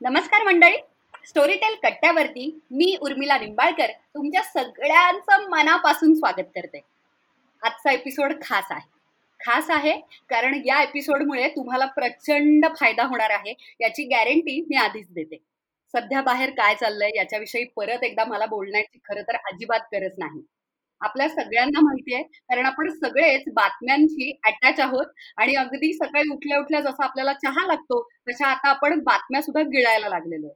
नमस्कार 0.00 0.42
मंडळी. 0.42 0.76
स्टोरीटेल 1.28 1.74
कट्ट्यावरती 1.82 2.44
मी 2.70 2.96
उर्मिला 3.00 3.38
निंबाळकर 3.38 3.90
तुमच्या 4.14 4.42
सगळ्यांचं 4.42 5.48
मनापासून 5.50 6.14
स्वागत 6.14 6.48
करते. 6.54 6.80
आजचा 7.62 7.92
एपिसोड 7.92 8.32
खास 8.42 8.70
आहे. 8.70 8.86
खास 9.40 9.70
आहे 9.70 9.92
कारण 10.28 10.60
या 10.66 10.80
एपिसोडमुळे 10.82 11.48
तुम्हाला 11.48 11.86
प्रचंड 11.86 12.66
फायदा 12.76 13.04
होणार 13.04 13.30
आहे 13.30 13.54
याची 13.80 14.04
गॅरंटी 14.04 14.60
मी 14.60 14.76
आधीच 14.76 15.06
देते. 15.10 15.36
सध्या 15.94 16.22
बाहेर 16.22 16.50
काय 16.50 16.74
चाललंय 16.74 17.10
याच्याविषयी 17.16 17.64
परत 17.76 18.04
एकदा 18.04 18.24
मला 18.24 18.46
बोलण्याची 18.46 18.98
खरं 19.04 19.22
तर 19.22 19.36
अजिबात 19.52 19.80
गरज 19.92 20.12
नाही. 20.18 20.42
आपल्या 21.00 21.28
सगळ्यांना 21.28 21.80
माहिती 21.80 22.14
आहे. 22.14 22.22
कारण 22.22 22.66
आपण 22.66 22.88
सगळेच 22.94 23.42
बातम्यांशी 23.54 24.30
अटॅच 24.44 24.80
आहोत. 24.80 25.06
आणि 25.36 25.54
अगदी 25.56 25.92
सकाळी 25.94 26.28
उठल्या 26.30 26.58
उठल्या 26.58 26.80
जसं 26.80 27.04
आपल्याला 27.04 27.32
चहा 27.34 27.66
लागतो 27.66 28.02
तशा 28.28 28.46
आता 28.46 28.68
आपण 28.68 28.98
बातम्या 29.04 29.42
सुद्धा 29.42 29.62
गिळायला 29.70 30.08
लागलेलो 30.08 30.54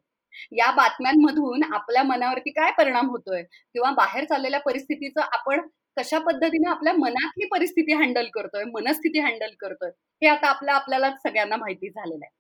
या 0.53 0.71
बातम्यांमधून 0.73 1.63
आपल्या 1.75 2.03
मनावरती 2.03 2.51
काय 2.53 2.71
परिणाम 2.79 3.09
होतोय? 3.11 3.43
किंवा 3.43 3.91
बाहेर 3.93 4.25
चाललेल्या 4.25 4.61
परिस्थितीचं 4.61 5.21
आपण 5.23 5.61
कशा 5.97 6.19
पद्धतीने 6.21 6.69
आपल्या 6.71 6.93
मनातली 6.95 7.47
परिस्थिती 7.49 7.95
हँडल 7.95 8.27
करतोय 8.35 8.65
मनस्थिती 8.67 9.21
हँडल 9.21 9.51
करतोय 9.61 9.91
हे 10.23 10.29
आता 10.29 10.49
आपल्या 10.49 10.75
आपल्याला 10.75 11.11
सगळ्यांना 11.19 11.57
माहिती 11.57 11.89
झालेलं 11.91 12.25
आहे. 12.25 12.31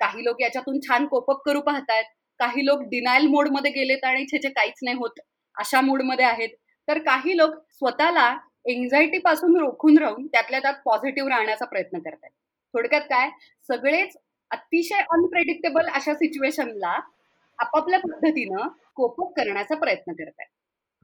काही 0.00 0.24
लोक 0.24 0.42
याच्यातून 0.42 0.78
छान 0.80 1.06
कोपअप 1.06 1.42
करू 1.46 1.60
पाहतायत. 1.62 2.04
काही 2.40 2.64
लोक 2.66 2.82
डिनायल 2.90 3.26
मोडमध्ये 3.28 3.70
गेलेत 3.72 4.04
आणि 4.04 4.24
छेचे 4.26 4.48
काहीच 4.50 4.78
नाही 4.84 4.96
होत. 4.98 5.20
अशा 5.56 5.80
मूडमध्ये 5.80 6.24
आहेत. 6.26 6.50
तर 6.90 6.98
काही 6.98 7.36
लोक 7.36 7.54
स्वतःला 7.70 8.36
एन्झायटी 8.66 9.18
पासून 9.18 9.56
रोखून 9.56 9.98
राहून 9.98 10.26
त्यातल्या 10.26 10.60
त्यात 10.60 10.74
पॉझिटिव्ह 10.84 11.28
राहण्याचा 11.30 11.64
प्रयत्न 11.64 11.98
करतात 11.98 12.30
थोडक्यात 12.74 13.02
काय? 13.02 13.28
सगळेच 13.68 14.16
अतिशय 14.50 15.02
अनप्रेडिक्टेबल 15.12 15.88
अशा 15.94 16.14
सिच्युएशनला 16.14 16.98
आपापल्या 17.58 17.98
पद्धतीनं 18.00 18.68
कोपअप 18.94 19.32
करण्याचा 19.36 19.74
प्रयत्न 19.74 20.12
करतात 20.12 20.46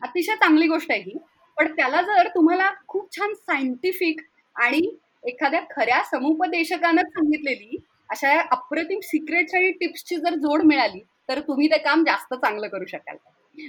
अतिशय 0.02 0.34
चांगली 0.34 0.66
गोष्ट 0.68 0.90
आहे 0.90 1.00
ही. 1.00 1.16
पण 1.56 1.72
त्याला 1.76 2.02
जर 2.02 2.28
तुम्हाला 2.28 2.70
खूप 2.88 3.16
छान 3.16 3.34
सायंटिफिक 3.34 4.20
आणि 4.56 4.80
एखाद्या 5.24 5.60
खऱ्या 5.70 6.02
समुपदेशकानं 6.04 7.02
सांगितलेली 7.02 7.76
अशा 8.10 8.38
अप्रतिम 8.50 9.00
सिक्रेट्स 9.02 9.54
आणि 9.54 9.70
टिप्सची 9.70 10.16
जर 10.16 10.34
जोड 10.34 10.62
मिळाली 10.62 11.00
तर 11.28 11.40
तुम्ही 11.40 11.68
ते 11.68 11.78
काम 11.78 12.04
जास्त 12.04 12.34
चांगलं 12.34 12.68
करू 12.68 12.86
शकाल. 12.86 13.16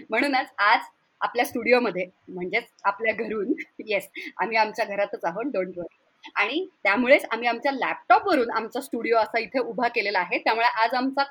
म्हणूनच 0.10 0.52
आज 0.58 0.82
आपल्या 1.22 1.46
स्टुडिओमध्ये 1.46 2.06
म्हणजेच 2.28 2.64
आपल्या 2.84 3.14
घरून 3.16 3.54
येस 3.88 4.10
आम्ही 4.38 4.58
आमच्या 4.58 4.86
घरातच 4.86 5.26
आहोत 5.26 5.52
डोंट 5.54 5.78
वरी 5.78 5.96
आणि 6.36 6.66
त्यामुळेच 6.84 7.26
आम्ही 7.32 7.48
आमच्या 7.48 7.72
लॅपटॉपवरून 7.72 8.52
आमचा 8.52 8.82
स्टुडिओ 8.82 9.18
असा 9.18 9.40
इथे 9.40 9.60
उभा 9.60 9.88
केलेला 9.88 10.20
आहे. 10.20 10.38
त्यामुळे 10.38 10.68
आज 10.84 10.94
आमचा 10.94 11.24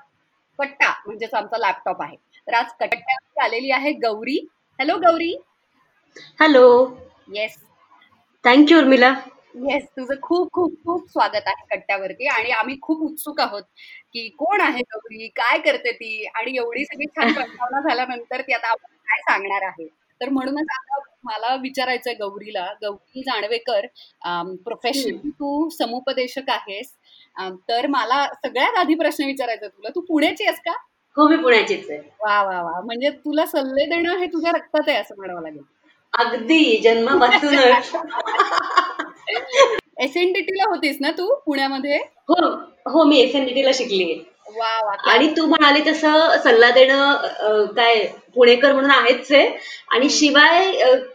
कट्टा 0.59 0.93
म्हणजेच 1.07 1.35
आमचा 1.35 1.59
लॅपटॉप 1.59 2.03
आहे. 2.03 2.17
तर 2.49 2.55
आज 2.55 2.67
कट्ट्यावरती 2.81 3.41
आलेली 3.41 3.71
आहे 3.71 3.93
Gauri. 3.99 4.39
Hello 4.79 4.97
Gauri. 4.99 5.35
Hello 6.41 6.67
yes 7.29 7.57
thank you 8.45 8.79
Urmila 8.79 9.15
yes 9.63 9.85
तुझं 9.89 10.15
खूप 10.23 10.51
खूप 10.53 10.73
खूप 10.85 11.09
स्वागत 11.11 11.47
आहे 11.47 11.67
कट्ट्यावरती. 11.71 12.27
आणि 12.29 12.51
आम्ही 12.53 12.77
खूप 12.83 13.03
उत्सुक 13.03 13.41
आहोत 13.41 13.63
की 14.13 14.29
कोण 14.39 14.61
आहे 14.61 14.83
गौरी? 14.85 15.29
काय 15.37 15.59
करते 15.61 15.93
ती? 15.93 16.27
आणि 16.27 16.57
एवढी 16.57 16.85
सगळी 16.85 17.07
छान 17.09 17.33
प्रस्तावना 17.63 17.81
झाल्यानंतर 17.81 18.41
ती 18.41 18.53
आता 18.53 18.71
आपण 18.71 18.96
काय 19.09 19.21
सांगणार 19.23 19.63
आहे? 19.67 19.87
तर 20.21 20.29
म्हणूनच 20.29 20.67
आता 20.75 20.99
मला 21.25 21.55
विचारायचंय 21.63 22.15
गौरीला. 22.21 22.65
गौरी 22.83 23.23
जाणवेकर 23.23 23.87
प्रोफेशनल 24.65 25.29
तू 25.31 25.69
समुपदेशक 25.79 26.51
आहेस. 26.51 26.93
तर 27.69 27.87
मला 27.87 28.25
सगळ्यात 28.35 28.79
आधी 28.79 28.95
प्रश्न 28.95 29.25
विचारायचा 29.27 29.69
तुला. 29.69 29.89
तू 29.95 30.01
पुण्याची 30.09 30.45
आहेस 30.45 30.61
का? 30.65 30.73
हो 31.17 31.27
मी 31.29 31.37
पुण्याचीच 31.37 31.91
आहे. 31.91 31.99
वा 32.21 32.43
वा 32.43 32.61
वा. 32.63 32.81
म्हणजे 32.85 33.11
तुला 33.25 33.47
सल्ले 33.47 33.85
देणं 33.91 34.17
हे 34.19 34.27
तुझ्या 34.27 34.53
रक्तात 34.53 34.89
आहे 34.89 34.97
असं 34.99 35.15
म्हणावं 35.19 35.43
लागेल. 35.43 35.63
अगदी. 36.13 36.77
जन्मापासूनच. 36.85 37.95
एस 40.05 40.17
एन 40.17 40.33
डी 40.33 40.41
टी 40.41 40.57
ला 40.57 40.69
होतीस 40.71 40.97
ना 41.01 41.11
तू 41.11 41.35
पुण्यामध्ये? 41.47 41.97
हो 42.29 42.35
हो 42.93 43.05
मी 43.05 43.19
एस 43.21 43.35
एन 43.35 43.45
डी 43.45 43.65
ला 43.65 43.71
शिकली. 43.75 44.15
आणि 45.07 45.29
तू 45.37 45.47
म्हणाली 45.47 45.81
तसं 45.87 46.37
सल्ला 46.45 46.71
देणं 46.71 47.65
काय 47.77 48.05
पुणेकर 48.35 48.73
म्हणून 48.73 48.91
आहेच 48.91 49.33
आहे 49.33 49.49
आणि 49.95 50.09
शिवाय 50.11 50.71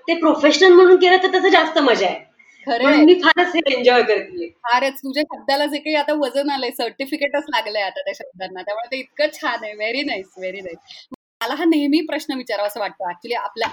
ते 0.07 0.13
प्रोफेशनल 0.19 0.73
म्हणून 0.73 0.95
केलं 0.95 1.23
तर 1.23 1.31
त्याचं 1.31 1.49
जास्त 1.49 1.77
मजा 1.79 2.07
आहे. 2.07 2.19
खरं 2.67 3.03
मी 3.05 3.13
फारच 3.21 3.55
हे 3.55 3.61
एन्जॉय 3.73 4.01
करते 4.03 4.47
फारच. 4.63 4.97
तुझ्या 4.97 5.23
शब्दाला 5.25 5.65
जे 5.65 5.77
काही 5.77 5.95
आता 5.95 6.13
वजन 6.17 6.49
आलंय 6.49 6.71
सर्टिफिकेटच 6.71 7.45
लागलंय 7.49 7.81
आता 7.83 8.01
त्या 8.01 8.13
शब्दांना. 8.15 8.61
त्यामुळे 8.61 8.91
ते 8.91 8.99
इतकं 8.99 9.33
छान 9.33 9.63
आहे. 9.63 9.73
व्हेरी 9.75 10.01
नाईस 10.03 10.33
व्हेरी 10.37 10.61
नाईस 10.61 11.07
मला 11.41 11.55
हा 11.55 11.65
नेहमी 11.65 12.01
प्रश्न 12.09 12.35
विचारावा 12.37 12.67
असं 12.67 12.79
वाटतं. 12.79 13.09
ऍक्च्युली 13.09 13.35
आपल्या 13.35 13.69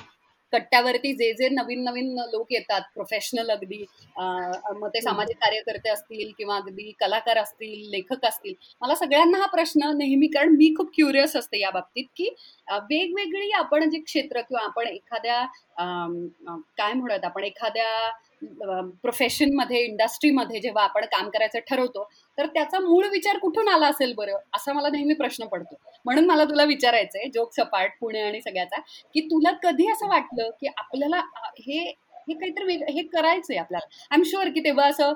कट्ट्यावरती 0.53 1.13
जे 1.15 1.33
जे 1.33 1.49
नवीन 1.49 1.83
नवीन 1.85 2.19
लोक 2.33 2.53
येतात 2.53 2.83
प्रोफेशनल 2.95 3.51
अगदी 3.51 3.85
मग 4.17 4.89
ते 4.89 5.01
सामाजिक 5.01 5.37
कार्यकर्ते 5.37 5.91
असतील 5.91 6.31
किंवा 6.39 6.57
अगदी 6.57 6.91
कलाकार 7.01 7.39
असतील 7.39 7.89
लेखक 7.91 8.25
असतील 8.27 8.55
मला 8.83 8.95
सगळ्यांना 8.95 9.39
हा 9.39 9.47
प्रश्न 9.47 9.91
नेहमी 9.97 10.27
कारण 10.27 10.57
मी 10.57 10.73
खूप 10.77 10.91
क्युरियस 10.95 11.37
असते 11.37 11.61
या 11.61 11.71
बाबतीत 11.71 12.05
की 12.17 12.29
वेगवेगळी 12.69 13.51
आपण 13.55 13.89
जे 13.91 14.01
क्षेत्र 14.01 14.41
किंवा 14.41 14.65
आपण 14.65 14.87
एखाद्या 14.87 15.45
काय 16.79 16.93
म्हणूयात 16.93 17.25
आपण 17.25 17.45
एखाद्या 17.45 17.89
प्रोफेशनमध्ये 18.43 19.81
इंडस्ट्रीमध्ये 19.81 20.61
जेव्हा 20.61 20.83
आपण 20.85 21.05
काम 21.07 21.29
करायचं 21.31 21.59
ठरवतो 21.69 22.09
तर 22.39 22.47
त्याचा 22.47 22.79
मूळ 22.81 23.07
विचार 23.11 23.39
कुठून 23.39 23.69
आला 23.69 23.87
असेल 23.87 24.13
बरं? 24.17 24.37
असा 24.57 24.73
मला 24.73 24.89
नेहमी 24.89 25.15
प्रश्न 25.15 25.47
पडतो. 25.47 25.75
म्हणून 26.05 26.25
मला 26.27 26.45
तुला 26.45 26.65
विचारायचंय 26.65 27.29
जोक 27.35 27.55
सपाट 27.55 27.99
पुणे 28.01 28.21
आणि 28.23 28.41
सगळ्याचा 28.41 28.81
की 29.15 29.21
तुला 29.31 29.53
कधी 29.63 29.91
असं 29.93 30.09
वाटलं 30.09 30.51
की 30.61 30.67
आपल्याला 30.69 31.21
हे 31.61 31.93
हे 32.29 32.35
काहीतरी 32.35 32.75
हे 32.91 33.03
करायचंय 33.05 33.57
आपल्याला? 33.57 33.87
आय 34.11 34.17
एम 34.17 34.23
शुअर 34.27 34.49
की 34.49 34.61
तेव्हा 34.65 34.87
असं 34.87 35.13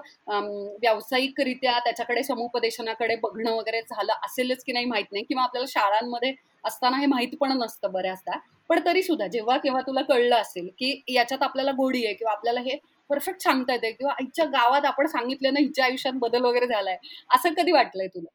व्यावसायिकरित्या 0.79 1.79
त्याच्याकडे 1.79 2.23
समुपदेशनाकडे 2.23 3.17
बघणं 3.23 3.51
वगैरे 3.51 3.81
झालं 3.83 4.13
असेलच 4.25 4.63
की 4.65 4.73
नाही 4.73 4.85
माहीत 4.87 5.13
नाही 5.13 5.25
किंवा 5.25 5.43
आपल्याला 5.43 5.67
शाळांमध्ये 5.71 6.33
असताना 6.65 6.97
हे 6.97 7.07
माहीत 7.07 7.37
पण 7.41 7.53
नसतं 7.59 7.93
बऱ्याचदा. 7.93 8.39
पण 8.71 8.81
तरी 8.87 9.03
सुद्धा 9.03 9.27
जेव्हा 9.27 9.57
केव्हा 9.59 9.81
तुला 9.83 10.03
कळलं 10.03 10.37
असेल 10.37 10.69
की 10.79 11.01
याच्यात 11.09 11.43
आपल्याला 11.43 11.73
गोडी 11.73 12.05
आहे 12.05 12.15
किंवा 12.15 12.33
आपल्याला 12.33 12.61
हे 12.61 12.77
परफेक्ट 13.13 13.43
सांगता 13.43 13.73
येते 13.73 13.91
किंवा 13.91 14.13
आईच्या 14.13 14.45
गावात 14.45 14.85
आपण 14.85 15.07
सांगितलं 15.07 15.53
ना 15.53 15.61
हिच्या 15.61 15.85
आयुष्यात 15.85 16.15
बदल 16.15 16.45
वगैरे 16.45 16.67
झालाय. 16.67 16.97
असं 17.35 17.53
कधी 17.53 17.73
वाटलंय 17.73 18.07
तुला? 18.07 18.29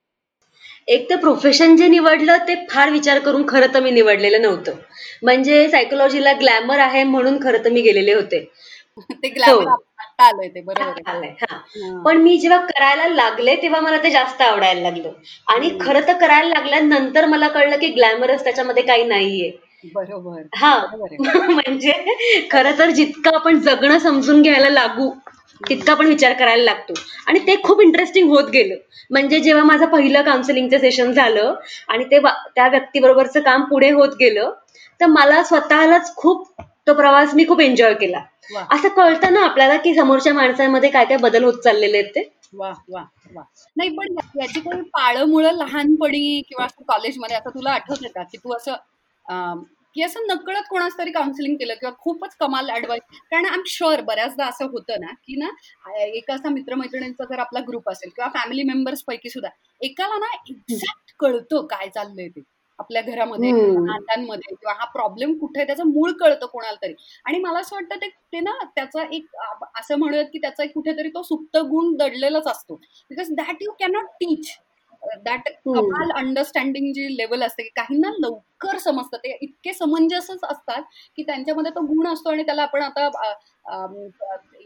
एक 0.87 1.09
तर 1.09 1.15
प्रोफेशन 1.15 1.75
जे 1.75 1.87
निवडलं 1.87 2.37
ते 2.37 2.55
फार 2.69 2.89
विचार 2.89 3.19
करून 3.19 3.45
खरं 3.49 3.73
तर 3.73 3.79
मी 3.79 3.91
निवडलेलं 3.91 4.41
नव्हतं. 4.41 4.71
म्हणजे 5.23 5.67
सायकोलॉजीला 5.69 6.33
ग्लॅमर 6.33 6.79
आहे 6.79 7.03
म्हणून 7.03 7.43
खरं 7.43 7.65
तर 7.65 7.69
मी 7.69 7.81
गेलेले 7.81 8.13
होते. 8.13 8.39
ते 9.13 9.29
ग्लॅमर 9.29 9.71
आलंय 10.19 10.47
ते 10.47 10.61
बरोबर. 10.61 11.25
हा. 11.41 11.57
पण 12.05 12.17
मी 12.17 12.37
जेव्हा 12.37 12.59
करायला 12.65 13.07
लागले 13.07 13.55
तेव्हा 13.55 13.79
मला 13.81 13.97
ते 14.03 14.09
जास्त 14.09 14.41
आवडायला 14.41 14.81
लागलं. 14.81 15.11
आणि 15.47 15.69
खरं 15.81 16.07
तर 16.07 16.17
करायला 16.17 16.49
लागल्यानंतर 16.49 17.25
मला 17.25 17.47
कळलं 17.47 17.79
की 17.79 17.87
ग्लॅमरस 17.87 18.43
त्याच्यामध्ये 18.43 18.83
काही 18.83 19.03
नाहीये. 19.03 19.51
बरोबर. 19.83 20.41
हा. 20.55 20.77
बरोबर 20.85 21.07
आहे. 21.11 21.17
म्हणजे 21.53 21.91
खरं 22.51 22.77
तर 22.79 22.89
जितकं 22.89 23.35
आपण 23.35 23.59
जगणं 23.59 23.99
समजून 23.99 24.41
घ्यायला 24.41 24.69
लागू 24.69 25.09
तितका 25.69 25.91
आपण 25.91 26.05
विचार 26.05 26.33
करायला 26.33 26.63
लागतो. 26.63 26.93
आणि 27.27 27.39
ते 27.39 27.55
खूप 27.63 27.81
इंटरेस्टिंग 27.81 28.29
होत 28.29 28.49
गेलं. 28.49 28.75
म्हणजे 29.11 29.39
जेव्हा 29.39 29.63
माझं 29.63 29.85
पहिलं 29.85 30.21
काउन्सिलिंगचं 30.21 30.77
सेशन 30.77 31.11
झालं 31.11 31.53
आणि 31.87 32.03
ते 32.03 32.19
वा- 32.19 32.33
त्या 32.55 32.67
व्यक्तीबरोबरचं 32.67 33.39
काम 33.39 33.63
पुढे 33.63 33.91
होत 33.91 34.15
गेलं 34.19 34.53
तर 35.01 35.05
मला 35.05 35.43
स्वतःलाच 35.43 36.15
खूप 36.15 36.61
तो 36.87 36.93
प्रवास 36.93 37.33
मी 37.33 37.45
खूप 37.47 37.61
एन्जॉय 37.61 37.93
केला. 37.93 38.19
असं 38.71 38.87
कळतं 38.87 39.33
ना 39.33 39.41
आपल्याला 39.43 39.77
की 39.77 39.93
समोरच्या 39.95 40.33
माणसामध्ये 40.33 40.89
काय 40.89 41.05
काय 41.05 41.17
बदल 41.17 41.43
होत 41.43 41.53
चाललेले 41.53 41.97
आहेत 41.97 42.09
ते. 42.15 42.29
वा 42.53 42.71
वा 42.89 43.03
वा. 43.35 43.41
नाही 43.77 43.89
पण 43.89 44.15
याची 44.41 44.59
काही 44.59 44.81
पाळमुळं 44.81 45.51
लहानपणी 45.51 46.41
किंवा 46.49 46.65
असं 46.65 46.83
कॉलेजमध्ये 46.87 47.37
असं 47.37 47.49
तुला 47.49 47.71
आठवत 47.71 48.07
का 48.15 48.23
की 48.23 48.37
तू 48.37 48.55
असं 48.55 48.73
की 49.27 50.03
असं 50.03 50.25
नकळत 50.27 50.67
कोणाच 50.69 50.97
तरी 50.97 51.11
काउन्सिलिंग 51.11 51.55
केलं 51.55 51.73
किंवा 51.73 51.93
खूपच 51.99 52.35
कमाल 52.39 52.69
ऍडवाइस 52.69 53.19
कारण 53.31 53.45
आय 53.45 53.53
एम 53.53 53.61
शुअर 53.67 54.01
बऱ्याचदा 54.01 54.45
असं 54.45 54.65
होतं 54.65 54.99
ना 55.01 55.13
की 55.17 55.35
ना 55.35 55.49
एक 56.05 56.31
असा 56.31 56.49
मित्रमैत्रिणींचा 56.49 57.25
जर 57.25 57.39
आपला 57.39 57.59
ग्रुप 57.67 57.89
असेल 57.89 58.09
किंवा 58.09 58.29
फॅमिली 58.33 58.63
मेंबर्स 58.63 59.03
पैकी 59.03 59.29
सुद्धा 59.29 59.49
एकाला 59.81 60.17
ना 60.17 60.35
एक्झॅक्ट 60.49 61.13
कळतं 61.19 61.65
काय 61.65 61.89
चाललंय 61.89 62.27
ते 62.27 62.41
आपल्या 62.79 63.01
घरामध्ये 63.03 63.51
नात्यांमध्ये 63.51 64.55
किंवा 64.55 64.73
हा 64.73 64.85
प्रॉब्लेम 64.85 65.33
कुठे 65.37 65.59
आहे 65.59 65.67
त्याचं 65.67 65.87
मूळ 65.87 66.11
कळतं 66.19 66.45
कोणाला 66.45 66.75
तरी. 66.81 66.93
आणि 67.25 67.39
मला 67.39 67.59
असं 67.59 67.75
वाटतं 67.75 67.95
ते 67.95 68.09
ते 68.09 68.39
ना 68.39 68.51
त्याचा 68.75 69.03
एक 69.11 69.35
असं 69.77 69.95
म्हणूयात 69.95 70.25
की 70.33 70.39
त्याचा 70.39 70.63
एक 70.63 70.73
कुठेतरी 70.73 71.09
तो 71.09 71.21
सुप्त 71.23 71.57
गुण 71.69 71.95
दडलेलाच 71.97 72.47
असतो. 72.47 72.75
Because 73.11 73.31
that 73.35 73.63
you 73.63 73.71
cannot 73.79 74.05
teach 74.15 74.49
that. 75.17 75.49
कमाल 75.65 76.11
अंडरस्टँडिंग 76.15 76.91
जी 76.93 77.05
लेवल 77.17 77.43
असते 77.43 77.63
की 77.63 77.69
काहींना 77.75 78.09
लवकर 78.19 78.77
समजतं 78.77 79.17
ते 79.17 79.37
इतके 79.41 79.73
समंजसच 79.73 80.43
असतात 80.43 80.81
की 81.17 81.23
त्यांच्यामध्ये 81.23 81.71
तो 81.71 81.81
गुण 81.85 82.07
असतो 82.07 82.29
आणि 82.29 82.43
त्याला 82.43 82.63
आपण 82.63 82.81
आता 82.81 83.09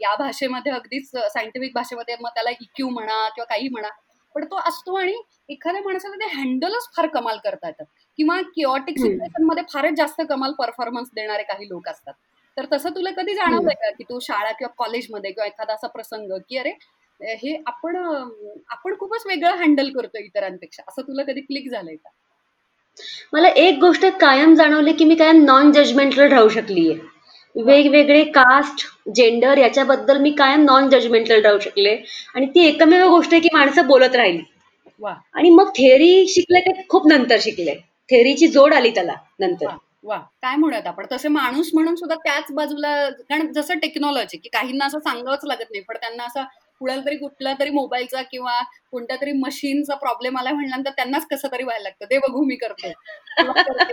या 0.00 0.14
भाषेमध्ये 0.18 0.72
अगदीच 0.72 1.10
सायंटिफिक 1.10 1.72
भाषेमध्ये 1.74 2.16
मग 2.20 2.30
त्याला 2.34 2.50
इक्यू 2.52 2.88
म्हणा 2.88 3.28
किंवा 3.28 3.46
काही 3.46 3.68
म्हणा 3.68 3.88
पण 4.34 4.44
तो 4.44 4.58
असतो 4.58 4.94
आणि 4.96 5.14
एखाद्या 5.48 5.82
माणसाला 5.82 6.16
ते 6.16 6.28
हँडलच 6.34 6.88
फार 6.96 7.06
कमाल 7.06 7.38
करता 7.44 7.66
येतात 7.66 7.86
किंवा 8.18 8.40
किओटिक. 8.54 8.98
सिच्युएशनमध्ये 8.98 9.62
फारच 9.72 9.96
जास्त 9.96 10.20
कमाल 10.28 10.52
परफॉर्मन्स 10.52 11.08
देणारे 11.14 11.42
काही 11.42 11.68
लोक 11.68 11.88
असतात 11.88 12.14
तर 12.56 12.66
तसं 12.72 12.94
तुला 12.94 13.10
कधी 13.10 13.34
जाणवलंय 13.34 13.74
का 13.74 13.90
की 13.90 14.04
तू 14.04 14.18
शाळा 14.22 14.50
किंवा 14.52 14.72
कॉलेजमध्ये 14.78 15.30
किंवा 15.30 15.46
एखादा 15.46 15.74
असा 15.74 15.86
प्रसंग 15.88 16.32
की 16.48 16.58
अरे 16.58 16.72
हे 17.22 17.62
आपण 17.66 17.96
आपण 18.70 18.94
खूपच 18.98 19.22
वेगळं 19.26 19.56
हँडल 19.56 19.90
करतो 19.90 20.18
इतरांपेक्षा. 20.18 20.82
असं 20.88 21.02
तुला 21.02 21.22
कधी 21.22 21.40
क्लिक 21.40 21.70
झालंय 21.70 21.94
का? 21.94 22.08
मला 23.32 23.48
एक 23.48 23.78
गोष्ट 23.78 24.06
कायम 24.20 24.54
जाणवली 24.54 24.92
की 24.92 25.04
मी 25.04 25.14
कायम 25.14 25.44
नॉन 25.44 25.72
जजमेंटल 25.72 26.28
राहू 26.28 26.48
शकलीये. 26.48 26.94
वेगवेगळे 27.56 28.24
कास्ट 28.24 28.86
जेंडर 29.14 29.58
याच्याबद्दल 29.58 30.18
मी 30.18 30.30
कायम 30.30 30.64
नॉन 30.64 30.88
जजमेंटल 30.88 31.42
राहू 31.42 31.58
शकले. 31.58 31.96
आणि 32.34 32.46
ती 32.46 32.60
एकमेव 32.60 33.08
गोष्ट 33.08 33.32
आहे 33.32 33.40
की 33.40 33.48
माणसं 33.52 33.86
बोलत 33.86 34.16
राहिली. 34.16 34.42
वा. 35.00 35.14
आणि 35.34 35.50
मग 35.50 35.68
थेअरी 35.68 36.26
शिकले 36.28 36.60
ते 36.60 36.72
खूप 36.88 37.06
नंतर 37.06 37.36
शिकले. 37.40 37.74
थेअरीची 38.10 38.48
जोड 38.48 38.74
आली 38.74 38.90
त्याला 38.90 39.14
नंतर. 39.40 39.66
वा 39.66 39.76
वा. 40.04 40.16
काय 40.42 40.56
म्हणूयात 40.56 40.86
आपण? 40.86 41.06
तसे 41.12 41.28
माणूस 41.28 41.70
म्हणून 41.74 41.94
सुद्धा 41.94 42.16
त्याच 42.16 42.52
बाजूला 42.52 43.08
कारण 43.10 43.52
जसं 43.52 43.78
टेक्नॉलॉजी 43.78 44.36
की 44.36 44.48
काहींना 44.48 44.86
असं 44.86 44.98
सांगावंच 44.98 45.44
लागत 45.44 45.70
नाही 45.70 45.80
पण 45.80 45.96
त्यांना 45.96 46.24
असं 46.24 46.44
कुणाला 46.82 47.02
तरी 47.06 47.16
कुठला 47.16 47.52
तरी 47.60 47.70
मोबाईलचा 47.70 48.22
किंवा 48.22 48.58
कोणत्या 48.90 49.16
तरी 49.16 49.32
मशीनचा 49.38 49.94
प्रॉब्लेम 49.96 50.38
आला 50.38 50.52
म्हणल्यानंतर 50.52 50.90
त्यांनाच 50.90 51.26
कसं 51.30 51.48
तरी 51.52 51.64
व्हायला 51.64 51.82
लागतं. 51.82 52.04
ते 52.06 52.18
बघू 52.18 52.44
मी 52.46 52.56
करतो. 52.56 52.90
करते. 53.38 53.92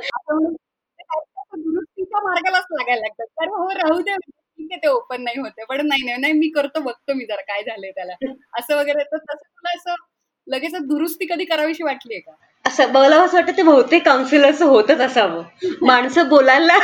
दुरुस्तीच्या 1.56 2.22
मार्गालाच 2.24 2.66
लागायला 2.72 3.02
लागतात 3.02 3.26
तर 3.40 3.50
हो 3.50 3.70
राहू 3.74 4.00
दे 4.02 4.16
ठीक 4.16 4.72
आहे 4.72 4.78
ते 4.78 4.88
ओपन 4.88 5.24
नाही 5.24 5.40
होते. 5.40 5.64
पण 5.66 5.86
नाही 5.88 6.04
नाही 6.06 6.18
नाही 6.18 6.34
मी 6.34 6.50
करतो 6.50 6.80
बघतो 6.82 7.14
मी 7.14 7.26
जरा 7.26 7.42
काय 7.44 7.64
झालंय 7.64 7.92
त्याला. 7.92 8.14
असं 8.60 8.78
वगैरे. 8.78 9.04
तर 9.04 9.18
तसं 9.20 9.36
तुला 9.38 9.76
असं 9.76 10.04
लगेच 10.48 10.76
दुरुस्ती 10.88 11.26
कधी 11.26 11.46
करावीशी 11.46 11.84
वाटलीये 11.84 12.20
का? 12.20 12.32
असं 12.66 12.92
मला 12.92 13.22
असं 13.22 13.38
वाटतं 13.38 13.58
ते 13.58 13.64
बहुतेक 13.64 14.06
काउन्सिलरचं 14.06 14.66
होतच 14.66 15.00
असावं. 15.00 15.44
माणसं 15.82 16.30
बोलायला 16.30 16.78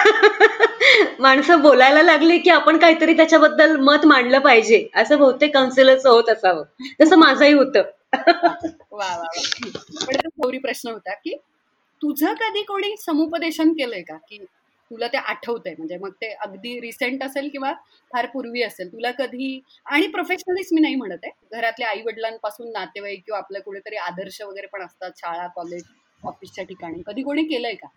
माणसं 1.19 1.61
बोलायला 1.61 2.03
लागली 2.03 2.37
की 2.37 2.49
आपण 2.49 2.77
काहीतरी 2.77 3.13
त्याच्याबद्दल 3.13 3.75
मत 3.75 4.05
मांडलं 4.05 4.39
पाहिजे. 4.39 4.87
असं 4.95 5.19
बहुतेक 5.19 5.53
काउन्सिलरचं 5.53 6.09
होत 6.09 6.29
असावं. 6.29 6.63
तसं 7.01 7.15
माझंही 7.15 7.53
होतं. 7.53 7.81
वा 8.91 9.15
वा 9.17 9.27
प्रश्न 10.63 10.89
होता 10.89 11.13
की 11.13 11.35
तुझं 12.01 12.33
कधी 12.33 12.61
कोणी 12.61 12.95
समुपदेशन 12.97 13.71
केलंय 13.71 14.01
का? 14.01 14.13
की 14.13 14.45
तुला 14.91 15.07
ते 15.07 15.17
आठवतंय. 15.17 15.73
म्हणजे 15.77 15.97
मग 15.97 16.11
ते 16.21 16.31
अगदी 16.41 16.79
रिसेंट 16.81 17.23
असेल 17.23 17.49
किंवा 17.49 17.71
फार 18.11 18.25
पूर्वी 18.33 18.61
असेल 18.63 18.91
तुला 18.91 19.11
कधी 19.11 19.59
आणि 19.85 20.07
प्रोफेशनलीच 20.07 20.69
मी 20.73 20.81
नाही 20.81 20.95
म्हणत 20.95 21.17
आहे. 21.23 21.31
घरातल्या 21.51 21.89
आई 21.89 22.01
वडिलांपासून 22.05 22.71
नातेवाईक 22.71 23.23
किंवा 23.25 23.39
आपलं 23.39 23.59
कुठेतरी 23.59 23.95
आदर्श 23.97 24.41
वगैरे 24.41 24.67
पण 24.67 24.85
असतात 24.85 25.11
शाळा 25.17 25.47
कॉलेज 25.55 25.83
ऑफिसच्या 26.21 26.63
ठिकाणी. 26.65 27.01
कधी 27.07 27.23
कोणी 27.23 27.43
केलंय 27.43 27.73
का? 27.73 27.87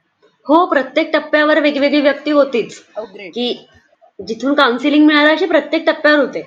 हो 0.46 0.64
प्रत्येक 0.66 1.12
टप्प्यावर 1.12 1.60
वेगवेगळी 1.60 2.00
व्यक्ती 2.00 2.30
होतीच. 2.30 2.82
ग्रेट 3.14 3.32
की 3.34 3.52
जिथून 4.18 4.54
काउन्सिलिंग 4.54 5.06
मिळालं 5.06 5.34
असे 5.34 5.46
प्रत्येक 5.46 5.86
टप्प्यावर 5.86 6.18
होते. 6.18 6.42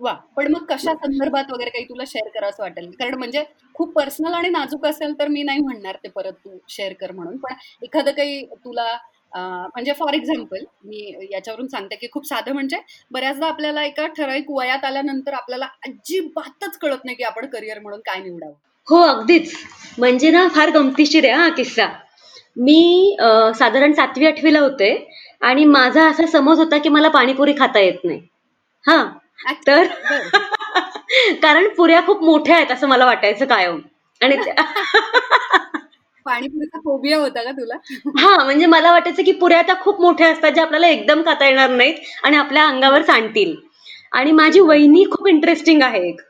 वा 0.00 0.12
पण 0.36 0.52
मग 0.52 0.64
कशा 0.64 0.92
संदर्भात 0.94 1.50
वगैरे 1.52 1.70
काही 1.70 1.84
तुला 1.84 2.04
शेअर 2.06 2.28
करावं 2.34 2.62
वाटेल? 2.62 2.90
कारण 2.90 3.14
म्हणजे 3.14 3.42
खूप 3.74 3.92
पर्सनल 3.94 4.34
आणि 4.34 4.48
नाजूक 4.48 4.86
असेल 4.86 5.18
तर 5.18 5.28
मी 5.28 5.42
नाही 5.42 5.60
म्हणणार 5.60 5.96
ते 6.04 6.08
परत 6.08 6.32
तू 6.44 6.58
शेअर 6.68 6.92
कर 7.00 7.12
म्हणून. 7.12 7.36
पण 7.36 7.54
एखादं 7.82 8.10
काही 8.10 8.44
तुला 8.64 8.96
म्हणजे 9.32 9.92
फॉर 9.92 10.14
एक्झाम्पल 10.14 10.64
मी 10.84 11.28
याच्यावरून 11.32 11.66
सांगते 11.68 11.96
की 11.96 12.08
खूप 12.12 12.26
साधं 12.26 12.52
म्हणजे 12.52 12.76
बऱ्याचदा 13.10 13.46
आपल्याला 13.46 13.84
एका 13.84 14.06
ठराविक 14.06 14.50
वयात 14.50 14.84
आल्यानंतर 14.84 15.32
आपल्याला 15.32 15.66
अजिबातच 15.86 16.78
कळत 16.78 17.04
नाही 17.04 17.16
की 17.16 17.24
आपण 17.24 17.46
करिअर 17.46 17.78
म्हणून 17.78 18.00
काय 18.00 18.22
निवडावं. 18.22 18.52
हो 18.88 19.02
अगदीच. 19.02 19.52
म्हणजे 19.98 20.30
ना 20.30 20.46
फार 20.48 20.70
गमतीशीर 20.70 21.24
आहे 21.24 21.32
हा 21.34 21.48
किस्सा. 21.48 21.86
मी 22.56 23.16
साधारण 23.54 23.92
सातवी 23.92 24.26
आठवीला 24.26 24.60
होते 24.60 24.90
आणि 25.42 25.64
माझा 25.64 26.08
असा 26.08 26.26
समज 26.26 26.58
होता 26.58 26.78
की 26.78 26.88
मला 26.88 27.08
पाणीपुरी 27.08 27.52
खाता 27.58 27.80
येत 27.80 28.04
नाही. 28.04 28.20
हा 28.84 29.04
तर. 29.66 29.86
कारण 31.42 31.68
पुऱ्या 31.68 32.00
खूप 32.06 32.22
मोठ्या 32.22 32.56
आहेत 32.56 32.72
असं 32.72 32.88
मला 32.88 33.06
वाटायचं 33.06 33.44
कायम. 33.44 33.80
आणि 34.20 34.36
पाणीपुरीचा 36.28 36.78
फोबिया 36.78 37.18
होता 37.18 37.42
का 37.42 37.50
तुला? 37.52 37.74
हा 38.18 38.44
म्हणजे 38.44 38.66
मला 38.66 38.92
वाटायचं 38.92 39.22
की 39.22 39.32
पुऱ्या 39.32 39.62
त्या 39.62 39.74
खूप 39.80 40.00
मोठ्या 40.00 40.28
असतात 40.28 40.50
ज्या 40.52 40.64
आपल्याला 40.64 40.88
एकदम 40.88 41.22
खाता 41.22 41.46
येणार 41.46 41.70
नाहीत 41.70 41.94
आणि 42.24 42.36
आपल्या 42.36 42.64
अंगावर 42.64 43.02
सांडतील. 43.02 43.54
आणि 44.12 44.32
माझी 44.32 44.60
वहिनी 44.60 45.04
खूप 45.04 45.28
इंटरेस्टिंग 45.28 45.82
आहे 45.82 46.08
एक. 46.08 46.20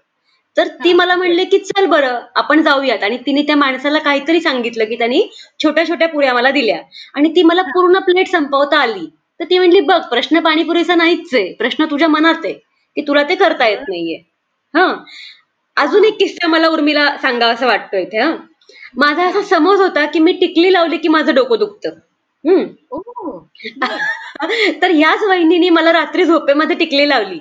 तर 0.56 0.68
ती. 0.84 0.92
मला 0.92 1.16
म्हणले 1.16 1.44
की 1.44 1.58
चल 1.58 1.86
बरं 1.86 2.18
आपण 2.36 2.62
जाऊयात. 2.62 3.02
आणि 3.02 3.16
तिने 3.16 3.42
त्या 3.42 3.56
माणसाला 3.56 3.98
काहीतरी 3.98 4.40
सांगितलं 4.40 4.84
की 4.84 4.96
त्यांनी 4.96 5.22
छोट्या 5.64 5.86
छोट्या 5.88 6.08
पुऱ्या 6.08 6.32
मला 6.34 6.50
दिल्या. 6.50 6.78
आणि 7.14 7.28
ती 7.28 7.42
मला 7.42 7.62
पूर्ण 7.64 7.98
प्लेट 7.98 8.28
संपवता 8.28 8.78
आली. 8.78 9.06
तर 9.40 9.44
ती 9.44 9.58
म्हणली 9.58 9.80
बघ 9.80 10.00
प्रश्न 10.10 10.40
पाणीपुरीचा 10.40 10.94
नाहीच 10.94 11.34
आहे. 11.34 11.52
प्रश्न 11.54 11.84
तुझ्या 11.84 12.08
मनात 12.08 12.44
आहे 12.44 12.52
की 12.96 13.02
तुला 13.08 13.22
ते 13.22 13.34
करता 13.34 13.68
येत 13.68 13.88
नाहीये. 13.88 14.16
हा. 14.74 14.86
अजून 15.76 16.04
एक 16.04 16.18
किस्सा 16.18 16.48
मला 16.48 16.68
उर्मिला 16.68 17.06
सांगावा 17.22 17.52
असं 17.52 17.66
वाटतं 17.66 17.98
इथे 17.98 18.18
हा. 18.20 18.32
माझा 18.96 19.26
असा 19.26 19.42
समज 19.42 19.80
होता 19.80 20.06
की 20.06 20.18
मी 20.18 20.32
टिकली 20.32 20.72
लावली 20.72 20.96
की 20.96 21.08
माझं 21.08 21.34
डोकं 21.34 21.58
दुखतं. 21.58 21.88
हम्म. 22.44 22.66
तर 24.82 24.90
ह्याच 24.90 25.22
वहिनीने 25.22 25.68
मला 25.70 25.92
रात्री 25.92 26.24
झोपेमध्ये 26.24 26.76
टिकली 26.76 27.08
लावली. 27.08 27.38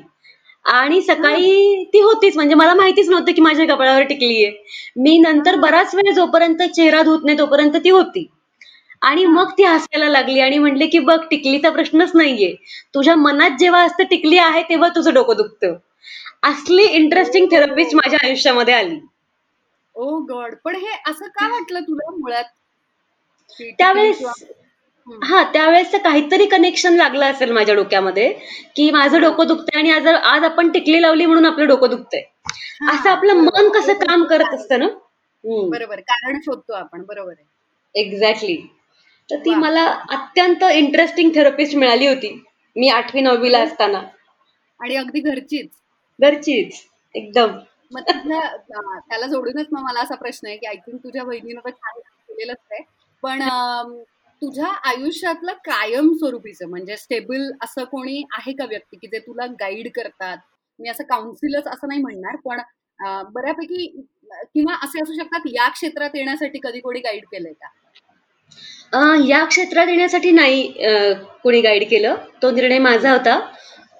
आणि 0.65 1.01
सकाळी 1.01 1.83
ती 1.83 1.99
होतीच 1.99 2.35
म्हणजे 2.35 2.55
मला 2.55 2.73
माहितीच 2.73 3.09
नव्हतं 3.09 3.31
की 3.31 3.41
माझ्या 3.41 3.67
कपाळावर 3.67 4.01
टिकली 4.01 4.45
आहे 4.45 4.63
मी 4.97 5.17
नंतर 5.17 5.55
बराच 5.55 5.95
वेळ 5.95 6.13
जोपर्यंत 6.13 6.61
चेहरा 6.61 7.01
धुत 7.01 7.19
नाही 7.23 7.37
तोपर्यंत 7.37 7.71
ती 7.83 7.89
होती. 7.89 8.27
आणि 9.01 9.25
मग 9.25 9.51
ती 9.57 9.63
हसायला 9.63 10.09
लागली 10.09 10.39
आणि 10.39 10.57
म्हणली 10.57 10.87
की 10.87 10.99
बघ 10.99 11.19
टिकलीचा 11.31 11.69
प्रश्नच 11.69 12.11
नाहीये. 12.13 12.55
तुझ्या 12.95 13.15
मनात 13.15 13.49
जेव्हा 13.59 13.83
असतं 13.83 14.03
टिकली 14.03 14.37
आहे 14.37 14.63
तेव्हा 14.63 14.89
तुझं 14.89 15.13
डोकं 15.13 15.35
दुखतं. 15.37 15.73
असली 16.43 16.83
इंटरेस्टिंग 16.83 17.47
थेरपिस्ट 17.51 17.95
माझ्या 17.95 18.19
आयुष्यामध्ये 18.23 18.73
आली. 18.73 18.99
Oh 19.97 20.17
God. 20.19 20.55
पण 20.63 20.75
हे 20.75 20.95
असं 21.07 21.27
का 21.27 21.47
वाटलं 21.47 21.79
तुला 21.79 22.09
मुळात? 22.11 22.43
त्यावेळेस. 23.79 24.23
हा 25.23 25.43
त्यावेळेस 25.43 25.91
काहीतरी 26.03 26.45
कनेक्शन 26.45 26.95
लागलं 26.95 27.25
असेल 27.25 27.51
माझ्या 27.51 27.75
डोक्यामध्ये 27.75 28.29
की 28.75 28.89
माझं 28.91 29.21
डोकं 29.21 29.47
दुखतंय 29.47 29.79
आणि 29.79 29.91
आज 29.91 30.07
आज 30.07 30.43
आपण 30.43 30.71
टिकली 30.71 31.01
लावली 31.01 31.25
म्हणून 31.25 31.45
आपलं 31.45 31.67
डोकं 31.67 31.89
दुखतंय. 31.89 32.21
हा, 32.81 32.95
असं 32.95 33.09
आपलं 33.09 33.33
मन 33.33 33.69
कसं 33.69 33.93
काम 33.93 34.23
करत 34.23 34.53
असतं 34.53 34.79
ना? 34.79 34.87
बरोबर 35.43 35.99
कारण 35.99 36.39
शोधतो 36.39 36.73
आपण 36.73 37.03
बरोबर 37.03 37.31
आहे. 37.31 38.01
एक्झॅक्टली 38.01 38.57
तर 39.29 39.35
ती. 39.35 39.55
मला 39.55 39.85
अत्यंत 40.09 40.63
इंटरेस्टिंग 40.63 41.29
थेरपिस्ट 41.35 41.75
मिळाली 41.75 42.07
होती 42.07 42.43
मी 42.75 42.89
आठवी 42.89 43.21
नववीला 43.21 43.59
असताना. 43.59 44.01
आणि 44.79 44.95
अगदी 44.95 45.19
घरचीच. 45.19 45.69
घरचीच 46.19 46.83
एकदम. 47.15 47.57
मग 47.91 48.01
तुझ्या 48.03 48.39
त्याला 48.99 49.27
जोडूनच 49.27 49.67
मग 49.71 49.81
मला 49.81 50.01
असा 50.01 50.15
प्रश्न 50.15 50.47
आहे 50.47 50.57
की 50.57 50.65
आय 50.67 50.75
थिंक 50.77 51.03
तुझ्या 51.03 51.23
बहिणीनं 51.23 51.59
तर 51.65 51.69
छान 51.71 51.99
केलेलंच 51.99 52.57
आहे. 52.71 52.83
पण 53.23 53.39
तुझ्या 54.41 54.67
आयुष्यातलं 54.89 55.53
कायम 55.65 56.11
स्वरूपीचं 56.13 56.69
म्हणजे 56.69 56.97
स्टेबल 56.97 57.49
असं 57.63 57.83
कोणी 57.83 58.21
आहे 58.33 58.53
का 58.53 58.65
व्यक्ती 58.65 58.97
की 58.97 59.07
जे 59.07 59.19
तुला 59.19 59.45
गाईड 59.59 59.89
करतात? 59.95 60.37
मी 60.79 60.89
असं 60.89 61.03
काउन्सिलच 61.03 61.67
असं 61.67 61.87
नाही 61.87 62.01
म्हणणार 62.01 62.35
पण 62.45 62.59
बऱ्यापैकी 63.33 63.87
किंवा 64.45 64.73
असे 64.83 65.01
असू 65.01 65.13
शकतात 65.13 65.41
या 65.47 65.67
क्षेत्रात 65.69 66.15
येण्यासाठी 66.15 66.59
कधी 66.63 66.79
कोणी 66.79 66.99
गाईड 66.99 67.25
केलंय 67.31 67.53
का? 67.53 67.67
या 69.27 69.43
क्षेत्रात 69.45 69.87
येण्यासाठी 69.87 70.31
नाही 70.31 70.67
कोणी 71.43 71.61
गाईड 71.61 71.83
केलं. 71.89 72.15
तो 72.41 72.51
निर्णय 72.51 72.79
माझा 72.79 73.11
होता. 73.11 73.39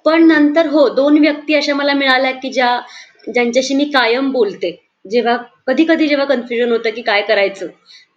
पण 0.06 0.26
नंतर 0.28 0.66
हो 0.66 0.88
दोन 0.94 1.18
व्यक्ती 1.18 1.54
अशा 1.54 1.74
मला 1.74 1.92
मिळाल्या 1.94 2.30
की 2.32 2.50
ज्या 2.52 2.78
ज्यांच्याशी 3.24 3.74
मी 3.74 3.84
कायम 3.84 4.30
बोलते. 4.32 4.70
जेव्हा 5.04 5.36
कधी 5.66 5.84
कधी 5.84 6.06
जेव्हा 6.08 6.26
कन्फ्युजन 6.26 6.72
होतं 6.72 6.90
की 6.90 7.02
काय 7.02 7.22
करायचं 7.22 7.66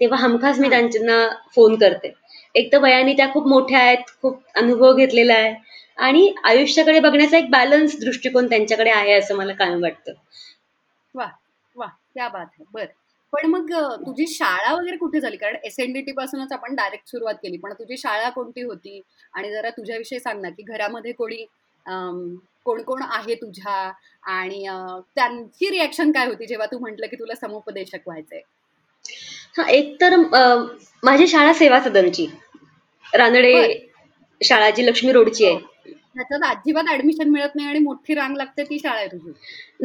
तेव्हा 0.01 0.17
हमखास 0.19 0.59
मी 0.59 0.69
त्यांना 0.69 1.27
फोन 1.55 1.75
करते. 1.75 2.13
एक 2.55 2.71
तर 2.73 2.77
वयाने 2.77 3.13
त्या 3.13 3.27
खूप 3.33 3.47
मोठ्या 3.47 3.79
आहेत 3.79 4.09
खूप 4.21 4.41
अनुभव 4.55 4.95
घेतलेला 4.95 5.33
आहे 5.33 5.53
आणि 5.97 6.33
आयुष्याकडे 6.43 6.99
बघण्याचा 6.99 7.37
एक 7.37 7.49
बॅलन्स 7.51 7.99
दृष्टिकोन 7.99 8.49
त्यांच्याकडे 8.49 8.89
आहे 8.89 9.13
असं 9.13 9.35
मला 9.35 9.53
कायम 9.53 9.81
वाटतं. 9.81 10.13
वा 11.15 11.27
वा 11.75 11.87
त्या 12.15 12.27
बात 12.27 12.45
आहे 12.45 12.63
बर. 12.73 12.85
पण 13.33 13.45
मग 13.45 13.71
तुझी 14.05 14.25
शाळा 14.27 14.73
वगैरे 14.73 14.97
कुठे 14.97 15.19
झाली? 15.19 15.37
कारण 15.37 15.55
एस 15.63 15.75
एन 15.79 15.93
डी 15.93 16.01
टी 16.01 16.11
पासूनच 16.11 16.51
आपण 16.51 16.75
डायरेक्ट 16.75 17.09
सुरुवात 17.09 17.35
केली. 17.35 17.57
पण 17.57 17.73
तुझी 17.73 17.97
शाळा 17.97 18.29
कोणती 18.29 18.61
होती? 18.61 19.01
आणि 19.33 19.51
जरा 19.51 19.69
तुझ्याविषयी 19.69 20.19
सांग 20.19 20.41
ना 20.41 20.49
की 20.49 20.63
घरामध्ये 20.63 21.11
कोणी 21.11 21.45
कोण 22.65 22.81
कोण 22.81 23.01
आहे 23.03 23.35
तुझ्या? 23.35 23.91
आणि 24.23 24.65
त्यांची 25.15 25.69
रिॲक्शन 25.69 26.11
काय 26.11 26.27
होती 26.27 26.47
जेव्हा 26.47 26.65
तू 26.65 26.79
म्हंटल 26.79 27.05
की 27.05 27.15
तुला 27.15 27.35
समुपदेशक 27.35 28.07
व्हायचंय? 28.07 28.41
हा 29.57 29.69
एक 29.69 29.95
तर 30.01 30.15
माझी 31.03 31.27
शाळा 31.27 31.53
सेवा 31.53 31.79
सदनची. 31.79 32.27
रानडे. 33.13 33.87
शाळा 34.41 34.69
जी 34.69 34.85
लक्ष्मी 34.85 35.11
रोडची 35.11 35.45
आहे. 35.45 35.57
त्याच्यात 36.15 36.39
अजिबात 36.51 36.83
ऍडमिशन 36.91 37.29
मिळत 37.29 37.49
नाही 37.55 37.67
आणि 37.67 37.79
मोठी 37.79 38.13
रांग 38.13 38.35
लागते 38.37 38.63
ती 38.63 38.79
शाळा 38.79 38.97
आहे 38.97 39.07
तुझी. 39.07 39.31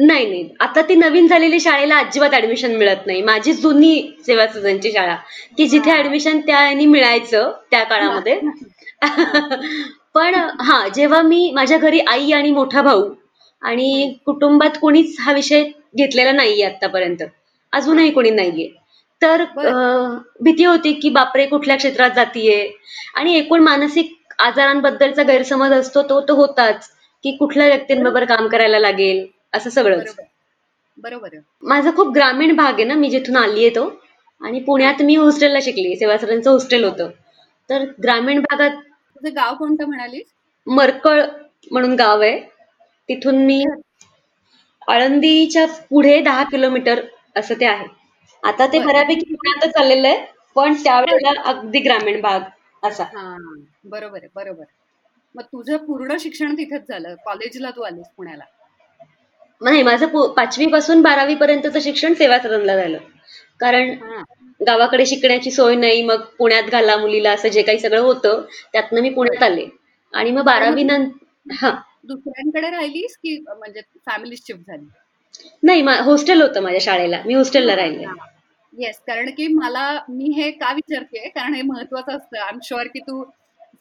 नाही 0.05 0.25
नाही. 0.25 0.49
आता 0.59 0.81
ती 0.81 0.95
नवीन 0.95 1.27
झालेली 1.27 1.59
शाळेला 1.59 1.97
अजिबात 1.97 2.33
ऍडमिशन 2.33 2.75
मिळत 2.75 3.05
नाही. 3.05 3.21
माझी 3.21 3.53
जुनी 3.53 4.11
सेवा 4.25 4.47
सदनची 4.47 4.91
शाळा. 4.91 5.15
की 5.57 5.67
जिथे. 5.67 5.91
ऍडमिशन 5.91 6.39
त्याने 6.39 6.85
मिळायचं 6.85 7.51
त्या 7.71 7.83
काळामध्ये. 7.83 8.39
पण 10.17 10.35
हा 10.61 10.87
जेव्हा 10.87 11.21
मी 11.21 11.51
माझ्या 11.51 11.77
घरी 11.77 11.99
आई 11.99 12.31
आणि 12.31 12.51
मोठा 12.51 12.81
भाऊ 12.81 13.03
आणि 13.61 14.13
कुटुंबात 14.25 14.77
कोणीच 14.81 15.15
हा 15.19 15.31
विषय 15.33 15.63
घेतलेला 15.97 16.31
नाहीये 16.31 16.65
आतापर्यंत 16.65 17.23
अजूनही 17.73 18.11
कोणी 18.11 18.29
नाहीये. 18.29 18.67
तर 19.21 19.43
बरं. 19.55 20.17
भीती 20.43 20.63
होती 20.63 20.93
की 20.93 21.09
बापरे 21.09 21.45
कुठल्या 21.45 21.75
क्षेत्रात 21.77 22.09
जातीये? 22.15 22.67
आणि 23.15 23.35
एकूण 23.35 23.61
मानसिक 23.61 24.13
आजारांबद्दलचा 24.39 25.23
गैरसमज 25.23 25.71
असतो 25.71 26.01
तो 26.01 26.19
तो 26.21 26.35
होताच 26.35 26.89
की 27.23 27.31
कुठल्या 27.37 27.67
व्यक्तींबरोबर 27.67 28.25
काम 28.25 28.47
करायला 28.47 28.79
लागेल 28.79 29.25
असं 29.53 29.69
सगळंच. 29.69 30.03
बरोबर. 30.03 30.23
बरोबर 31.03 31.27
आहे. 31.33 31.41
माझा 31.63 31.91
खूप 31.91 32.13
ग्रामीण 32.13 32.55
भाग 32.55 32.73
आहे 32.73 32.83
ना 32.83 32.93
मी 32.93 33.09
जिथून 33.09 33.35
आलीये 33.35 33.69
तो. 33.69 33.89
आणि 34.41 34.59
पुण्यात 34.59 35.01
मी 35.01 35.15
हॉस्टेलला 35.15 35.59
शिकली 35.61 35.95
सेवासरांचं 35.95 36.51
हॉस्टेल 36.51 36.83
होतं. 36.83 37.09
तर 37.69 37.83
ग्रामीण 38.03 38.39
भागात 38.41 38.75
तुझं 39.17 39.35
गाव 39.35 39.55
कोणतं 39.55 39.85
म्हणालीस? 39.85 40.25
मरकळ 40.67 41.21
म्हणून 41.71 41.93
गाव 41.95 42.21
आहे. 42.21 42.39
तिथून 43.09 43.35
मी 43.45 43.63
आळंदीच्या 44.87 45.65
पुढे 45.89 46.19
दहा 46.21 46.43
किलोमीटर 46.43 47.01
असं 47.35 47.59
ते 47.59 47.65
आहे. 47.65 47.85
आता 48.43 48.67
ते. 48.67 48.79
बऱ्यापैकी 48.79 49.33
पुण्यातच 49.33 49.73
चाललेलं 49.73 50.07
आहे 50.07 50.25
पण 50.55 50.73
त्यावेळेला 50.83 51.31
अगदी 51.45 51.79
ग्रामीण 51.79 52.21
भाग 52.21 52.41
असा. 52.83 53.03
हा 53.05 53.35
बरोबर 53.85 54.17
आहे 54.17 54.27
बरोबर. 54.35 54.63
मग 55.35 55.43
तुझं 55.43 55.77
पूर्ण 55.77 56.15
शिक्षण 56.19 56.53
तिथेच 56.53 56.87
झालं 56.87 57.15
कॉलेजला 57.25 57.69
तू 57.71 57.81
आलीस 57.81 58.07
पुण्याला? 58.17 58.43
नाही 59.61 59.83
माझं 59.83 60.31
पाचवी 60.33 60.65
पासून 60.65 61.01
बारावी 61.01 61.35
पर्यंतचं 61.35 61.79
शिक्षण 61.79 62.13
सेवासदनला 62.13 62.75
झालं. 62.75 62.97
कारण 63.59 63.93
गावाकडे 64.61 65.05
शिकण्याची 65.05 65.51
सोय 65.51 65.75
नाही 65.75 66.01
मग 66.03 66.21
पुण्यात 66.37 66.63
घाला 66.63 66.95
मुलीला 66.97 67.31
असं 67.31 67.49
जे 67.49 67.61
काही 67.61 67.79
सगळं 67.79 68.01
होतं 68.01 68.41
त्यातनं 68.73 69.01
मी 69.01 69.09
पुण्यात 69.09 69.43
आले. 69.43 69.65
आणि 70.13 70.31
मग 70.31 70.43
बारावी 70.43 70.83
नंतर 70.83 71.53
हा. 71.55 71.71
दुसऱ्यांकडे 72.03 72.69
राहिलीस 72.69 73.17
की 73.17 73.37
म्हणजे 73.47 73.81
फॅमिली 74.05 74.35
शिफ्ट 74.37 74.67
झाली? 74.67 74.85
नाही 75.63 75.81
हॉस्टेल 75.81 76.41
होतं 76.41 76.61
माझ्या 76.61 76.81
शाळेला. 76.81 77.21
मी 77.25 77.33
हॉस्टेलला 77.33 77.75
राहिले. 77.75 78.05
येस 78.73 78.99
कारण 78.99 79.29
की 79.29 79.47
मला 79.47 79.99
मी 80.09 80.31
हे 80.35 80.49
का 80.51 80.71
विचारते? 80.73 81.27
कारण 81.29 81.53
हे 81.53 81.61
महत्वाचं 81.61 82.17
असतं. 82.17 82.37
आय 82.37 82.49
एम 82.53 82.59
शुअर 82.63 82.87
की 82.87 82.99
तू 82.99 83.23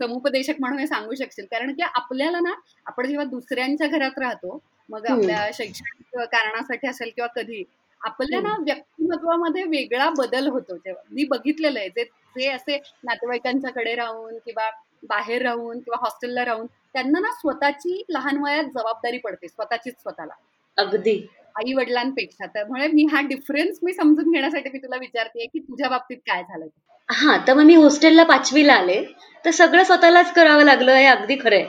समुपदेशक 0.00 0.54
म्हणून 0.60 0.78
हे 0.78 0.86
सांगू 0.86 1.14
शकशील. 1.14 1.44
कारण 1.50 1.72
की 1.72 1.82
आपल्याला 1.84 2.40
ना 2.40 2.54
आपण 2.86 3.06
जेव्हा 3.08 3.24
दुसऱ्यांच्या 3.24 3.86
घरात 3.86 4.18
राहतो 4.18 4.58
मग. 4.88 5.06
आपल्या 5.06 5.48
शैक्षणिक 5.54 6.18
कारणासाठी 6.32 6.88
असेल 6.88 7.10
किंवा 7.16 7.28
कधी 7.36 7.62
आपल्या 8.06 8.40
ना 8.40 8.56
व्यक्तिमत्वामध्ये 8.60 9.62
वेगळा 9.62 10.08
बदल 10.18 10.48
होतो 10.48 10.76
तेव्हा 10.76 11.02
मी 11.10 11.24
बघितलेलं 11.24 11.78
आहे 11.78 11.88
जे 11.88 12.04
जे 12.38 12.48
असे 12.48 12.76
नातेवाईकांच्याकडे 13.04 13.94
राहून 13.94 14.38
किंवा 14.38 14.70
बाहेर 15.08 15.42
राहून 15.42 15.78
किंवा 15.78 15.96
हॉस्टेलला 16.00 16.44
राहून 16.44 16.66
त्यांना 16.66 17.18
ना 17.18 17.30
स्वतःची 17.30 18.02
लहान 18.08 18.36
वयात 18.36 18.64
जबाबदारी 18.64 19.18
पडते 19.18 19.48
स्वतःचीच 19.48 19.94
स्वतःला. 19.94 20.32
अगदी. 20.76 21.26
आई 21.56 21.72
वडिलांपेक्षा 21.74 22.46
त्यामुळे 22.46 22.88
मी 22.88 23.06
हा 23.12 23.20
डिफरन्स 23.20 23.78
मी 23.82 23.92
समजून 23.92 24.32
घेण्यासाठी 24.32 24.70
मी 24.72 24.78
तुला 24.78 24.96
विचारते 24.96 25.46
की 25.46 25.58
तुझ्या 25.58 25.88
बाबतीत 25.88 26.16
काय 26.16 26.42
झालं. 26.42 26.66
हा 27.08 27.36
तर 27.48 27.54
मग 27.54 27.62
मी 27.62 27.74
हॉस्टेलला 27.74 28.24
पाचवीला 28.24 28.72
आले. 28.72 29.02
तर 29.44 29.50
सगळं 29.50 29.84
स्वतःलाच 29.84 30.32
करावं 30.32 30.64
लागलं 30.64 30.92
हे 30.92 31.06
अगदी 31.06 31.36
खरंय 31.40 31.66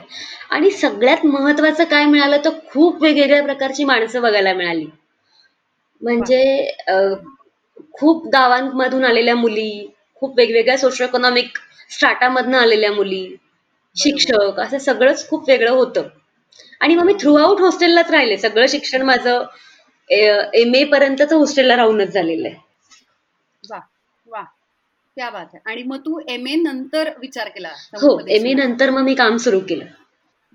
आणि 0.50 0.70
सगळ्यात 0.70 1.26
महत्वाचं 1.26 1.84
काय 1.84 2.04
मिळालं? 2.04 2.36
तर 2.44 2.50
खूप 2.70 3.02
वेगवेगळ्या 3.02 3.42
प्रकारची 3.42 3.84
माणसं 3.84 4.22
बघायला 4.22 4.52
मिळाली. 4.52 4.86
म्हणजे 6.02 6.66
अं, 6.88 7.14
खूप 7.92 8.26
गावांमधून 8.28 9.04
आलेल्या 9.04 9.34
मुली 9.36 9.88
खूप 10.14 10.34
वेगवेगळ्या 10.36 10.78
सोशो 10.78 11.04
इकॉनॉमिक 11.04 11.58
स्टाटामधनं 11.90 12.58
आलेल्या 12.58 12.92
मुली 12.92 13.36
शिक्षक 13.96 14.60
असं 14.60 14.78
सगळंच 14.78 15.28
खूप 15.28 15.48
वेगळं 15.48 15.70
होतं. 15.70 16.08
आणि 16.80 16.94
मग 16.94 17.04
मी 17.04 17.12
थ्रू 17.20 17.34
आउट 17.34 17.60
हॉस्टेललाच 17.60 18.10
राहिले. 18.10 18.36
सगळं 18.36 18.66
शिक्षण 18.66 19.02
माझं 19.02 19.44
एम 20.10 20.74
ए 20.74 20.84
पर्यंतच 20.84 21.32
हॉस्टेलला 21.32 21.76
राहूनच 21.76 22.08
झालेलं 22.08 22.48
आहे. 22.48 22.56
वा 23.70 23.78
वा. 24.26 24.42
क्या 25.16 25.30
बात 25.30 25.56
आणि 25.66 25.82
मग 25.82 25.98
तू 25.98 26.20
एम 26.28 26.46
ए 26.46 26.54
नंतर 26.54 27.08
विचार 27.20 27.48
केला? 27.48 27.68
हो 27.68 27.98
समुपदेशनाचा? 27.98 28.34
एम 28.34 28.46
ए 28.46 28.66
नंतर 28.66 28.90
मग 28.90 29.02
मी 29.02 29.14
काम 29.14 29.36
सुरू 29.36 29.60
केलं. 29.60 29.84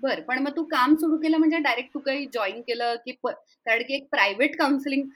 बर 0.04 0.20
पण 0.20 0.38
मग 0.38 0.56
तू 0.56 0.62
काम 0.62 0.94
सुरू 0.94 1.16
केलं 1.16 1.36
म्हणजे 1.36 1.58
डायरेक्ट 1.58 1.94
तू 1.94 1.98
काही 1.98 2.26
जॉईन 2.26 2.60
केलं 2.60 2.94
की 2.94 3.12
कारण 3.12 3.82
की 3.82 3.94
एक 3.94 4.08
प्रायव्हेट 4.10 4.58
काउन्सिलिंग 4.58 5.08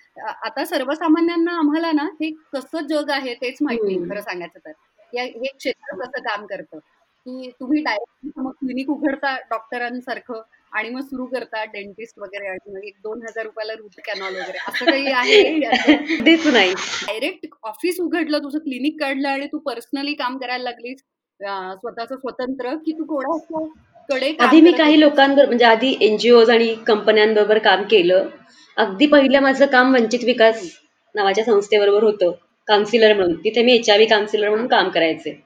आता 0.45 0.65
सर्वसामान्यांना 0.65 1.59
आम्हाला 1.59 1.93
ना 1.93 2.03
हे 2.03 2.31
कसं 2.53 2.87
जग 2.87 3.11
आहे 3.11 3.35
तेच 3.35 3.59
माहिती. 3.61 4.11
खरं 4.11 4.21
सांगायचं 4.21 4.59
तर. 4.59 4.73
या 5.15 5.23
हे 5.23 5.47
क्षेत्र 5.47 5.97
कसं 6.01 6.23
काम 6.23 6.47
करतं? 6.47 6.79
की 7.27 7.51
तुम्ही 7.61 7.83
डायरेक्ट 7.83 8.39
मग 8.39 8.51
क्लिनिक 8.51 8.91
उघडता 8.91 9.37
डॉक्टरांसारखं 9.51 10.41
आणि 10.73 10.91
मग 10.91 11.01
सुरू 11.01 11.27
करता 11.27 11.65
डेंटिस्ट 11.65 12.19
वगैरे 12.19 12.49
आणि 12.49 12.73
मग 12.73 12.85
एक 12.85 12.95
दोन 13.03 13.23
हजार 13.23 13.45
रुपयाला 13.45 13.73
रूट 13.73 14.01
कॅनॉल 14.07 14.35
वगैरे. 14.35 14.59
असं 14.69 14.85
काही 14.85 15.07
आहे 15.07 15.59
नाही. 16.51 16.73
डायरेक्ट 17.07 17.47
ऑफिस 17.63 18.01
उघडलं 18.01 18.39
तुझं 18.39 18.59
क्लिनिक 18.59 19.01
काढलं 19.01 19.29
आणि 19.29 19.47
तू 19.47 19.59
पर्सनली 19.59 20.15
काम 20.15 20.39
करायला 20.39 20.65
लागलीस 20.65 21.01
स्वतःचं 21.81 22.17
स्वतंत्र 22.17 22.75
की 22.77 22.93
तू 22.93 23.05
कोणा 23.05 23.67
कडे 24.09 24.33
आधी 24.41 24.61
मी 24.61 24.71
काही? 24.73 24.99
लोकांबरोबर 25.01 25.47
म्हणजे 25.47 25.65
आधी 25.65 25.95
एनजीओ 26.01 26.45
आणि 26.47 26.75
कंपन्यांबरोबर 26.87 27.59
काम 27.61 27.83
केलं. 27.91 28.29
अगदी 28.77 29.07
पहिलं 29.07 29.41
माझं 29.41 29.67
काम 29.69 29.93
वंचित 29.95 30.25
विकास 30.25 30.63
नावाच्या 31.15 31.45
संस्थेबरोबर 31.45 32.03
होतं 32.05 32.31
काउन्सिलर 32.69 33.13
म्हणून. 33.15 33.35
तिथे 33.45 33.63
मी 33.63 33.75
एच 33.75 33.91
आय 33.91 33.97
व्ही 33.97 34.07
काउन्सिलर 34.09 34.49
म्हणून 34.49 34.67
काम 34.69 34.89
करायचे. 34.91 35.39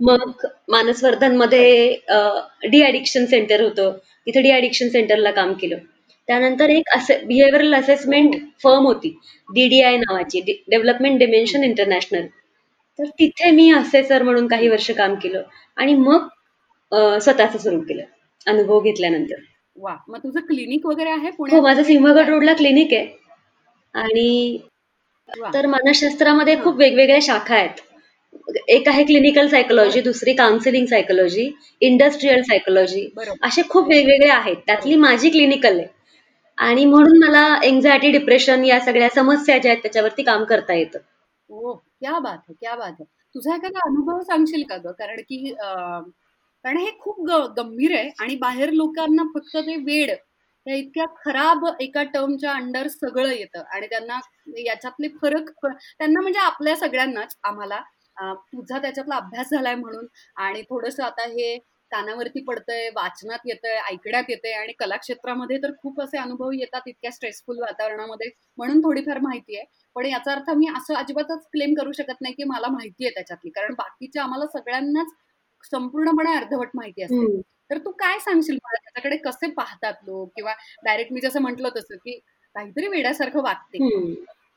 मग 0.00 0.46
मानसवर्धनमध्ये 0.70 1.96
डी 2.64 2.82
ॲडिक्शन 2.82 3.24
सेंटर 3.26 3.60
होतं. 3.62 3.96
तिथे 4.26 4.42
डी 4.42 4.50
ॲडिक्शन 4.52 4.88
सेंटरला 4.88 5.30
काम 5.32 5.52
केलं. 5.60 5.76
त्यानंतर 6.28 6.68
एक 6.70 6.88
असे 6.96 7.16
बिहेव्हिअरल 7.26 7.74
असेसमेंट 7.74 8.34
फर्म 8.64 8.86
होती 8.86 9.08
डीडीआय 9.48 9.96
नावाची 9.98 10.40
डेव्हलपमेंट 10.68 11.18
डिमेन्शन 11.18 11.64
इंटरनॅशनल 11.64 12.26
तर 12.98 13.04
तिथे 13.18 13.50
मी 13.50 13.70
असेसर 13.72 14.22
म्हणून 14.22 14.46
काही 14.48 14.68
वर्ष 14.68 14.90
काम 14.92 15.14
केलं. 15.14 15.42
आणि 15.76 15.94
मग 15.96 16.28
स्वतःचं 16.92 17.58
सुरू 17.58 17.80
केलं 17.80 18.02
अनुभव 18.46 18.80
घेतल्यानंतर. 18.80 19.40
वा 19.76 19.96
मग 20.08 20.18
तुझं 20.18 20.40
क्लिनिक 20.40 20.86
वगैरे 20.86 21.10
आहे 21.10 21.28
हो 21.50 21.60
माझं 21.62 21.82
सिंहगड 21.82 22.28
रोडला 22.28 22.52
क्लिनिक 22.52 22.92
आहे. 22.94 23.06
आणि. 23.94 24.58
तर 25.54 25.66
मानसशास्त्रामध्ये 25.66 26.56
खूप 26.56 26.76
वेगवेगळ्या 26.76 27.18
शाखा 27.22 27.54
आहेत. 27.54 27.80
एक 28.68 28.88
आहे 28.88 29.04
क्लिनिकल 29.04 29.48
सायकोलॉजी 29.48 30.00
दुसरी 30.00 30.32
काउन्सिलिंग 30.32 30.86
सायकोलॉजी 30.86 31.50
इंडस्ट्रीयल 31.80 32.42
सायकोलॉजी 32.42 33.08
असे 33.42 33.62
खूप 33.68 33.88
वेगवेगळे 33.88 34.28
आहेत. 34.30 34.56
त्यातली 34.66 34.96
माझी 34.96 35.30
क्लिनिकल 35.30 35.78
आहे. 35.78 35.86
आणि 36.58 36.84
म्हणून 36.84 37.18
मला 37.18 37.44
एन्झायटी 37.64 38.10
डिप्रेशन 38.10 38.64
या 38.64 38.80
सगळ्या 38.80 39.08
समस्या 39.14 39.58
ज्या 39.58 39.70
आहेत 39.72 39.82
त्याच्यावरती 39.82 40.22
काम 40.22 40.44
करता 40.44 40.74
येतं. 40.74 40.98
ओ 41.50 41.72
क्या 41.74 42.18
बात 42.18 42.32
आहे 42.32 42.54
क्या 42.60 42.74
बात 42.76 42.90
आहे 42.90 43.04
तुझा 43.34 43.54
एखादा 43.54 43.78
अनुभव 43.86 44.20
सांगशील 44.22 44.62
का 44.68 44.76
ग? 44.76 44.90
कारण 44.90 45.20
की 45.20 45.54
कारण 46.64 46.76
हे 46.76 46.90
खूप 47.00 47.20
ग- 47.28 47.46
गंभीर 47.56 47.94
आहे 47.98 48.10
आणि 48.20 48.34
बाहेर 48.36 48.70
लोकांना 48.72 49.22
फक्त 49.34 49.56
ते 49.58 49.76
वेड 49.84 50.10
त्या 50.66 50.74
इतक्या 50.74 51.04
खराब 51.16 51.64
एका 51.80 52.02
टर्मच्या 52.14 52.52
अंडर 52.52 52.88
सगळं 52.88 53.30
येतं. 53.30 53.62
आणि 53.74 53.86
त्यांना 53.86 54.18
याच्यातले 54.58 55.08
फरक 55.22 55.50
त्यांना 55.64 56.20
म्हणजे 56.20 56.38
आपल्या 56.40 56.76
सगळ्यांनाच 56.76 57.36
आम्हाला 57.44 57.80
तुझा 58.16 58.78
त्याच्यातला 58.78 59.16
अभ्यास 59.16 59.50
झालाय 59.50 59.74
म्हणून. 59.74 60.06
आणि 60.36 60.62
थोडस 60.62 61.00
आता 61.00 61.26
हे 61.28 61.56
कानावरती 61.92 62.40
पडतंय 62.44 62.88
वाचनात 62.96 63.38
येतंय 63.46 63.76
ऐकण्यात 63.90 64.24
येतंय 64.28 64.52
आणि 64.52 64.72
कलाक्षेत्रामध्ये 64.78 65.56
तर 65.58 65.70
खूप 65.82 66.00
असे 66.00 66.18
अनुभव 66.18 66.50
येतात 66.52 66.88
इतक्या 66.88 67.10
स्ट्रेसफुल 67.12 67.58
वातावरणामध्ये 67.60 68.28
म्हणून 68.58 68.80
थोडीफार 68.80 69.18
माहिती 69.18 69.56
आहे. 69.56 69.64
पण 69.96 70.06
याचा 70.06 70.32
अर्थ 70.32 70.50
मी 70.56 70.66
असं 70.76 70.94
अजिबातच 70.94 71.46
क्लेम 71.52 71.74
करू 71.74 71.92
शकत 71.92 72.20
नाही 72.20 72.34
की 72.34 72.44
मला 72.44 72.68
माहिती 72.70 73.04
आहे 73.04 73.14
त्याच्यातली. 73.14 73.50
कारण 73.50 73.74
बाकीच्या 73.78 74.22
आम्हाला 74.22 74.46
सगळ्यांनाच 74.58 75.12
संपूर्णपणे 75.64 76.34
अर्धवट 76.36 76.68
माहिती 76.74 77.02
असते. 77.02 77.40
तर 77.70 77.78
तू 77.78 77.90
काय 77.90 78.18
सांगशील 78.18 78.54
मला? 78.54 78.76
त्याच्याकडे 78.76 79.16
कसे 79.16 79.50
पाहतात 79.50 79.92
लोक? 80.06 80.30
किंवा 80.36 80.52
डायरेक्ट 80.84 81.12
मी 81.12 81.20
जसं 81.20 81.40
म्हटलं 81.40 81.68
तसं 81.76 81.96
की 81.96 82.18
काहीतरी 82.54 82.88
वेड्यासारखं 82.88 83.42
वागते. 83.42 83.78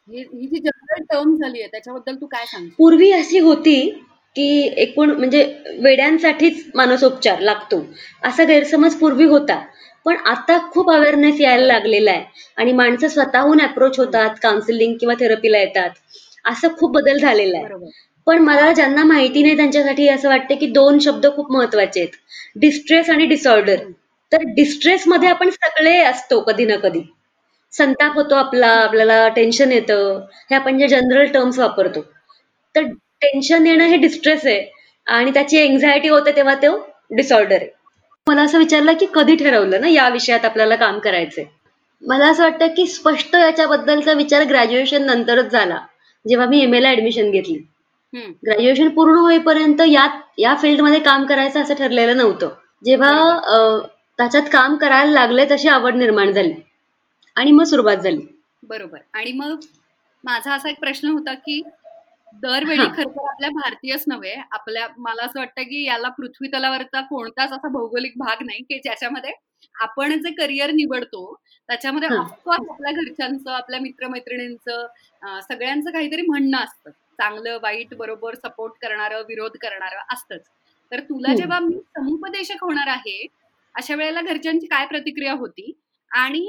ही 0.08 0.48
जी 0.48 0.60
जनरल 0.60 1.04
टर्म 1.04 1.36
झाली 1.36 1.60
आहे 1.62 1.68
त्याच्याबद्दल 1.72 2.16
तू 2.16 2.26
काय 2.26 2.46
सांगशील? 2.46 2.70
पूर्वी 2.78 3.12
अशी 3.12 3.40
होती 3.40 3.90
की 4.36 4.74
एकूण 4.78 5.12
म्हणजे 5.12 5.44
वेड्यांसाठीच 5.80 6.64
मानसोपचार 6.76 7.40
लागतो. 7.40 7.86
असा 8.24 8.44
गैरसमज 8.44 8.96
पूर्वी 8.96 9.26
होता. 9.26 9.64
पण 10.06 10.16
आता 10.16 10.58
खूप 10.72 10.92
अवेअरनेस 10.92 11.42
यायला 11.42 11.66
लागलेला 11.66 12.12
आहे. 12.12 12.26
आणि 12.58 12.72
माणसं 12.72 13.08
स्वतःहून 13.08 13.62
अप्रोच 13.62 14.00
होतात 14.00 14.30
काउन्सिलिंग 14.44 14.98
किंवा 14.98 15.16
थेरपीला 15.20 15.60
येतात. 15.60 15.90
असं 16.46 16.68
खूप 16.78 16.92
बदल 16.92 17.18
झालेला 17.18 17.58
आहे. 17.58 17.68
पण 18.28 18.38
मला 18.40 18.72
ज्यांना 18.74 19.04
माहिती 19.04 19.42
नाही 19.44 19.56
त्यांच्यासाठी 19.58 20.08
असं 20.08 20.30
वाटतं 20.30 20.56
की 20.56 20.68
दोन 20.68 21.00
शब्द 21.00 21.26
खूप 21.36 21.52
महत्त्वाचे 21.52 22.00
आहेत. 22.00 22.12
डिस्ट्रेस 22.56 23.10
आणि 23.10 23.26
डिसऑर्डर 23.26 23.76
तर 24.32 24.44
डिस्ट्रेस 24.56 25.08
मध्ये 25.08 25.30
आपण 25.30 25.50
सगळे 25.50 25.98
असतो 25.98 26.40
कधी 26.40 26.66
ना 26.66 26.76
कधी. 26.76 27.02
संताप 27.74 28.16
होतो 28.16 28.36
आपला 28.36 28.68
आपल्याला 28.68 29.28
टेन्शन 29.30 29.72
येतं. 29.72 30.20
हे 30.52 30.56
आपण 30.56 30.78
जे 30.80 30.88
जनरल 30.88 31.26
टर्म्स 31.26 31.60
वापरतो. 31.60 32.02
तर 32.76 32.84
टेन्शन 33.22 33.68
येणं 33.68 33.84
हे 33.84 33.98
डिस्ट्रेस 33.98 34.46
आहे. 34.46 34.66
आणि 35.08 35.32
त्याची 35.32 35.58
एन्झायटी 35.58 36.10
होते 36.10 36.36
तेव्हा 36.36 36.56
तो 36.56 36.76
डिसऑर्डर 37.12 37.56
आहे. 37.56 37.68
मला 38.28 38.42
असं 38.42 38.58
विचारलं 38.58 38.94
की 38.94 39.06
कधी 39.16 39.36
ठरवलं 39.36 39.82
ना 39.82 39.88
या 39.88 40.08
विषयात 40.10 40.46
आपल्याला 40.46 40.76
काम 40.76 41.00
करायचंय? 41.00 41.46
मला 42.04 42.28
असं 42.28 42.44
वाटतं 42.44 42.68
की 42.68 42.88
स्पष्ट 42.88 43.36
याच्याबद्दलचा 43.36 44.14
विचार 44.14 44.44
ग्रॅज्युएशन 44.44 45.04
नंतरच 45.06 45.52
झाला. 45.52 45.78
जेव्हा 46.26 46.48
मी 46.48 46.62
एम 46.62 46.74
ला 46.74 46.90
ऍडमिशन 46.90 47.32
घेतली. 47.32 47.58
ग्रॅज्युएशन 48.18 48.90
पूर्ण 48.90 49.18
होईपर्यंत 49.18 49.82
या 49.88 50.08
या 50.40 50.56
फील्डमध्ये 50.56 51.00
काम 51.00 51.26
करायचं 51.26 51.62
असं 51.62 51.74
ठरलेलं 51.74 52.18
नव्हतं. 52.18 52.50
जेव्हा 52.86 53.10
अं, 53.32 53.80
त्याच्यात 54.18 54.44
काम 54.52 54.76
करायला 54.76 55.12
लागले 55.12 55.46
तशी 55.52 55.68
आवड 55.68 55.96
निर्माण 55.96 56.32
झाली. 56.32 56.54
आणि 57.36 57.52
मग 57.52 57.64
सुरुवात 57.64 57.98
झाली. 57.98 58.22
बरोबर. 58.64 58.98
आणि 59.14 59.32
मग 59.32 59.60
माझा 60.24 60.54
असा 60.54 60.70
एक 60.70 60.80
प्रश्न 60.80 61.08
होता 61.08 61.34
की 61.34 61.62
दरवेळी 62.44 62.80
हा. 62.80 62.94
खरं 62.98 63.10
तर 63.10 63.28
आपल्या 63.30 63.50
भारतीयच 63.50 64.04
नव्हे. 64.08 64.36
आपल्या 64.52 64.88
मला 64.98 65.26
असं 65.26 65.40
वाटतं 65.40 65.62
की 65.62 65.84
याला 65.86 66.10
पृथ्वी 66.10 66.48
तलावरचा 66.48 67.02
कोणताच 67.02 67.52
असा 67.52 67.68
भौगोलिक 67.68 68.14
भाग 68.18 68.44
नाही 68.46 68.64
की 68.64 68.78
ज्याच्यामध्ये 68.78 69.32
आपण 69.82 70.12
जे 70.22 70.32
करिअर 70.32 70.72
निवडतो 70.72 71.42
त्याच्यामध्ये 71.68 72.10
हा. 72.10 72.16
ऑफकोर्स 72.16 72.70
आपल्या 72.70 72.92
घरच्यांचं 72.92 73.52
आपल्या 73.52 73.80
मित्रमैत्रिणींचं 73.80 74.86
अं, 75.22 75.40
सगळ्यांचं 75.40 75.92
काहीतरी 75.92 76.22
म्हणणं 76.22 76.58
असतं. 76.58 76.90
चांगलं 77.20 77.58
वाईट 77.64 77.94
बरोबर 77.96 78.36
सपोर्ट 78.38 78.74
करणारं 78.82 79.22
विरोध 79.28 79.58
करणारं 79.62 80.14
असतंच 80.14 80.46
तर 80.92 81.00
तुला 81.02 81.28
हम्म. 81.28 81.38
जेव्हा 81.38 81.60
मी 81.60 81.80
समुपदेशक 81.90 82.64
होणार 82.64 82.88
आहे 82.90 83.26
अशा 83.76 83.96
वेळेला 83.96 84.22
घरच्यांची 84.24 84.68
काय 84.68 84.86
प्रतिक्रिया 84.88 85.34
होती 85.36 85.72
आणि 86.12 86.46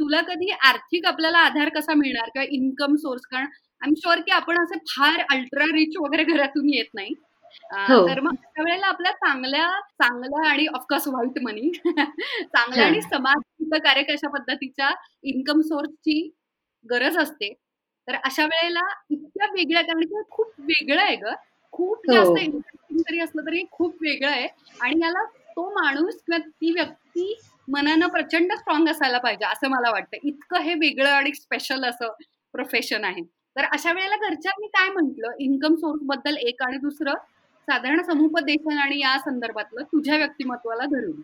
तुला 0.00 0.20
कधी 0.24 0.50
आर्थिक 0.64 1.06
आपल्याला 1.06 1.38
आधार 1.40 1.68
कसा 1.68 1.94
मिळणार 1.94 2.28
किंवा 2.28 2.46
इन्कम 2.50 2.94
सोर्स 2.96 3.22
कारण 3.26 3.44
आय 3.82 3.88
एम 3.88 3.94
शुअर 3.96 4.20
की 4.20 4.30
आपण 4.32 4.62
असे 4.62 4.78
फार 4.90 5.20
अल्ट्रा 5.30 5.64
रिच 5.72 5.96
वगैरे 5.98 6.24
घरातून 6.26 6.68
येत 6.68 6.94
नाही 6.94 7.12
हो. 7.88 8.06
तर 8.08 8.20
मग 8.20 8.34
अशा 8.34 8.62
वेळेला 8.62 8.86
आपल्या 8.86 9.12
चांगल्या 9.14 9.68
चांगल्या 9.98 10.48
आणि 10.48 10.66
ऑफकोर्स 10.68 11.06
व्हाईट 11.08 11.38
मनी 11.42 11.70
चांगल्या 11.74 12.82
हा. 12.82 12.86
आणि 12.86 13.00
समाजहितकारक 13.02 14.10
अशा 14.10 14.28
पद्धतीच्या 14.30 14.90
इन्कम 15.24 15.60
सोर्सची 15.62 16.20
गरज 16.84 17.16
असते 17.18 17.52
तर 18.08 18.14
अशा 18.24 18.44
वेळेला 18.44 18.80
इतक्या 19.10 19.46
वेगळ्या 19.46 19.82
कारण 19.82 20.00
की 20.00 20.22
खूप 20.30 20.52
वेगळं 20.58 21.00
आहे 21.00 21.16
ग. 21.16 21.24
खूप 21.72 21.98
हो. 21.98 22.14
जास्त 22.14 22.38
इंटरेस्टिंग 22.38 22.98
जरी 22.98 23.20
असलं 23.20 23.42
तरी 23.42 23.64
खूप 23.70 23.96
वेगळं 24.00 24.30
आहे. 24.30 24.46
आणि 24.80 25.00
याला 25.02 25.24
तो 25.24 25.70
माणूस 25.70 26.14
किंवा 26.14 26.38
ती 26.38 26.72
व्यक्ती 26.72 27.38
मनानं 27.68 28.06
प्रचंड 28.06 28.52
स्ट्रॉंग 28.52 28.88
असायला 28.88 29.18
पाहिजे 29.18 29.44
असं 29.44 29.68
मला 29.68 29.90
वाटतं 29.90 30.16
इतकं 30.22 30.60
हे 30.60 30.74
वेगळं 30.74 31.08
आणि 31.08 31.32
स्पेशल 31.34 31.84
असं 31.84 32.12
प्रोफेशन 32.54 33.04
आहे. 33.04 33.22
तर 33.56 33.64
अशा 33.64 33.92
वेळेला 33.92 34.16
घरच्यांनी 34.16 34.66
काय 34.66 34.88
म्हंटल 34.88 35.24
इन्कम 35.38 35.74
सोर्सबद्दल 35.74 36.36
एक 36.36 36.62
आणि 36.62 36.76
दुसरं 36.76 37.14
साधारण 37.68 38.02
समुपदेशन 38.02 38.78
आणि 38.78 39.00
या 39.00 39.18
संदर्भातलं 39.18 39.82
तुझ्या 39.82 40.16
व्यक्तिमत्वाला 40.16 40.84
धरून. 40.84 41.20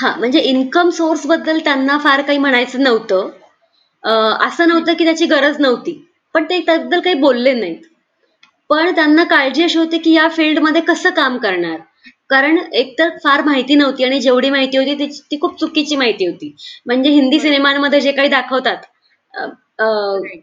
हा 0.00 0.14
म्हणजे 0.16 0.40
इन्कम 0.40 0.90
सोर्सबद्दल 0.90 1.58
त्यांना 1.58 1.98
फार 1.98 2.22
काही 2.22 2.38
म्हणायचं 2.38 2.82
नव्हतं. 2.82 3.30
अं, 4.04 4.46
असं 4.46 4.68
नव्हतं 4.68 4.94
की 4.94 5.04
त्याची 5.04 5.26
गरज 5.26 5.60
नव्हती 5.60 5.92
पण 6.34 6.44
ते 6.44 6.58
त्याबद्दल 6.60 7.00
काही 7.00 7.14
बोलले 7.16 7.52
नाहीत 7.54 7.86
पण 8.70 8.94
त्यांना 8.94 9.24
काळजी 9.24 9.62
अशी 9.62 9.78
होती 9.78 9.98
की 9.98 10.12
या 10.12 10.28
फील्डमध्ये 10.28 10.80
कसं 10.82 11.10
काम 11.10 11.36
करणार 11.38 11.78
कारण 12.30 12.58
एकतर 12.74 13.08
फार 13.24 13.42
माहिती 13.44 13.74
नव्हती 13.74 14.04
आणि 14.04 14.20
जेवढी 14.20 14.50
माहिती 14.50 14.78
होती 14.78 14.94
ती 14.98 15.06
ती 15.30 15.38
खूप 15.40 15.58
चुकीची 15.60 15.96
माहिती 15.96 16.26
होती 16.26 16.54
म्हणजे 16.86 17.10
हिंदी 17.10 17.36
बरोबर. 17.36 17.42
सिनेमांमध्ये 17.44 18.00
जे 18.00 18.12
काही 18.12 18.28
दाखवतात 18.28 18.76
अं, 19.34 19.48
अं, 19.78 20.20
Right. 20.22 20.40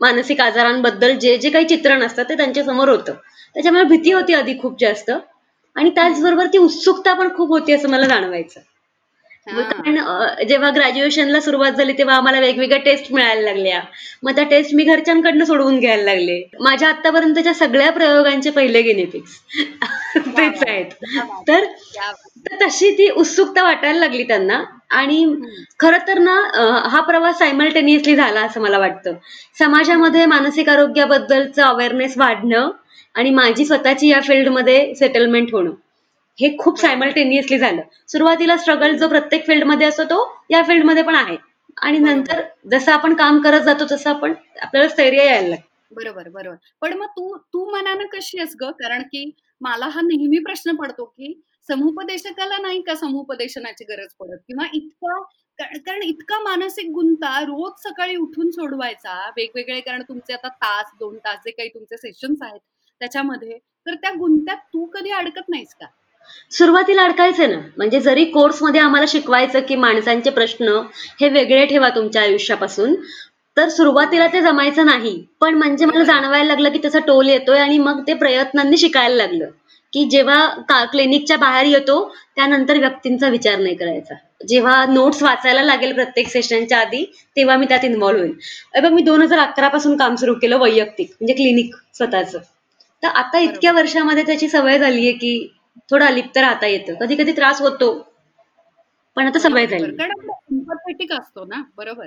मानसिक 0.00 0.40
आजारांबद्दल 0.40 1.12
जे 1.18 1.36
जे 1.38 1.50
काही 1.50 1.64
चित्रण 1.66 2.02
असतं 2.02 2.22
ते 2.28 2.36
त्यांच्यासमोर 2.36 2.88
होतं 2.88 3.14
त्याच्यामुळे 3.56 3.84
भीती 3.86 4.12
होती 4.12 4.34
आधी 4.34 4.58
खूप 4.58 4.76
जास्त 4.80 5.10
आणि 5.10 5.90
त्याचबरोबर 5.90 6.46
ती 6.46 6.58
उत्सुकता 6.58 7.14
पण 7.14 7.34
खूप 7.36 7.48
होती 7.50 7.72
असं 7.72 7.90
मला 7.90 8.06
जाणवायचं. 8.06 8.60
कारण 9.46 9.96
जेव्हा 10.48 10.70
ग्रॅज्युएशनला 10.70 11.40
सुरुवात 11.40 11.72
झाली 11.72 11.92
तेव्हा 11.92 12.14
आम्हाला 12.16 12.40
वेगवेगळ्या 12.40 12.78
टेस्ट 12.78 13.12
मिळायला 13.12 13.40
लागल्या. 13.40 13.80
मग 14.22 14.34
त्या 14.34 14.44
टेस्ट 14.44 14.74
मी 14.74 14.84
घरच्यांकडनं 14.84 15.44
सोडवून 15.44 15.78
घ्यायला 15.78 16.02
लागले. 16.02 16.40
माझ्या 16.60 16.88
आतापर्यंतच्या 16.88 17.54
सगळ्या 17.54 17.90
प्रयोगांचे 17.92 18.50
पहिले 18.50 18.82
गेनेपिक्स 18.82 19.38
तेच 20.16 20.62
आहेत. 20.68 20.84
तर 21.48 21.64
तशी 22.62 22.90
ती 22.90 23.08
उत्सुकता 23.10 23.62
वाटायला 23.62 23.98
लागली 23.98 24.22
त्यांना. 24.22 24.62
आणि. 24.90 25.24
खरं 25.80 26.06
तर 26.08 26.18
ना 26.18 26.34
हा 26.88 27.00
प्रवास 27.00 27.38
सायमल्टेनियसली 27.38 28.16
झाला 28.16 28.40
असं 28.40 28.60
मला 28.60 28.78
वाटतं. 28.78 29.14
समाजामध्ये 29.58 30.26
मानसिक 30.26 30.68
आरोग्याबद्दलचं 30.68 31.62
अवेअरनेस 31.62 32.18
वाढणं 32.18 32.70
आणि 33.14 33.30
माझी 33.30 33.64
स्वतःची 33.64 34.08
या 34.08 34.20
फील्डमध्ये 34.20 34.94
सेटलमेंट 34.94 35.52
होणं. 35.52 35.70
हे 36.38 36.56
खूप 36.58 36.78
सायमल्टेनियसली 36.78 37.58
झालं. 37.58 37.82
सुरुवातीला 38.08 38.56
स्ट्रगल 38.56 38.96
जो 38.96 39.08
प्रत्येक 39.08 39.46
फील्डमध्ये 39.46 39.86
असतो 39.86 40.04
तो 40.04 40.18
या 40.50 40.62
फील्डमध्ये 40.62 41.02
पण 41.02 41.14
आहे. 41.14 41.36
आणि. 41.76 41.98
नंतर 41.98 42.40
जसं 42.70 42.92
आपण 42.92 43.14
काम 43.14 43.40
करत 43.40 43.60
जातो 43.60 43.84
तसं 43.90 44.10
आपण 44.10 44.34
आपल्याला 44.62 44.88
स्थैर्य 44.88 45.24
यायला 45.26 45.48
लागतं. 45.48 45.64
बरोबर 45.92 46.28
बरोबर. 46.28 46.56
पण 46.82 46.92
मग 46.92 47.06
तू 47.08 47.36
तू 47.52 47.64
मनानं 47.70 48.06
कशी 48.12 48.38
आहेस 48.38 48.54
ग? 48.60 48.70
कारण 48.72 49.02
की 49.02 49.30
मला 49.60 49.86
हा 49.86 50.00
नेहमी 50.02 50.38
प्रश्न 50.38 50.74
पडतो 50.76 51.04
की 51.04 51.32
समुपदेशकाला 51.68 52.56
नाही 52.58 52.80
का 52.82 52.94
समुपदेशनाची 52.94 53.84
गरज 53.84 54.12
पडत? 54.20 54.38
किंवा 54.46 54.64
इतका 54.74 55.18
कारण 55.58 55.78
कारण 55.78 56.02
इतका 56.02 56.38
मानसिक 56.40 56.90
गुंता 56.90 57.38
रोज 57.40 57.82
सकाळी 57.82 58.16
उठून 58.16 58.50
सोडवायचा 58.50 59.14
वेगवेगळे 59.36 59.80
कारण 59.80 60.02
तुमचे 60.08 60.32
आता 60.32 60.48
तास 60.56 60.90
दोन 61.00 61.16
तास 61.18 61.38
जे 61.44 61.50
काही 61.50 61.68
तुमचे 61.68 61.96
सेशन्स 61.96 62.42
आहेत 62.42 62.60
त्याच्यामध्ये 63.00 63.58
तर 63.86 63.94
त्या 63.94 64.10
गुंत्यात 64.18 64.56
तू 64.74 64.84
कधी 64.86 65.10
अडकत 65.12 65.48
नाहीस 65.48 65.74
का? 65.74 65.86
सुरुवातीला 66.52 67.02
अडकायचे 67.02 67.46
ना. 67.46 67.58
म्हणजे 67.76 68.00
जरी 68.00 68.24
कोर्समध्ये 68.24 68.80
आम्हाला 68.80 69.06
शिकवायचं 69.08 69.60
की 69.60 69.76
माणसांचे 69.76 70.30
प्रश्न 70.30 70.80
हे 71.20 71.28
वेगळे 71.28 71.64
ठेवा 71.66 71.88
तुमच्या 71.88 72.22
आयुष्यापासून 72.22 72.94
तर 73.56 73.68
सुरुवातीला 73.68 74.26
ते 74.26 74.40
जमायचं 74.42 74.86
नाही. 74.86 75.16
पण 75.40 75.54
म्हणजे 75.54 75.84
मला 75.84 76.04
जाणवायला 76.04 76.44
लागलं 76.44 76.70
की 76.70 76.78
त्याचा 76.78 76.98
टोल 76.98 77.28
येतोय 77.28 77.58
आणि 77.58 77.78
मग 77.78 78.02
ते 78.08 78.14
प्रयत्नांनी 78.14 78.76
शिकायला 78.76 79.14
लागलं. 79.16 79.46
की 79.92 80.04
जेव्हा 80.04 80.46
का 80.68 80.84
क्लिनिकच्या 80.84 81.36
बाहेर 81.36 81.66
येतो 81.66 82.02
त्यानंतर 82.36 82.78
व्यक्तींचा 82.78 83.28
विचार 83.28 83.58
नाही 83.58 83.74
करायचा. 83.74 84.14
जेव्हा 84.48 84.84
नोट्स 84.86 85.22
वाचायला 85.22 85.62
लागेल 85.62 85.92
प्रत्येक 85.94 86.28
सेशनच्या 86.28 86.78
आधी 86.78 87.04
तेव्हा 87.36 87.56
मी 87.56 87.66
त्यात 87.66 87.84
इन्व्हॉल्व्ह 87.84 88.24
होईल 88.24 88.82
बघ 88.82 88.92
मी 88.92 89.02
दोन 89.02 89.22
हजार 89.22 89.38
अकरा 89.38 89.68
पासून 89.68 89.96
काम 89.96 90.14
सुरू 90.14 90.34
केलं 90.34 90.58
वैयक्तिक 90.58 91.10
म्हणजे 91.10 91.34
क्लिनिक 91.34 91.74
स्वतःचं. 91.94 92.38
तर 93.02 93.08
आता 93.08 93.38
इतक्या 93.38 93.72
वर्षामध्ये 93.72 94.22
त्याची 94.22 94.48
सवय 94.48 94.78
झालीये 94.78 95.12
की 95.12 95.38
थोडं 95.90 96.04
अलिप्त 96.06 96.38
राहता 96.38 96.66
येतं. 96.66 96.94
कधी 96.94 97.16
कधी 97.16 97.32
त्रास 97.32 97.60
होतो. 97.62 97.92
पण 99.16 99.26
आता 99.26 99.38
सवय 99.38 99.66
झाली 99.66 101.06
असतो 101.10 101.44
ना? 101.44 101.62
बरोबर. 101.76 102.06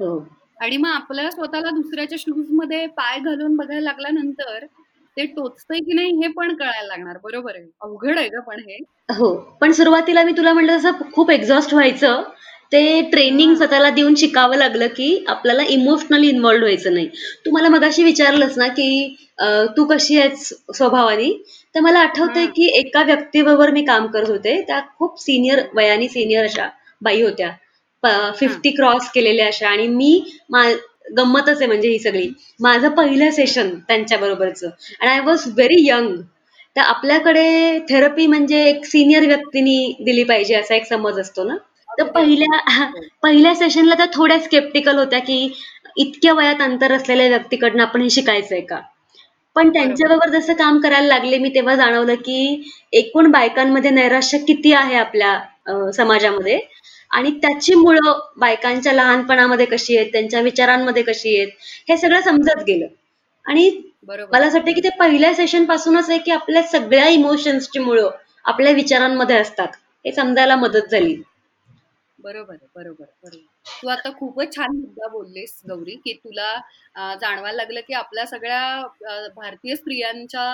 हो. 0.00 0.18
आणि 0.60 0.76
मग 0.76 0.88
आपल्या 0.88 1.30
स्वतःला 1.30 1.70
दुसऱ्याच्या 1.70 2.18
शूजमध्ये 2.20 2.86
पाय 2.86 3.18
घालून 3.18 3.56
बघायला 3.56 3.80
लागल्यानंतर 3.80 4.64
ते 5.16 5.26
टोचतंय 5.26 5.78
की 5.78 5.92
नाही 5.92 6.10
हे 6.10 6.28
पण 6.28 6.54
कळायला 6.54 6.86
लागणार. 6.86 7.16
बरोबर 7.24 7.54
आहे. 7.54 7.64
अवघड 7.80 8.18
आहे 8.18 8.28
ग 8.28 8.40
पण 8.40 8.60
हे. 8.60 8.78
हो. 9.12 9.34
पण 9.60 9.72
सुरुवातीला 9.72 10.22
मी 10.22 10.32
तुला 10.32 10.52
म्हटलं 10.52 10.78
तसं 10.78 10.90
खूप 11.12 11.30
एक्झॉस्ट 11.30 11.74
व्हायचं 11.74 12.22
ते 12.72 13.00
ट्रेनिंग 13.02 13.54
स्वतःला 13.54 13.90
देऊन 13.90 14.14
शिकावं 14.14 14.56
लागलं 14.56 14.86
की 14.86 15.24
आपल्याला 15.28 15.62
इमोशनली 15.62 16.28
इन्व्हॉल्ड 16.28 16.62
व्हायचं 16.62 16.94
नाही. 16.94 17.08
तू 17.46 17.50
मला 17.50 17.68
मगाशी 17.68 18.04
विचारलंस 18.04 18.58
ना 18.58 18.68
की 18.68 19.16
तू 19.76 19.84
कशी 19.84 20.18
आहेस 20.20 20.52
स्वभावानी? 20.74 21.32
तर 21.76 21.80
मला 21.80 21.98
आठवतंय 21.98 22.42
हं. 22.42 22.50
की 22.50 22.66
एका 22.78 23.02
व्यक्तीबरोबर 23.02 23.70
मी 23.70 23.82
काम 23.84 24.06
करत 24.06 24.28
होते. 24.28 24.60
त्या 24.62 24.80
खूप 24.98 25.20
सिनियर 25.20 25.62
वयाने 25.74 26.08
सिनियर 26.08 26.44
अशा 26.44 26.68
बाई 27.02 27.22
होत्या. 27.22 27.50
फिफ्टी 28.40 28.70
क्रॉस 28.70 29.10
केलेल्या 29.10 29.46
अशा. 29.46 29.68
आणि 29.68 29.86
मी 29.88 30.22
मा- 30.50 30.74
गंमतच 31.18 31.48
आहे 31.48 31.66
म्हणजे 31.66 31.88
ही 31.88 31.98
सगळी. 31.98 32.28
माझं 32.60 32.88
पहिलं 32.88 33.30
सेशन 33.30 33.74
त्यांच्या 33.78 34.18
बरोबरचं 34.18 34.68
आणि 35.00 35.10
आय 35.10 35.20
वॉज 35.20 35.42
व्हेरी 35.46 35.88
यंग 35.88 36.16
तर 36.76 36.80
आपल्याकडे 36.80 37.78
थेरपी 37.78 38.26
म्हणजे 38.26 38.64
एक 38.64 38.84
सिनियर 38.84 39.26
व्यक्तीनी 39.26 39.94
दिली 40.04 40.24
पाहिजे 40.24 40.54
असा 40.54 40.74
एक 40.74 40.86
समज 40.86 41.20
असतो 41.20 41.44
ना? 41.44 41.56
तर 41.98 42.04
पहिल्या 42.04 42.90
पहिल्या 43.22 43.54
सेशनला 43.54 43.94
त्या 43.94 44.06
थोड्या 44.14 44.38
स्केप्टिकल 44.38 44.98
होत्या 44.98 45.18
की 45.18 45.52
इतक्या 45.96 46.32
वयात 46.32 46.60
अंतर 46.60 46.92
असलेल्या 46.92 47.28
व्यक्तीकडनं 47.28 47.82
आपण 47.82 48.02
हे 48.02 48.10
शिकायचंय 48.10 48.60
का? 48.60 48.80
पण 49.56 49.68
त्यांच्याबरोबर 49.72 50.28
जसं 50.30 50.52
काम 50.54 50.80
करायला 50.80 51.06
लागले 51.08 51.38
मी 51.38 51.48
तेव्हा 51.48 51.74
जाणवलं 51.74 52.14
की 52.14 52.70
एकूण 52.92 53.30
बायकांमध्ये 53.30 53.90
नैराश्य 53.90 54.38
किती 54.38 54.72
आहे 54.72 54.94
आपल्या 54.96 55.32
अं, 55.66 55.90
समाजामध्ये? 55.90 56.58
आणि 57.10 57.30
त्याची 57.32 57.74
मुळं 57.74 58.18
बायकांच्या 58.36 58.92
लहानपणामध्ये 58.92 59.66
कशी 59.66 59.96
आहेत 59.96 60.12
त्यांच्या 60.12 60.40
विचारांमध्ये 60.40 61.02
कशी 61.02 61.36
आहेत 61.36 61.48
हे 61.88 61.96
सगळं 61.96 62.20
समजत 62.20 62.62
गेलं. 62.66 62.86
आणि 63.46 63.70
बरोबर. 64.08 64.30
मला 64.32 64.46
असं 64.46 64.58
वाटतं 64.58 64.72
की 64.72 64.80
ते 64.80 64.88
पहिल्या 64.98 65.34
सेशन 65.34 65.64
पासूनच 65.64 66.10
आहे 66.10 66.18
की 66.18 66.30
आपल्या 66.30 66.62
सगळ्या 66.62 67.08
इमोशन्सची 67.08 67.78
मुळं 67.78 68.10
आपल्या 68.44 68.72
विचारांमध्ये 68.72 69.36
असतात. 69.36 69.68
हे 70.04 70.12
समजायला 70.12 70.56
मदत 70.56 70.90
झाली. 70.90 71.16
बरोबर 72.26 72.56
बरोबर 72.76 73.04
बरोबर. 73.22 73.38
तू 73.82 73.88
आता 73.88 74.10
खूपच 74.10 74.54
छान 74.56 74.76
मुद्दा 74.76 75.08
बोललीस 75.08 75.60
गौरी 75.68 75.94
की 76.04 76.12
तुला 76.14 76.48
अं, 76.52 77.14
जाणवायला 77.20 77.56
लागलं 77.56 77.80
की 77.80 77.94
आपल्या 77.94 78.26
सगळ्या 78.26 78.60
अं, 79.08 79.28
भारतीय 79.36 79.74
स्त्रियांच्या 79.76 80.46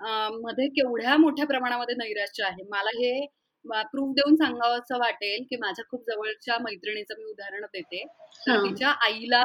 अं, 0.00 0.40
मध्ये 0.42 0.66
केवढ्या 0.70 1.16
मोठ्या 1.16 1.46
प्रमाणामध्ये 1.46 1.94
नैराश्य 1.94 2.44
आहे. 2.44 2.62
मला 2.68 2.90
हे 2.98 3.26
प्रूफ 3.64 4.08
देऊन 4.14 4.34
सांगावं 4.36 4.78
असं 4.78 4.98
वाटेल 4.98 5.44
की 5.50 5.56
माझ्या 5.56 5.84
खूप 5.90 6.02
जवळच्या 6.06 6.58
मैत्रिणीचं 6.58 7.14
मी 7.18 7.24
उदाहरण 7.24 7.64
देते. 7.64 8.04
तर 8.46 8.50
हा. 8.50 8.56
तिच्या 8.64 8.90
आईला 9.02 9.42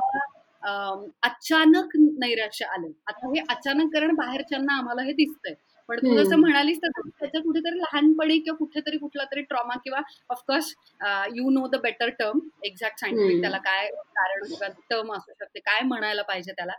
अचानक 1.23 1.95
नैराश्य 2.19 2.65
आलं. 2.65 2.91
आता 3.08 3.27
हे 3.27 3.41
अचानक 3.49 3.93
कारण 3.93 4.15
बाहेरच्यांना 4.15 4.77
आम्हाला 4.77 5.01
हे 5.01 5.13
दिसतंय. 5.13 5.53
पण 5.89 5.97
तू. 5.99 6.15
जसं 6.15 6.36
म्हणालीस 6.38 6.78
तर 6.78 6.89
त्याच्या 7.10 7.41
कुठेतरी 7.41 7.78
लहानपणी 7.78 8.38
किंवा 8.39 8.58
कुठेतरी 8.58 8.97
कुठला 8.97 9.23
तरी 9.32 9.41
ट्रॉमा 9.43 9.75
किंवा 9.84 10.02
of course 10.30 10.73
you 11.36 11.49
know 11.49 11.67
the 11.67 11.75
better 11.84 12.10
term 12.19 12.39
exact 12.63 12.99
scientific. 12.99 13.41
त्याला 13.41 13.58
काय 13.60 13.88
कारण 14.15 14.43
किंवा 14.47 14.67
टर्म 14.89 15.13
असू 15.13 15.32
शकते 15.34 15.60
काय 15.62 15.82
म्हणायला 15.86 16.21
पाहिजे 16.23 16.52
त्याला 16.52 16.73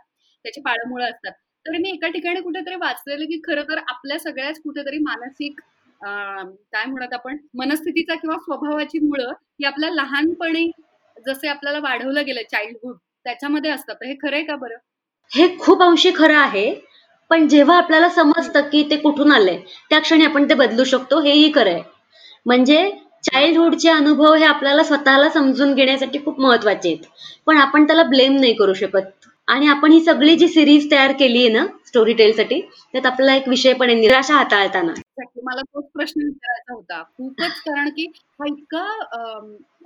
त्याची 0.45 0.61
पाळमुळं 0.61 1.05
असतात 1.05 1.31
तर 1.65 1.77
मी 1.77 1.89
एका 1.89 2.07
ठिकाणी 2.09 2.41
कुठेतरी 2.41 2.75
वाचलेलं 2.77 3.25
की 3.25 3.39
खरं 3.43 3.63
तर 3.63 3.77
आपल्या 3.87 4.17
सगळ्याच 4.19 4.59
कुठेतरी 4.61 4.97
मानसिक 4.99 5.59
काय 6.01 6.85
म्हणत 6.85 7.13
आपण 7.13 7.37
मनस्थितीचा 7.53 8.15
किंवा 8.15 8.37
स्वभावाची 8.37 8.99
मुळं 8.99 9.29
ही 9.29 9.65
आपल्या 9.65 9.89
लहानपणी 9.91 10.69
जसे 11.17 11.47
आपल्याला 11.47 11.79
वाढवलं 11.79 12.25
गेलं 12.25 12.41
चाइल्डहुड 12.51 12.95
त्याच्यामध्ये 13.25 13.71
असतात 13.71 14.03
हे 14.05 14.13
खरंय 14.21 14.43
का 14.43 14.55
बरं 14.55 14.77
हे 15.31 15.47
खूप 15.59 15.83
अंशी 15.83 16.11
खरं 16.15 16.37
आहे 16.37 16.69
पण 17.31 17.47
जेव्हा 17.47 17.77
आपल्याला 17.77 18.07
समजतं 18.09 18.61
की 18.61 18.83
ते 18.89 18.95
कुठून 18.95 19.31
आलंय 19.31 19.57
त्या 19.89 19.99
क्षणी 19.99 20.25
आपण 20.25 20.49
ते 20.49 20.53
बदलू 20.53 20.83
शकतो 20.83 21.19
हेही 21.19 21.51
खरं 21.51 21.69
आहे 21.69 21.83
म्हणजे 22.45 22.89
चाइल्डहुडचे 23.23 23.89
अनुभव 23.89 24.33
हे 24.33 24.45
आपल्याला 24.45 24.83
स्वतःला 24.83 25.29
समजून 25.29 25.73
घेण्यासाठी 25.73 26.19
खूप 26.25 26.39
महत्त्वाचे 26.39 26.89
आहेत. 26.89 27.03
पण 27.47 27.57
आपण 27.57 27.85
त्याला 27.87 28.03
ब्लेम 28.03 28.35
नाही 28.35 28.53
करू 28.53 28.73
शकत. 28.73 29.01
आणि 29.47 29.67
आपण 29.67 29.91
ही 29.91 30.01
सगळी 30.01 30.35
जी 30.35 30.47
सिरीज 30.47 30.89
तयार 30.91 31.11
केली 31.11 31.39
आहे 31.39 31.49
ना 31.49 31.65
स्टोरी 31.87 32.13
टेलसाठी 32.13 32.59
त्यात 32.91 33.05
आपला 33.05 33.35
एक 33.35 33.47
विषय 33.47 33.73
पण 33.73 33.89
आहे 33.89 33.99
निराशा 33.99 34.35
हाताळताना. 34.35 34.91
मला 35.43 35.61
तोच 35.61 35.85
प्रश्न 35.93 36.23
विचारायचा 36.23 36.73
होता. 36.73 37.01
खूपच 37.17 37.59
कारण 37.59 37.89
की 37.89 38.05
हा 38.39 38.45
इतका 38.47 38.83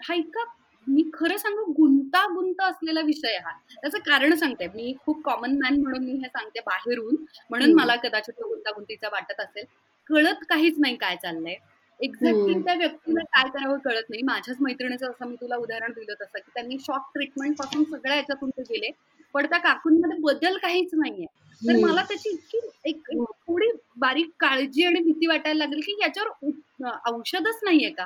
हा 0.07 0.13
इतका 0.13 0.43
मी 0.87 1.03
खरं 1.13 1.37
सांगू 1.37 1.63
गुंतागुंत 1.71 2.61
असलेला 2.61 3.01
विषय 3.01 3.37
हा. 3.37 3.51
त्याचं 3.81 3.97
कारण 3.97 4.35
सांगते. 4.35 4.67
मी 4.67 4.93
खूप 5.05 5.21
कॉमन 5.23 5.57
मॅन 5.57 5.79
म्हणून 5.81 6.03
मी 6.05 6.11
हे 6.13 6.27
सांगते 6.27 6.59
बाहेरून. 6.59 7.15
म्हणून. 7.49 7.73
मला 7.73 7.95
कदाचित 7.95 8.41
गुंतागुंतीचा 8.43 9.09
वाटत 9.09 9.39
असेल. 9.39 9.65
कळत 10.09 10.43
काहीच 10.49 10.75
नाही 10.77 10.95
काय 10.95 11.15
चाललंय. 11.15 11.55
एक्झॅक्टली. 11.99 12.53
त्या 12.61 12.73
व्यक्तीला 12.73 13.23
काय 13.25 13.49
करावं 13.49 13.77
कळत 13.77 14.09
नाही. 14.09 14.21
माझ्याच 14.21 14.57
मैत्रिणीचं 14.61 15.09
असं 15.09 15.27
मी 15.27 15.35
तुला 15.35 15.55
उदाहरण 15.55 15.91
दिलं 15.91 16.13
तसं 16.13 16.37
की 16.37 16.51
त्यांनी 16.53 16.77
शॉक 16.79 17.09
ट्रीटमेंटपासून 17.13 17.83
सगळ्या 17.83 18.15
याच्यातून 18.15 18.49
ते 18.49 18.61
गेले. 18.61 18.89
पण 19.33 19.45
त्या 19.45 19.59
काकूंमध्ये 19.59 20.17
बदल 20.21 20.57
काहीच 20.57 20.89
नाहीये. 20.93 21.25
तर. 21.61 21.77
मला 21.85 22.01
त्याची 22.01 22.29
इतकी 22.29 22.59
एक 22.85 23.09
थोडी 23.47 23.67
बारीक 23.97 24.29
काळजी 24.39 24.83
आणि 24.83 24.99
भीती 24.99 25.27
वाटायला 25.27 25.57
लागली 25.57 25.81
की 25.81 25.95
याच्यावर 26.01 27.09
औषधच 27.11 27.59
नाहीये 27.63 27.89
का? 27.89 28.05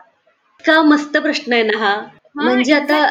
मस्त 0.82 1.18
प्रश्न 1.18 1.54
आहे 1.54 1.64
ना 1.64 1.78
हा, 1.78 1.94
म्हणजे 2.36 2.74
आता. 2.74 3.06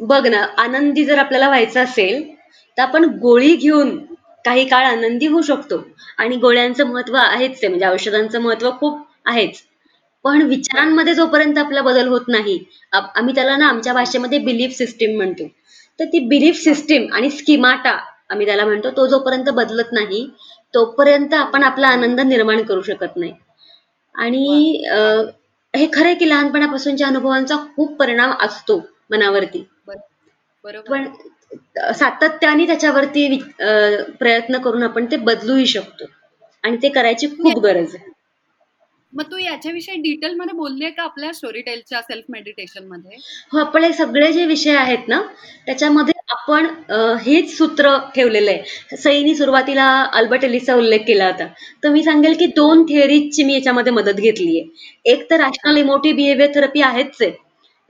बघ 0.00 0.26
ना 0.26 0.40
आनंदी 0.58 1.04
जर 1.04 1.18
आपल्याला 1.18 1.46
व्हायचं 1.48 1.80
असेल 1.80 2.22
तर 2.78 2.82
आपण 2.82 3.04
गोळी 3.18 3.54
घेऊन 3.56 3.96
काही 4.44 4.64
काळ 4.68 4.84
आनंदी 4.84 5.26
होऊ 5.26 5.42
शकतो. 5.42 5.82
आणि 6.18 6.36
गोळ्यांचं 6.36 6.86
महत्त्व 6.86 7.16
आहेच 7.16 7.50
आहे 7.52 7.68
म्हणजे 7.68 7.86
औषधांचं 7.86 8.40
महत्त्व 8.40 8.70
खूप 8.70 8.98
आहेच. 9.26 9.62
पण 10.24 10.42
विचारांमध्ये 10.42 11.14
जोपर्यंत 11.14 11.58
आपला 11.58 11.80
बदल 11.82 12.08
होत 12.08 12.28
नाही 12.28 12.58
आप- 12.92 13.18
आम्ही 13.18 13.34
त्याला 13.34 13.56
ना 13.56 13.66
आमच्या 13.66 13.92
भाषेमध्ये 13.92 14.38
बिलीफ 14.38 14.76
सिस्टीम 14.76 15.16
म्हणतो. 15.16 15.46
तर 16.00 16.04
ती 16.04 16.18
बिलीफ 16.28 16.56
सिस्टीम 16.56 17.06
आणि 17.12 17.30
स्किमाटा 17.30 17.96
आम्ही 18.30 18.46
त्याला 18.46 18.64
म्हणतो 18.64 18.90
तो 18.90 19.06
जोपर्यंत 19.06 19.48
बदलत 19.50 19.92
नाही 19.92 20.26
तोपर्यंत 20.74 21.34
आपण 21.34 21.62
आपला 21.62 21.88
आनंद 21.88 22.20
निर्माण 22.20 22.62
करू 22.62 22.82
शकत 22.82 23.16
नाही. 23.16 23.32
आणि 24.14 24.82
अं, 24.92 25.24
हे 25.76 25.86
खरं 25.92 26.04
आहे 26.04 26.14
की 26.14 26.28
लहानपणापासूनच्या 26.28 27.06
अनुभवांचा 27.06 27.56
खूप 27.76 27.96
परिणाम 27.96 28.30
असतो 28.40 28.88
मनावरती. 29.10 29.68
बर- 29.86 29.98
बरोबर. 30.64 30.90
पण 30.90 31.08
सातत्याने 31.92 32.66
त्याच्यावरती 32.66 33.28
वि- 33.28 33.64
अं, 33.64 34.02
प्रयत्न 34.10 34.58
करून 34.58 34.82
आपण 34.82 35.06
ते 35.06 35.16
बदलूही 35.16 35.66
शकतो. 35.66 36.04
आणि 36.62 36.76
ते 36.76 36.88
करायची 36.88 37.26
खूप 37.26 37.60
गरज 37.62 37.94
आहे. 37.94 38.10
मग 39.12 39.24
तू 39.30 39.38
याच्याविषयी 39.38 39.96
डिटेल 40.02 40.34
मध्ये 40.36 40.54
बोललीये 40.56 40.90
का 40.90 41.02
आपल्या 41.02 41.32
स्टोरी 41.34 41.60
टेलच्या 41.62 42.00
सेल्फ 42.02 42.24
मेडिटेशनमध्ये 42.30 43.16
हो 43.52 43.58
आपले 43.58 43.92
सगळे 43.92 44.32
जे 44.32 44.44
विषय 44.46 44.74
आहेत 44.76 45.08
ना 45.08 45.20
त्याच्यामध्ये 45.66 46.12
आपण 46.30 46.66
हेच 47.24 47.56
सूत्र 47.56 47.96
ठेवलेलं 48.14 48.50
आहे. 48.50 48.96
सईनी 48.96 49.34
सुरुवातीला 49.34 49.86
अल्बर्ट 50.12 50.44
एलिसचा 50.44 50.74
उल्लेख 50.74 51.00
केला 51.06 51.26
होता. 51.26 51.46
तर 51.84 51.88
मी 51.88 52.02
सांगेल 52.04 52.34
की 52.38 52.46
दोन 52.56 52.84
थिअरीजची 52.88 53.44
मी 53.44 53.54
याच्यामध्ये 53.54 53.92
मदत 53.92 54.20
घेतली 54.20 54.58
आहे. 54.58 55.12
एक 55.12 55.30
तर 55.30 55.40
रॅशनल 55.40 55.76
इमोटिव्ह 55.76 56.16
बिहेवियर 56.16 56.54
थेरपी 56.54 56.82
आहेच 56.82 57.16
आहे. 57.20 57.30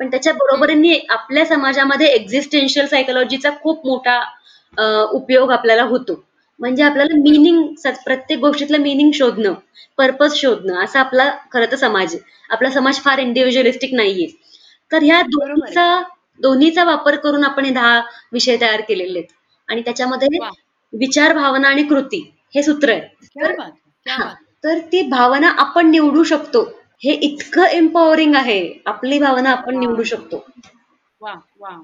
पण 0.00 0.10
त्याच्या 0.10 0.32
बरोबरीने 0.34 0.94
आपल्या 1.10 1.44
समाजामध्ये 1.46 2.06
एक्झिस्टेन्शियल 2.14 2.86
सायकोलॉजीचा 2.86 3.50
खूप 3.62 3.86
मोठा 3.86 4.20
उपयोग 5.12 5.50
आपल्याला 5.52 5.82
होतो. 5.84 6.22
म्हणजे 6.60 6.82
आपल्याला 6.82 7.14
मिनिंग 7.22 7.62
प्रत्येक 8.04 8.38
गोष्टीतलं 8.40 8.78
मिनिंग 8.78 9.10
शोधणं 9.14 9.54
पर्पज 9.98 10.34
शोधणं 10.34 10.84
असा 10.84 11.00
आपला 11.00 11.30
खरं 11.52 11.66
तर 11.72 11.76
समाज 11.76 12.14
आहे. 12.14 12.22
आपला 12.50 12.70
समाज 12.70 13.00
फार 13.00 13.18
इंडिव्हिज्युअलिस्टिक 13.18 13.94
नाहीये. 13.94 14.26
तर 14.92 15.02
ह्या. 15.02 15.20
दोन्हीचा 15.22 16.02
दोन्हीचा 16.40 16.84
वापर 16.84 17.16
करून 17.16 17.44
आपण 17.44 17.64
हे 17.64 17.70
दहा 17.70 18.00
विषय 18.32 18.56
तयार 18.60 18.80
केलेले 18.80 19.18
आहेत. 19.18 19.28
आणि 19.68 19.82
त्याच्यामध्ये. 19.82 20.38
विचार 20.92 21.32
भावना 21.34 21.68
आणि 21.68 21.82
कृती 21.82 22.20
हे 22.54 22.62
सूत्र 22.62 22.92
आहे. 22.92 23.48
हा, 24.06 24.32
तर 24.64 24.78
ती 24.92 25.02
भावना 25.08 25.48
आपण 25.58 25.90
निवडू 25.90 26.22
शकतो. 26.24 26.62
हे 27.02 27.12
इतकं 27.22 27.64
एम्पॉवरिंग 27.72 28.34
आहे. 28.34 28.60
आपली 28.86 29.18
भावना 29.18 29.50
आपण 29.50 29.78
निवडू 29.78 30.02
शकतो. 30.02 30.44
वा 31.20 31.34
वा 31.60 31.76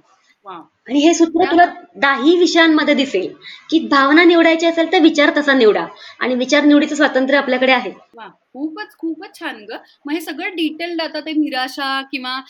आणि 0.46 1.00
हे 1.00 1.12
सूत्र 1.14 1.44
तुला 1.50 1.64
दाही 1.96 2.36
विषयांमध्ये 2.38 2.94
दिसेल. 2.94 3.32
की 3.70 3.78
भावना 3.88 4.24
निवडायची 4.24 4.66
असेल 4.66 4.92
तर 4.92 5.00
विचार 5.02 5.30
तसा 5.36 5.52
निवडा. 5.54 5.84
आणि 6.20 6.34
विचार 6.34 6.64
निवडीचं 6.64 6.94
स्वातंत्र्य 6.96 7.38
आपल्याकडे 7.38 7.72
आहे. 7.72 7.90
खूपच 8.20 8.96
खूपच 8.98 9.38
छान 9.38 9.64
ग. 9.64 9.76
मग 10.06 10.12
हे 10.12 10.20
सगळं 10.20 10.54
डिटेल्ड 10.56 11.00
आता 11.02 11.20
ते 11.20 11.32
निराशा 11.32 12.00
किंवा 12.12 12.40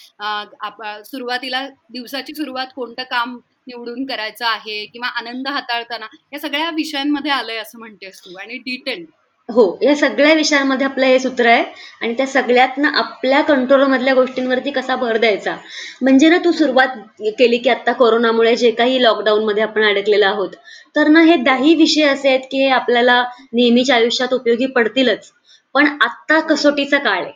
सुरुवातीला 1.05 1.67
दिवसाची 1.93 2.35
सुरुवात 2.35 2.67
कोणतं 2.77 3.03
काम 3.11 3.39
निवडून 3.69 4.05
करायचं 4.07 4.47
आहे 4.47 4.85
किंवा 4.87 5.09
आनंद 5.19 5.49
हाताळताना 5.49 6.07
या 6.33 6.39
सगळ्या 6.39 6.71
विषयांमध्ये 6.75 7.31
आलंय 7.31 7.57
असं 7.57 7.79
म्हणतेस 7.79 8.21
तू. 8.25 8.37
आणि 8.39 8.57
डिटेल्ड 8.59 9.07
हो 9.53 9.65
या 9.83 9.95
सगळ्या 9.97 10.33
विषयांमध्ये 10.35 10.87
आपलं 10.87 11.07
हे 11.07 11.19
सूत्र 11.19 11.47
आहे 11.49 11.65
आणि 12.03 12.15
त्या 12.17 12.27
सगळ्यातनं 12.27 12.89
आपल्या 12.95 13.41
कंट्रोल 13.43 13.83
मधल्या 13.85 14.15
गोष्टींवरती 14.15 14.71
कसा 14.71 14.97
भर 14.97 15.17
द्यायचा? 15.17 15.55
म्हणजे 16.03 16.29
ना 16.29 16.39
तू 16.45 16.53
सुरुवात 16.53 16.97
केली 17.39 17.59
की 17.59 17.71
आता 17.71 17.93
कोरोनामुळे 17.93 18.55
जे 18.57 18.71
काही 18.73 19.03
लॉकडाऊन 19.03 19.45
मध्ये 19.45 19.63
आपण 19.63 19.85
अडकलेलो 19.85 20.27
आहोत 20.27 20.55
तर 20.97 21.09
ना 21.09 21.23
हे 21.23 21.37
दाही 21.43 21.75
विषय 21.75 22.05
असे 22.05 22.29
आहेत 22.29 22.41
की 22.51 22.63
हे 22.63 22.69
आपल्याला 22.73 23.23
नेहमीच्या 23.53 23.97
आयुष्यात 23.97 24.35
उपयोगी 24.35 24.67
पडतीलच. 24.69 25.31
पण 25.75 25.87
आत्ता 26.03 26.41
कसोटीचा 26.47 26.99
काळ 26.99 27.23
आहे. 27.23 27.33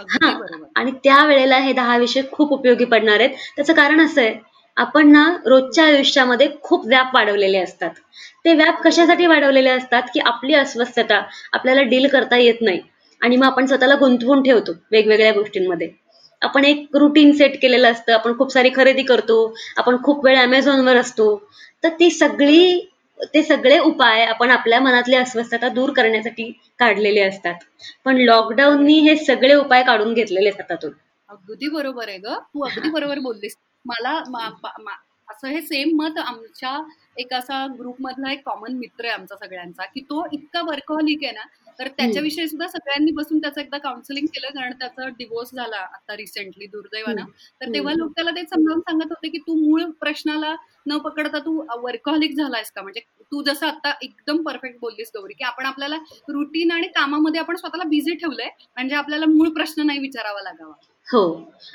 हा 0.00 0.30
आणि 0.76 0.90
त्या 1.04 1.24
वेळेला 1.26 1.56
हे 1.58 1.72
दहा 1.72 1.96
विषय 1.98 2.22
खूप 2.32 2.52
उपयोगी 2.52 2.84
पडणार 2.84 3.20
आहेत. 3.20 3.30
त्याचं 3.56 3.72
कारण 3.74 4.00
असं 4.00 4.20
आहे 4.22 4.34
आपण 4.76 5.10
ना 5.12 5.24
रोजच्या 5.44 5.84
आयुष्यामध्ये 5.84 6.48
खूप 6.62 6.86
व्याप 6.86 7.14
वाढवलेले 7.14 7.58
असतात. 7.58 7.90
ते 8.44 8.52
व्याप 8.54 8.80
कशासाठी 8.82 9.26
वाढवलेले 9.26 9.70
असतात 9.70 10.02
की 10.14 10.20
आपली 10.20 10.54
अस्वस्थता 10.54 11.20
आपल्याला 11.52 11.82
डील 11.82 12.08
करता 12.08 12.36
येत 12.36 12.60
नाही 12.60 12.80
आणि 13.20 13.36
मग 13.36 13.46
आपण 13.46 13.66
स्वतःला 13.66 13.94
गुंतवून 13.94 14.42
ठेवतो 14.42 14.72
वेगवेगळ्या 14.90 15.32
गोष्टींमध्ये. 15.32 15.88
आपण 16.42 16.64
एक 16.64 16.96
रुटीन 16.96 17.32
सेट 17.32 17.56
केलेलं 17.62 17.90
असतं 17.90 18.12
आपण 18.12 18.36
खूप 18.38 18.52
सारी 18.52 18.70
खरेदी 18.74 19.02
करतो 19.02 19.54
आपण 19.76 19.96
खूप 20.02 20.24
वेळ 20.24 20.38
अमेझॉनवर 20.38 20.96
असतो. 20.96 21.34
तर 21.84 21.88
ती 22.00 22.10
सगळी 22.10 22.88
ते 23.34 23.42
सगळे 23.42 23.78
उपाय 23.78 24.24
आपण 24.24 24.50
आपल्या 24.50 24.80
मनातली 24.80 25.16
अस्वस्थता 25.16 25.68
दूर 25.68 25.90
करण्यासाठी 25.92 26.50
काढलेले 26.78 27.20
असतात. 27.20 27.54
पण 28.04 28.16
लॉकडाऊननी 28.16 28.98
हे 29.00 29.16
सगळे 29.16 29.54
उपाय 29.54 29.82
काढून 29.82 30.14
घेतलेले 30.14 30.48
आहेत 30.48 30.60
हातातून. 30.60 30.90
अगदी 31.28 31.68
बरोबर 31.68 32.08
आहे 32.08 32.18
ग. 32.18 32.34
तू 32.54 32.64
अगदी 32.64 32.90
बरोबर 32.90 33.18
बोललीस. 33.18 33.56
मला 33.86 34.22
मा- 34.30 34.50
पा- 34.62 34.82
मा- 34.82 34.96
असं 35.30 35.48
हे 35.48 35.60
सेम 35.62 36.02
मत 36.02 36.18
आमच्या 36.18 36.80
एक 37.16 37.32
असा 37.34 37.66
ग्रुप 37.66 37.96
मधला 38.00 38.32
एक 38.32 38.42
कॉमन 38.44 38.72
मित्र 38.72 39.04
आहे 39.04 39.14
आमचा 39.14 39.36
सगळ्यांचा 39.36 39.84
की 39.84 40.00
तो 40.00 40.24
इतका 40.32 40.62
वर्कहॉलिक 40.62 41.24
आहे 41.24 41.32
ना 41.32 41.40
तर 41.78 41.88
त्याच्याविषयी 41.96 42.48
सुद्धा 42.48 42.66
सगळ्यांनी 42.66 43.10
बसून 43.12 43.38
त्याचं 43.38 43.60
एकदा 43.60 43.78
काउन्सिलिंग 43.78 44.26
केलं 44.26 44.48
कारण 44.48 44.72
त्याचा 44.72 45.08
डिवोर्स 45.08 45.50
झाला 45.54 45.76
आता 45.76 46.16
रिसेंटली 46.16 46.66
दुर्दैवानं. 46.66 47.24
तर 47.60 47.66
तेव्हा 47.74 47.92
लोक 47.94 48.10
त्याला 48.10 48.30
ते 48.30 48.42
समजावून 48.42 48.80
सांगत 48.80 49.06
होते 49.10 49.28
की 49.28 49.38
तू 49.38 49.54
मूळ 49.54 49.84
प्रश्नाला 50.00 50.54
न 50.86 50.98
पकडता 50.98 51.38
तू 51.38 51.64
वर्कहॉलिक 51.82 52.36
झालायस 52.36 52.70
का? 52.70 52.82
म्हणजे 52.82 53.00
तू 53.00 53.42
जसं 53.42 53.66
आता 53.66 53.92
एकदम 54.02 54.42
परफेक्ट 54.42 54.80
बोललीस 54.80 55.10
गौरी 55.16 55.34
की 55.34 55.44
आपण 55.44 55.66
आपल्याला 55.66 55.96
रुटीन 56.28 56.70
आणि 56.70 56.86
कामामध्ये 56.86 57.40
आपण 57.40 57.56
स्वतःला 57.56 57.84
बिझी 57.84 58.14
ठेवलंय 58.14 58.48
म्हणजे 58.76 58.96
आपल्याला 58.96 59.26
मूळ 59.26 59.48
प्रश्न 59.48 59.86
नाही 59.86 59.98
विचारावा 59.98 60.42
लागावा. 60.42 60.72
हो. 61.08 61.22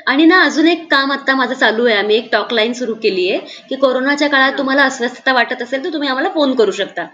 आणि 0.07 0.25
ना 0.25 0.39
अजून 0.43 0.67
एक 0.67 0.85
काम 0.91 1.11
आता 1.11 1.35
माझं 1.35 1.53
चालू 1.53 1.85
आहे. 1.85 1.95
आम्ही 1.97 2.15
एक 2.15 2.29
टॉक 2.31 2.53
लाईन 2.53 2.73
सुरू 2.73 2.93
केली 3.03 3.29
आहे 3.31 3.65
की 3.69 3.75
कोरोनाच्या 3.75 4.27
काळात 4.29 4.57
तुम्हाला 4.57 4.83
अस्वस्थता 4.83 5.33
वाटत 5.33 5.61
असेल 5.61 5.83
तर 5.83 5.93
तुम्ही 5.93 6.09
आम्हाला 6.09 6.29
फोन 6.29 6.53
करू 6.55 6.71
शकता. 6.71 7.05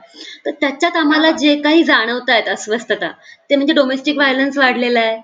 तर 0.45 0.51
त्याच्यात 0.61 0.95
आम्हाला 0.97 1.31
जे 1.31 1.55
काही 1.61 1.83
जाणवत 1.83 2.29
आहेत 2.29 2.49
अस्वस्थता 2.49 3.09
ते 3.49 3.55
म्हणजे 3.55 3.73
डोमेस्टिक 3.73 4.17
व्हायलन्स 4.17 4.57
वाढलेलं 4.57 4.99
आहे. 4.99 5.21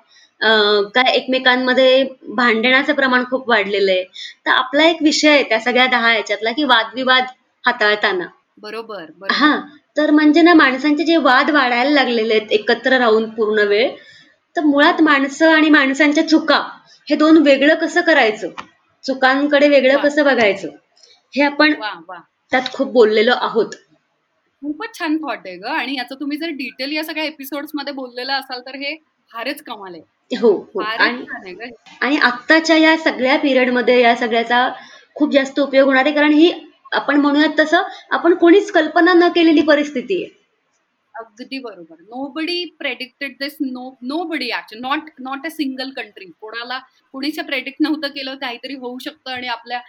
काय 0.96 1.12
एकमेकांमध्ये 1.14 2.04
भांडणाचं 2.28 2.94
प्रमाण 2.94 3.24
खूप 3.30 3.50
वाढलेलं 3.50 3.92
आहे. 3.92 4.04
तर 4.46 4.52
आपला 4.52 4.84
एक 4.84 5.02
विषय 5.02 5.30
आहे 5.30 5.44
त्या 5.44 5.60
सगळ्या 5.60 5.86
दहा 5.88 6.14
याच्यातला 6.14 6.52
की 6.52 6.64
वादविवाद 6.64 7.24
हाताळताना. 7.64 8.26
बरोबर 8.58 9.32
हा. 9.32 9.56
तर 9.98 10.12
म्हणजे 10.12 10.42
ना 10.42 10.54
माणसांचे 10.54 11.04
जे 11.04 11.18
वाद 11.18 11.50
वाढायला 11.50 11.90
लागलेले 11.90 12.34
आहेत 12.34 12.52
एकत्र 12.52 12.98
राहून 12.98 13.30
पूर्ण 13.30 13.68
वेळ 13.68 13.90
तर 14.56 14.62
मुळात 14.62 15.02
माणसं 15.02 15.52
आणि 15.52 15.70
माणसांच्या 15.70 16.28
चुका 16.28 16.62
हे 17.08 17.16
दोन 17.16 17.38
वेगळं 17.38 17.76
कसं 17.76 18.02
करायचं? 18.02 18.50
चुकांकडे 19.06 19.68
वेगळं 19.68 19.98
कसं 19.98 20.26
बघायचं? 20.26 20.68
हे 21.34 21.42
आपण 21.44 21.74
त्यात 22.52 22.74
खूप 22.74 22.92
बोललेलो 22.92 23.32
आहोत. 23.32 23.74
खूपच 24.62 25.00
छान 25.00 25.18
थॉट 25.18 25.40
आहे 25.46 25.56
ग. 25.58 25.66
आणि 25.66 25.96
याचं 25.98 26.16
तुम्ही 26.16 26.38
जर 26.38 26.50
डिटेल 26.50 26.92
या 26.92 27.04
सगळ्या 27.04 27.24
एपिसोडमध्ये 27.24 27.94
बोललेलं 27.94 28.34
असाल 28.34 28.60
तर 28.60 28.76
हे 28.76 28.96
फारच 29.32 29.62
कमाल 29.64 29.94
आहे. 29.94 30.38
हो, 30.38 30.52
हो. 30.76 30.82
आणि 32.02 32.18
आत्ताच्या 32.18 32.78
या 32.78 32.98
सगळ्या 32.98 33.38
पिरियडमध्ये 33.38 34.02
या 34.02 34.16
सगळ्याचा 34.16 34.70
खूप 35.16 35.32
जास्त 35.32 35.60
उपयोग 35.60 35.88
होणार 35.88 36.06
आहे. 36.06 36.16
कारण 36.16 36.32
ही 36.32 36.52
आपण 36.92 37.16
म्हणूयात 37.16 37.60
तसं 37.60 37.84
आपण 38.12 38.34
कोणीच 38.34 38.72
कल्पना 38.72 39.14
न 39.14 39.28
केलेली 39.28 39.62
परिस्थिती 39.62 40.24
आहे. 40.24 40.43
अगदी 41.16 41.60
बरोबर. 41.60 42.02
Nobody 42.28 42.64
predicted 42.80 43.36
this 43.40 43.58
no 43.62 43.90
nobody 44.24 44.50
not 44.76 45.10
not 45.20 45.46
a 45.46 45.50
single 45.50 45.92
country 45.92 46.26
कोणाला 46.42 46.80
कोणीच 47.14 47.40
प्रेडिक्ट 47.40 47.82
नव्हतं 47.82 48.08
केलं 48.08 48.36
काहीतरी 48.36 48.76
होऊ 48.76 48.98
शकतं 49.00 49.32
आणि 49.32 49.48
आपल्या 49.48 49.82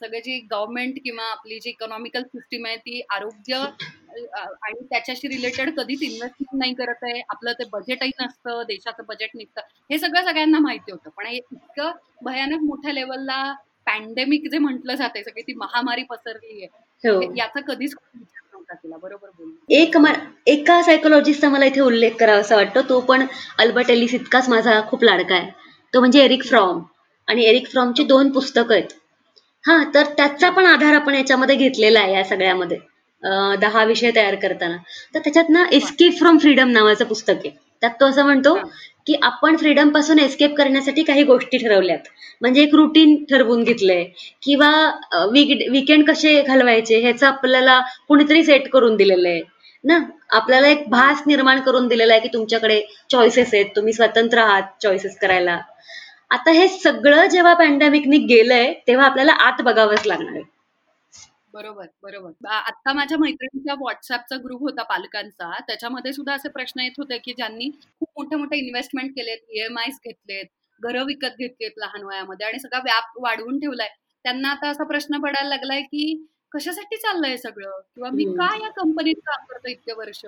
सगळे 0.00 0.20
जी 0.20 0.38
गव्हर्नमेंट 0.50 0.98
किंवा 1.04 1.24
आपली 1.24 1.58
जी 1.60 1.70
इकॉनॉमिकल 1.70 2.22
सिस्टीम 2.22 2.66
आहे 2.66 2.76
ती 2.76 3.00
आरोग्य 3.10 3.56
आणि 3.56 4.84
त्याच्याशी 4.90 5.28
रिलेटेड 5.28 5.70
कधीच 5.76 6.02
इन्व्हेस्टमेंट 6.02 6.58
नाही 6.58 6.74
करत 6.74 7.04
आहे. 7.04 7.20
आपलं 7.30 7.52
ते 7.52 7.64
बजेटही 7.72 8.10
नसतं 8.20 8.62
देशाचं 8.68 9.02
बजेट 9.08 9.30
निघतं. 9.34 9.60
हे 9.90 9.98
सगळं 9.98 10.24
सगळ्यांना 10.24 10.58
माहिती 10.58 10.92
होतं. 10.92 11.10
पण 11.16 11.26
हे 11.26 11.36
इतकं 11.36 11.90
भयानक 12.24 12.62
मोठ्या 12.62 12.92
लेवलला 12.92 13.42
पॅन्डेमिक 13.86 14.48
जे 14.50 14.58
म्हटलं 14.58 14.94
जाते 14.94 15.22
सगळी 15.24 15.42
ती 15.42 15.54
महामारी 15.54 16.02
पसरली 16.02 16.62
आहे. 16.62 16.66
हो. 17.04 17.20
याचा 17.36 17.60
कधीच 17.60 17.94
बरोबर 18.68 19.72
एक 19.72 19.96
एका 20.46 20.80
सायकोलॉजिस्टचा 20.82 21.48
मला 21.48 21.64
इथे 21.64 21.80
उल्लेख 21.80 22.10
करावा 22.20 22.40
असा 22.40 22.56
वाटतो 22.56 22.80
तो 22.88 23.00
पण 23.00 23.24
अल्बर्ट 23.58 23.90
एलिस 23.90 24.14
इतकाच 24.14 24.48
माझा 24.48 24.80
खूप 24.88 25.04
लाडका 25.04 25.34
आहे. 25.34 25.50
तो 25.94 26.00
म्हणजे 26.00 26.22
एरिक 26.24 26.44
फ्रॉम. 26.44 26.82
आणि 27.28 27.44
एरिक 27.44 27.68
फ्रॉमची 27.70 28.04
दोन 28.04 28.30
पुस्तकं 28.32 28.74
आहेत. 28.74 28.92
हा 29.64 29.82
तर 29.94 30.06
त्याचा 30.16 30.50
पण 30.50 30.66
आधार 30.66 30.94
आपण 30.94 31.14
याच्यामध्ये 31.14 31.56
घेतलेला 31.56 32.00
आहे 32.00 32.14
या 32.14 32.24
सगळ्यामध्ये. 32.24 32.78
दहा 33.60 33.84
विषय 33.84 34.10
तयार 34.16 34.34
करताना. 34.34 34.76
तर 35.14 35.18
त्याच्यात 35.18 35.48
ना 35.48 35.64
एस्केप 35.72 36.18
फ्रॉम 36.18 36.38
फ्रीडम 36.38 36.70
नावाचं 36.70 37.04
पुस्तक 37.04 37.34
आहे. 37.36 37.50
त्यात 37.80 38.00
तो 38.00 38.06
असं 38.06 38.24
म्हणतो 38.24 38.56
की 39.06 39.14
आपण 39.22 39.56
फ्रीडमपासून 39.56 40.18
एस्केप 40.18 40.54
करण्यासाठी 40.56 41.02
काही 41.02 41.22
गोष्टी 41.24 41.58
ठरवल्यात. 41.58 42.08
म्हणजे 42.40 42.62
एक 42.62 42.74
रुटीन 42.74 43.14
ठरवून 43.24 43.62
घेतलंय. 43.62 44.04
किंवा 44.42 44.70
विकेंड 45.72 46.04
कसे 46.10 46.40
घालवायचे 46.42 47.00
ह्याचं 47.00 47.26
आपल्याला 47.26 47.80
कुणीतरी 48.08 48.44
सेट 48.44 48.68
करून 48.68 48.96
दिलेलं 48.96 49.28
आहे. 49.28 49.42
ना? 49.84 49.98
आपल्याला 50.30 50.68
एक 50.68 50.88
भास 50.90 51.22
निर्माण 51.26 51.60
करून 51.60 51.86
दिलेला 51.88 52.12
आहे 52.12 52.22
की 52.22 52.28
तुमच्याकडे 52.32 52.80
चॉईसेस 53.10 53.54
आहेत. 53.54 53.66
तुम्ही 53.76 53.92
स्वतंत्र 53.92 54.38
आहात 54.38 54.82
चॉईसेस 54.82 55.18
करायला. 55.18 55.58
आता 56.30 56.50
हे 56.50 56.66
सगळं 56.68 57.26
जेव्हा 57.26 57.52
पॅन्डेमिकनी 57.54 58.18
गेलंय 58.26 58.72
तेव्हा 58.88 59.06
आपल्याला 59.06 59.32
आत 59.40 59.62
बघावंच 59.62 60.06
लागणार 60.06 60.34
आहे. 60.34 60.42
बरोबर 61.56 61.86
बरोबर. 62.02 62.46
आता 62.48 62.92
माझ्या 62.92 63.18
मैत्रिणीचा 63.18 63.74
व्हॉट्सअपचा 63.74 64.36
ग्रुप 64.36 64.60
होता 64.60 64.82
पालकांचा. 64.84 65.50
त्याच्यामध्ये 65.66 66.12
सुद्धा 66.12 66.34
असे 66.34 66.48
प्रश्न 66.48 66.80
येत 66.80 66.98
होते 66.98 67.18
की 67.18 67.32
ज्यांनी 67.32 67.70
खूप 68.00 68.08
मोठे 68.16 68.36
मोठे 68.36 68.56
इन्व्हेस्टमेंट 68.58 69.10
केलेत 69.16 69.38
ईएमआय 69.50 69.88
घेतलेत 70.04 70.46
घरं 70.80 71.04
विकत 71.04 71.36
घेतलीत 71.38 71.78
लहान 71.78 72.02
वयामध्ये 72.04 72.46
आणि 72.46 72.58
सगळा 72.58 72.78
व्याप 72.80 73.18
वाढवून 73.20 73.58
ठेवलाय. 73.60 73.88
त्यांना 74.24 74.48
आता 74.50 74.68
असा 74.68 74.84
प्रश्न 74.84 75.20
पडायला 75.20 75.48
लागलाय 75.48 75.82
की 75.82 76.02
कशासाठी 76.52 76.96
चाललंय 76.96 77.36
सगळं? 77.36 77.80
किंवा 77.94 78.10
मी 78.10 78.24
काय 78.32 78.58
या 78.62 78.68
कंपनीत 78.76 79.14
काम 79.26 79.44
करतो 79.46 79.68
इतके 79.70 79.92
वर्ष? 79.92 80.24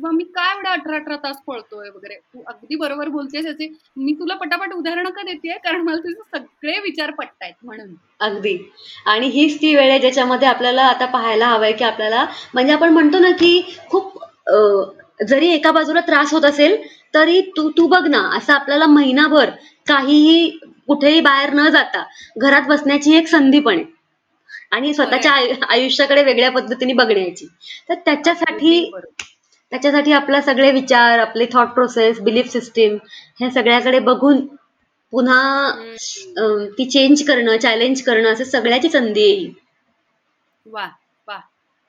किंवा 0.00 0.10
मी 0.12 0.24
काय 0.26 0.52
एवढा 0.52 0.70
अठरा 0.70 0.96
अठरा 0.96 1.16
तास 1.16 1.36
पळतोय 1.46 1.88
वगैरे? 1.88 2.14
तू 2.14 2.42
अगदी 2.48 2.76
बरोबर 2.76 3.08
बोलतेस 3.08 3.46
याचे. 3.46 3.66
मी 3.96 4.12
तुला 4.12 4.34
पटापट 4.34 4.72
उदाहरणं 4.74 5.10
का 5.10 5.22
देते 5.22 5.56
कारण 5.58 5.80
मला 5.80 5.96
तुझे 5.96 6.14
सगळे 6.36 6.78
विचार 6.80 7.10
पटतायत 7.10 7.54
म्हणून. 7.62 7.92
अगदी. 8.20 8.56
आणि 9.06 9.26
हीच 9.28 9.60
ती 9.60 9.74
वेळ 9.76 9.90
आहे 9.90 9.98
ज्याच्यामध्ये 9.98 10.48
आपल्याला 10.48 10.82
आता 10.84 11.06
पाहायला 11.06 11.46
हवंय 11.46 11.72
की 11.72 11.84
आपल्याला 11.84 12.24
म्हणजे 12.54 12.72
आपण 12.72 12.92
म्हणतो 12.92 13.18
ना 13.18 13.30
की 13.30 13.60
खूप 13.90 14.18
जरी 15.20 15.48
एका 15.48 15.70
बाजूला 15.72 16.00
त्रास 16.00 16.32
होत 16.32 16.44
असेल 16.44 16.76
तरी 17.14 17.40
तू 17.56 17.68
तू 17.70 17.86
बघ 17.86 18.06
ना 18.06 18.22
असं 18.36 18.52
आपल्याला 18.52 18.86
महिनाभर 18.86 19.50
काहीही 19.86 20.48
कुठेही 20.86 21.20
बाहेर 21.20 21.52
न 21.54 21.68
जाता 21.68 22.04
घरात 22.36 22.68
बसण्याची 22.68 23.16
एक 23.16 23.26
संधी 23.28 23.60
पण 23.60 23.74
आहे. 23.74 23.84
आणि 24.72 24.92
स्वतःच्या 24.94 25.32
आयुष्याकडे 25.68 26.22
वेगळ्या 26.22 26.50
पद्धतीने 26.50 26.92
बघण्याची. 26.92 27.46
तर 27.88 27.94
त्याच्यासाठी 27.94 28.90
त्याच्यासाठी 29.72 30.12
आपला 30.12 30.42
सगळे 30.42 30.72
विचार 30.72 31.18
आपले 31.18 31.46
थॉट 31.52 31.68
प्रोसेस 31.68 32.20
बिलीफ 32.20 32.52
सिस्टीम 32.52 32.98
ह्या 33.40 33.50
सगळ्याकडे 33.50 33.98
बघून 33.98 34.46
पुन्हा 35.12 35.70
ती 36.78 36.90
चेंज 36.90 37.26
करणं 37.26 37.56
चॅलेंज 37.56 38.02
करणं 38.02 38.32
असं 38.32 38.44
सगळ्याची 38.44 38.88
संधी 38.88 39.20
येईल 39.20 39.52
वा 40.66 40.88
वा. 41.28 41.38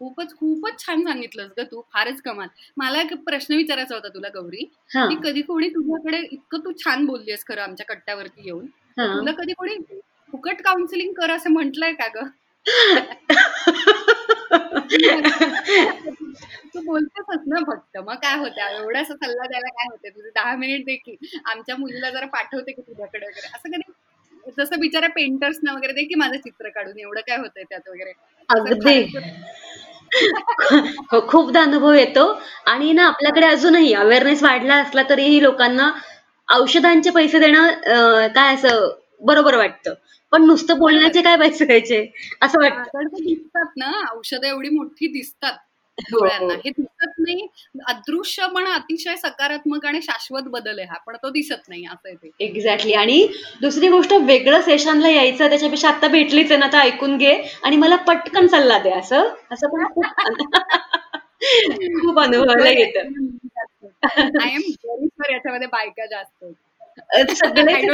खूपच 0.01 0.35
खूपच 0.35 0.85
छान 0.85 1.03
सांगितलंस 1.03 1.51
ग 1.59 1.61
तू. 1.61 1.81
फारच 1.93 2.21
कमाल. 2.21 2.47
मला 2.77 3.01
एक 3.01 3.25
प्रश्न 3.25 3.55
विचारायचा 3.55 3.95
होता 3.95 4.07
तुला 4.07 4.27
गौरी. 4.33 4.69
की 4.91 5.15
कधी 5.23 5.41
कोणी 5.41 5.69
तुझ्याकडे 5.69 6.27
इतकं 6.31 6.65
तू 6.65 6.71
छान 6.77 7.05
बोललीस 7.05 7.45
खरं 7.47 7.61
आमच्या 7.61 7.85
कट्ट्यावरती 7.85 8.41
येऊन. 8.45 8.65
तुला 8.97 9.31
कधी 9.31 9.53
कोणी 9.53 9.75
फुकट 10.33 10.61
काउन्सिलिंग 10.61 11.13
कर 11.13 11.31
असं 11.31 11.51
म्हंटलय 11.51 11.93
का 11.93 12.07
ग? 12.15 12.25
तू 16.73 16.81
बोलतेस 16.83 17.39
ना 17.47 17.59
फक्त. 17.63 17.97
मग 17.99 18.15
काय 18.17 18.37
होतं 18.39 18.61
एवढासा 18.73 19.13
सल्ला 19.15 19.45
द्यायला 19.45 19.69
काय 19.71 19.87
होते 19.89 20.09
तुझे 20.09 20.29
दहा 20.31 20.55
मिनिट 20.57 20.85
देखील 20.85 21.39
आमच्या 21.45 21.75
मुलीला 21.77 22.09
जरा 22.09 22.25
पाठवते 22.29 22.71
की 22.71 22.81
तुझ्याकडे 22.81 23.25
वगैरे. 23.25 23.47
असं 23.49 23.69
कधी 23.71 23.91
जसं 24.57 24.79
बिचारा 24.79 25.07
पेंटर्सना 25.15 25.73
वगैरे 25.73 25.93
दे 25.93 26.03
की 26.05 26.15
माझं 26.15 26.37
चित्र 26.37 26.69
काढून 26.69 26.99
एवढं 26.99 27.21
काय 27.27 27.37
होतंय 27.37 27.63
त्यात 27.63 27.89
वगैरे? 27.89 28.13
अगदी. 28.49 28.99
हो 31.11 31.19
खूपदा 31.29 31.61
अनुभव 31.61 31.93
येतो. 31.93 32.25
आणि 32.67 32.91
ना 32.93 33.05
आपल्याकडे 33.07 33.45
अजूनही 33.47 33.93
अवेअरनेस 33.95 34.43
वाढला 34.43 34.75
असला 34.77 35.03
तरीही 35.09 35.41
लोकांना 35.43 35.89
औषधांचे 36.47 37.09
पैसे 37.11 37.39
देणं 37.39 38.27
काय 38.35 38.53
असं 38.55 38.87
बरोबर 39.23 39.55
वाटतं. 39.57 39.93
पण 40.31 40.45
नुसतं 40.45 40.77
बोलण्याचे 40.79 41.21
काय 41.21 41.37
पैसे 41.37 41.65
द्यायचे? 41.65 42.05
असं 42.41 42.61
वाटतं. 42.61 43.07
दिसतात 43.15 43.71
ना. 43.77 43.91
औषधं 44.13 44.47
एवढी 44.47 44.69
मोठी 44.69 45.07
दिसतात. 45.13 45.57
डोळ्यांना. 45.97 46.53
हे. 46.55 46.69
दिसत 46.71 47.13
नाही. 47.19 47.47
अदृश्य 47.87 48.47
पण 48.55 48.65
अतिशय 48.67 49.15
सकारात्मक 49.17 49.85
आणि 49.85 50.01
शाश्वत 50.01 50.43
बदल 50.47 50.79
आहे 50.79 50.87
हा 50.87 50.97
पण 51.07 51.15
तो 51.15 51.29
दिसत 51.29 51.69
नाही 51.69 51.85
असं 51.85 52.27
एक्झॅक्टली 52.39 52.93
आणि 52.95 53.27
दुसरी 53.61 53.87
गोष्ट 53.89 54.13
वेगळं 54.23 54.61
सेशनला 54.61 55.09
यायचं 55.09 55.49
त्याच्यापेक्षा 55.49 55.89
आता 55.89 56.07
भेटलीच 56.09 56.51
आहे 56.51 56.59
ना 56.59 56.65
आता 56.65 56.79
ऐकून 56.81 57.17
घे. 57.17 57.33
आणि 57.63 57.77
मला 57.77 57.95
पटकन 58.07 58.47
सल्ला 58.47 58.77
दे 58.79 58.91
असं. 58.91 59.29
असं 59.51 59.67
पण 59.69 59.85
खूप 59.85 60.05
खूप 62.01 62.19
अनुभवायला 62.19 62.69
येत. 62.71 62.97
आय 64.03 64.49
एम 64.49 64.61
व्हेरी 64.61 65.33
याच्यामध्ये 65.33 65.67
बायका 65.67 66.05
जास्त 66.07 66.43
सगळेच 67.33 67.85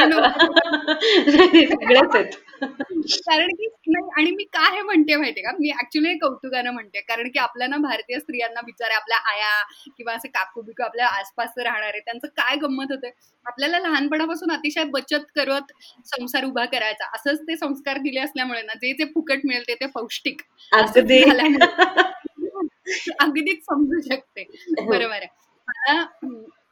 कारण 3.21 3.47
की 3.47 3.67
नाही 3.87 4.09
आणि 4.17 4.31
मी 4.31 4.43
काय 4.43 4.75
हे 4.75 4.81
म्हणते 4.81 5.15
माहितीये 5.15 5.43
का? 5.43 5.51
मी 5.59 5.69
ऍक्च्युली 5.71 6.13
कौतुकानं 6.17 6.71
म्हणते. 6.71 7.01
कारण 7.01 7.27
की 7.29 7.39
आपल्या 7.39 7.67
ना 7.67 7.77
भारतीय 7.77 8.19
स्त्रियांना 8.19 8.61
बिचारे 8.61 8.93
आपल्या 8.93 9.17
आया 9.31 9.51
किंवा 9.97 10.13
असे 10.13 10.27
काकू 10.27 10.61
बिकू 10.61 10.83
आपल्या 10.83 11.07
आसपास 11.07 11.53
राहणारे 11.57 11.99
त्यांचं 11.99 12.27
काय 12.27 12.55
गंमत 12.55 12.91
होते 12.91 13.11
आपल्याला 13.45 13.79
लहानपणापासून 13.79 14.51
अतिशय 14.51 14.83
बचत 14.83 15.25
करत 15.35 15.71
संसार 16.05 16.45
उभा 16.45 16.65
करायचा. 16.65 17.05
असंच 17.15 17.41
ते 17.41 17.55
संस्कार 17.57 17.97
दिले 17.97 18.19
असल्यामुळे 18.19 18.61
ना 18.61 18.73
जे 18.73 18.93
जे 18.93 19.05
फुकट 19.05 19.45
मिळते 19.45 19.75
ते 19.75 19.85
पौष्टिक. 19.85 20.41
अगदीच 23.19 23.63
समजू 23.65 23.99
शकते. 24.09 24.43
बरोबर 24.81 25.13
आहे. 25.13 25.27
मला 25.67 26.03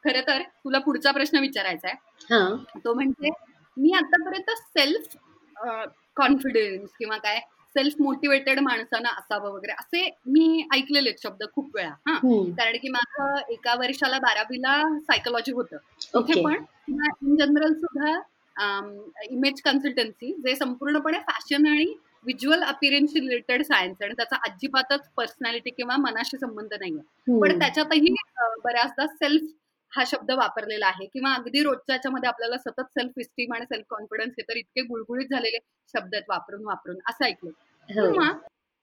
खर 0.06 0.20
तर 0.26 0.42
तुला 0.64 0.78
पुढचा 0.78 1.12
प्रश्न 1.12 1.38
विचारायचा 1.40 1.88
आहे. 1.88 2.80
तो 2.84 2.94
म्हणजे 2.94 3.30
मी 3.76 3.92
आतापर्यंत 3.96 4.50
सेल्फ 4.58 5.16
कॉन्फिडन्स 6.16 6.90
किंवा 6.98 7.16
काय 7.18 7.40
सेल्फ 7.76 8.00
मोटिवेटेड 8.00 8.58
माणसानं 8.60 9.08
असावं 9.08 9.52
वगैरे 9.52 9.72
असे 9.72 10.08
मी 10.26 10.62
ऐकलेले 10.74 11.10
शब्द 11.22 11.42
खूप 11.54 11.74
वेळा 11.74 11.88
हा. 12.08 12.14
कारण 12.58 12.76
की 12.82 12.88
माझं 12.88 13.52
एका 13.52 13.74
वर्षाला 13.78 14.18
बारावीला 14.18 14.80
सायकोलॉजी 15.00 15.52
होतं. 15.52 15.76
ओके. 16.14 16.32
तिथे 16.32 16.44
पण 16.44 16.64
इन 16.88 17.36
जनरल 17.36 17.74
सुद्धा 17.74 18.16
इमेज 19.24 19.60
कन्सल्टन्सी 19.62 20.32
जे 20.46 20.54
संपूर्णपणे 20.56 21.18
फॅशन 21.26 21.66
आणि 21.66 21.84
व्हिज्युअल 22.24 22.62
अपिअरन्स 22.64 23.14
रिलेटेड 23.14 23.62
सायन्स 23.62 24.02
आणि 24.02 24.14
त्याचा 24.14 24.36
अजिबातच 24.46 25.08
पर्सनॅलिटी 25.16 25.70
किंवा 25.70 25.96
मनाशी 25.96 26.38
संबंध 26.38 26.74
नाहीये. 26.74 27.38
पण 27.40 27.58
त्याच्यातही 27.58 28.14
बऱ्याचदा 28.64 29.06
सेल्फ 29.06 29.44
हा 29.92 30.04
शब्द 30.06 30.30
वापरलेला 30.32 30.86
आहे. 30.86 31.06
किंवा 31.06 31.32
अगदी 31.34 31.62
रोजच्या 31.62 31.94
याच्यामध्ये 31.94 32.28
आपल्याला 32.28 32.56
सतत 32.58 32.90
सेल्फ 32.90 33.18
इस्टीम 33.18 33.52
आणि 33.54 33.64
सेल्फ 33.64 33.84
कॉन्फिडन्स 33.90 34.34
हे 34.38 34.42
तर 34.42 34.56
इतके 34.56 34.82
गुळगुळीत 34.82 35.26
झालेले 35.30 35.58
शब्द 35.94 36.14
आहेत 36.14 36.24
वापरून 36.28 36.64
वापरून. 36.66 36.96
असं 37.10 37.24
ऐकलं 37.24 37.50
हो. 37.88 38.12
किंवा 38.12 38.30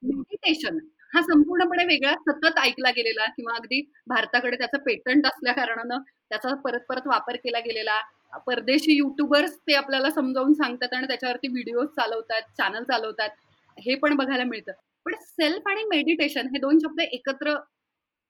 मेडिटेशन 0.04 0.78
हा 1.14 1.22
संपूर्णपणे 1.22 1.84
वेगळा 1.86 2.14
सतत 2.22 2.58
ऐकला 2.60 2.90
गेलेला 2.92 3.26
किंवा 3.36 3.56
अगदी 3.56 3.82
भारताकडे 4.08 4.58
त्याचं 4.58 4.78
पेटंट 4.86 5.26
असल्या 5.28 5.54
कारणानं 5.54 6.00
त्याचा 6.30 6.54
परत 6.64 6.80
परत 6.90 7.08
वापर 7.08 7.36
केला 7.36 7.60
गेलेला. 7.60 8.00
परदेशी 8.48 8.96
युट्यूबर्स 8.98 9.56
ते 9.68 9.74
आपल्याला 9.76 10.10
समजावून 10.12 10.54
सांगतात 10.54 10.94
आणि 10.94 11.08
त्याच्यावरती 11.08 11.48
व्हिडिओ 11.48 11.84
चालवतात 11.88 12.42
चॅनल 12.58 12.84
चालवतात. 12.84 13.30
हे 13.78 13.96
पण 13.96 14.16
बघायला 14.16 14.44
मिळतं. 14.44 14.72
पण 15.06 15.14
सेल्फ 15.22 15.68
आणि 15.68 15.84
मेडिटेशन 15.90 16.48
हे 16.48 16.60
दोन 16.60 16.80
शब्द 16.80 17.00
एकत्र 17.02 17.56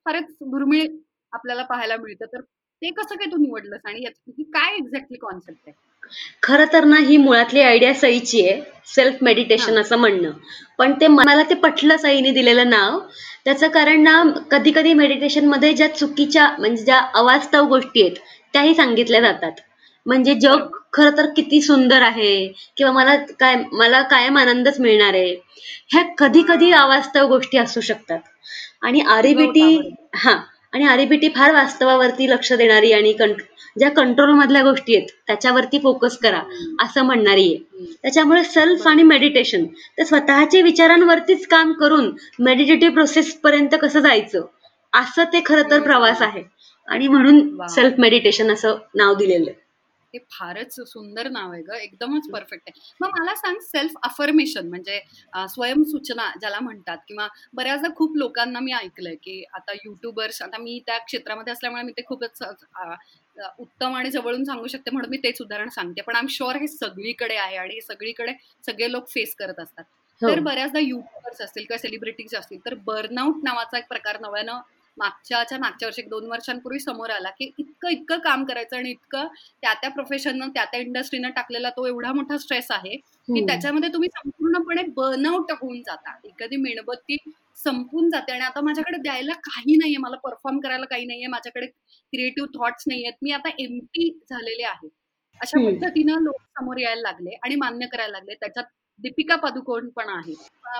फारच 0.05 0.35
दुर्मिळ 0.41 0.87
आपल्याला 1.33 1.63
पाहायला 1.63 1.97
मिळतं. 1.97 2.25
तर 2.25 2.41
ते 2.83 2.89
कसं 2.91 3.15
काय 3.15 3.27
तू 3.31 3.37
निवडलंस 3.37 3.81
आणि 3.85 3.99
ही 4.29 4.43
काय 4.45 4.75
एक्झॅक्टली 4.75 5.17
कॉन्सेप्ट 5.17 5.67
आहे 5.67 5.81
खरं 6.43 6.65
तर 6.73 6.83
ना 6.83 6.95
ही 6.99 7.17
मुळातली 7.17 7.61
आयडिया 7.61 7.93
सईची 7.95 8.41
आहे 8.47 8.61
सेल्फ 8.87 9.17
मेडिटेशन. 9.23 9.77
असं 9.77 9.97
म्हणणं 9.97 10.31
पण 10.79 10.93
ते 11.01 11.07
मला 11.09 11.43
ते 11.49 11.53
पटलं 11.55 11.97
सईने 11.97 12.31
दिलेलं 12.31 12.69
नाव 12.69 12.99
त्याचं 13.45 13.67
कारण 13.69 14.01
ना 14.03 14.23
कधी 14.51 14.71
कधी 14.71 14.93
मेडिटेशनमध्ये 14.93 15.73
ज्या 15.73 15.87
चुकीच्या 15.95 16.47
म्हणजे 16.59 16.83
ज्या 16.83 16.99
अवास्तव 17.15 17.67
गोष्टी 17.67 18.01
आहेत 18.01 18.15
त्याही 18.53 18.73
सांगितल्या 18.75 19.21
जातात 19.21 19.51
म्हणजे 20.05 20.33
जग. 20.35 20.67
खरं 20.93 21.17
तर 21.17 21.25
किती 21.35 21.61
सुंदर 21.61 22.01
आहे 22.01 22.35
किंवा 22.77 22.91
मला 22.93 23.15
काय 23.39 23.55
मला 23.73 24.01
कायम 24.09 24.37
आनंदच 24.37 24.79
मिळणार 24.79 25.13
आहे 25.13 25.33
ह्या 25.91 26.03
कधी 26.17 26.41
कधी. 26.47 26.71
अवास्तव 26.73 27.27
गोष्टी 27.27 27.57
असू 27.57 27.81
शकतात 27.81 28.19
आणि 28.81 29.01
बरोबर. 29.33 29.89
हा 30.15 30.35
आणि 30.73 30.85
आरईबीटी 30.85 31.29
फार 31.29 31.53
वास्तवावरती 31.53 32.29
लक्ष 32.29 32.53
देणारी 32.53 32.91
आणि 32.91 33.13
ज्या 33.77 33.89
कंट्रोल 33.89 34.29
मधल्या 34.29 34.61
गोष्टी 34.63 34.95
आहेत 34.95 35.07
त्याच्यावरती 35.27 35.79
फोकस 35.79 36.17
करा 36.17 36.41
असं 36.81 37.01
म्हणणारी 37.01 37.53
आहे 37.53 37.85
त्याच्यामुळे 38.03 38.43
सेल्फ 38.43 38.87
आणि 38.87 39.03
मेडिटेशन 39.03 39.65
तर 39.97 40.03
स्वतःच्या 40.03 40.61
विचारांवरतीच 40.61 41.47
काम 41.47 41.71
करून 41.71 42.11
मेडिटेटिव्ह 42.39 42.93
प्रोसेस 42.93 43.33
पर्यंत 43.33 43.75
कसं 43.81 43.99
जायचं 43.99 44.45
असं 44.93 45.23
ते 45.23 45.41
खरं 45.45 45.69
तर 45.71 45.79
प्रवास 45.79 46.21
आहे 46.21 46.43
आणि 46.87 47.07
म्हणून. 47.07 47.67
सेल्फ 47.67 47.99
मेडिटेशन 47.99 48.51
असं 48.51 48.75
नाव 48.95 49.13
दिलेलं 49.13 49.49
आहे. 49.49 49.62
हे 50.13 50.19
फारच 50.31 50.75
सुंदर 50.87 51.27
नाव 51.29 51.51
आहे 51.53 51.61
ग. 51.63 51.73
एकदमच 51.75 52.29
परफेक्ट 52.31 52.63
आहे. 52.67 52.81
मग 53.01 53.19
मला 53.19 53.33
सांग 53.35 53.59
सेल्फ 53.61 53.93
अफर्मेशन 54.03 54.67
म्हणजे 54.69 54.99
स्वयंसूचना 55.49 56.29
ज्याला 56.39 56.59
म्हणतात 56.59 56.97
किंवा 57.07 57.27
बऱ्याचदा 57.53 57.89
खूप 57.95 58.17
लोकांना 58.17 58.59
मी 58.59 58.71
ऐकलंय 58.73 59.15
की 59.15 59.43
आता 59.53 59.73
युट्यूबर्स 59.75 60.41
आता 60.41 60.57
मी 60.57 60.79
त्या 60.87 60.97
क्षेत्रामध्ये 60.99 61.53
असल्यामुळे 61.53 61.83
मी 61.83 61.91
ते 61.91 62.03
खूपच 62.07 62.43
उत्तम 63.59 63.93
आणि 63.95 64.09
जवळून 64.11 64.43
सांगू 64.43 64.67
शकते 64.67 64.91
म्हणून 64.91 65.09
मी 65.09 65.17
तेच 65.17 65.41
उदाहरण 65.41 65.69
सांगते. 65.69 66.01
पण 66.01 66.15
आम 66.15 66.27
शुअर 66.29 66.55
हे 66.55 66.67
सगळीकडे 66.67 67.35
आहे 67.37 67.57
आणि 67.57 67.73
हे 67.73 67.81
सगळीकडे 67.81 68.33
सगळे 68.65 68.91
लोक 68.91 69.09
फेस 69.09 69.35
करत 69.35 69.59
असतात. 69.59 69.83
हो. 70.21 70.27
तर 70.27 70.39
बऱ्याचदा 70.39 70.79
युट्यूबर्स 70.79 71.41
असतील 71.41 71.63
किंवा 71.63 71.77
सेलिब्रिटीज 71.77 72.35
असतील 72.35 72.59
तर 72.65 72.73
बर्नआउट 72.85 73.43
नावाचा 73.43 73.77
एक 73.77 73.87
प्रकार 73.89 74.19
नव्यानं 74.21 74.59
मागच्याच्या 74.97 75.57
मागच्या 75.59 75.87
वर्षी 75.87 76.01
दोन 76.03 76.25
वर्षांपूर्वी 76.27 76.79
समोर 76.79 77.09
आला 77.09 77.29
की 77.31 77.45
इतकं 77.57 77.89
इतकं 77.89 78.17
काम 78.19 78.43
करायचं 78.45 78.75
आणि 78.77 78.89
इतकं 78.91 79.27
त्या 79.63 79.73
त्या 79.73 79.89
प्रोफेशननं 79.91 80.49
त्या 80.49 80.65
त्या 80.65 80.79
इंडस्ट्रीनं 80.79 81.29
टाकलेला 81.31 81.69
तो 81.71 81.85
एवढा 81.87 82.11
मोठा 82.13 82.37
स्ट्रेस 82.37 82.67
आहे 82.71 82.95
की 82.95 83.31
हम्म. 83.31 83.45
त्याच्यामध्ये 83.47 83.89
तुम्ही 83.89 84.09
संपूर्णपणे 84.11 84.83
बर्नआउट 84.95 85.51
होऊन 85.53 85.81
जाता 85.81 86.15
एखादी 86.25 86.55
मेणबत्ती 86.57 87.17
संपून 87.57 88.09
जाते 88.09 88.31
आणि 88.31 88.43
आता 88.43 88.61
माझ्याकडे 88.61 88.97
द्यायला 88.99 89.33
काही 89.43 89.75
नाहीये 89.75 89.97
मला 89.99 90.17
परफॉर्म 90.19 90.59
करायला 90.59 90.85
काही 90.85 91.05
नाहीये 91.05 91.27
माझ्याकडे 91.27 91.65
क्रिएटिव्ह 91.65 92.47
थॉट्स 92.55 92.83
नाहीयेत 92.87 93.13
मी 93.21 93.31
आता 93.31 93.49
एमटी 93.59 94.09
झालेले 94.29 94.63
आहे 94.65 94.87
अशा. 95.41 95.59
पद्धतीनं 95.61 96.21
लोक 96.21 96.41
समोर 96.53 96.77
यायला 96.79 97.01
लागले 97.01 97.35
आणि 97.43 97.55
मान्य 97.57 97.85
करायला 97.87 98.11
लागले 98.11 98.33
त्याच्यात 98.35 98.65
दीपिका 98.99 99.35
पादुकोण 99.35 99.87
पण 99.95 100.09
आहे 100.09 100.33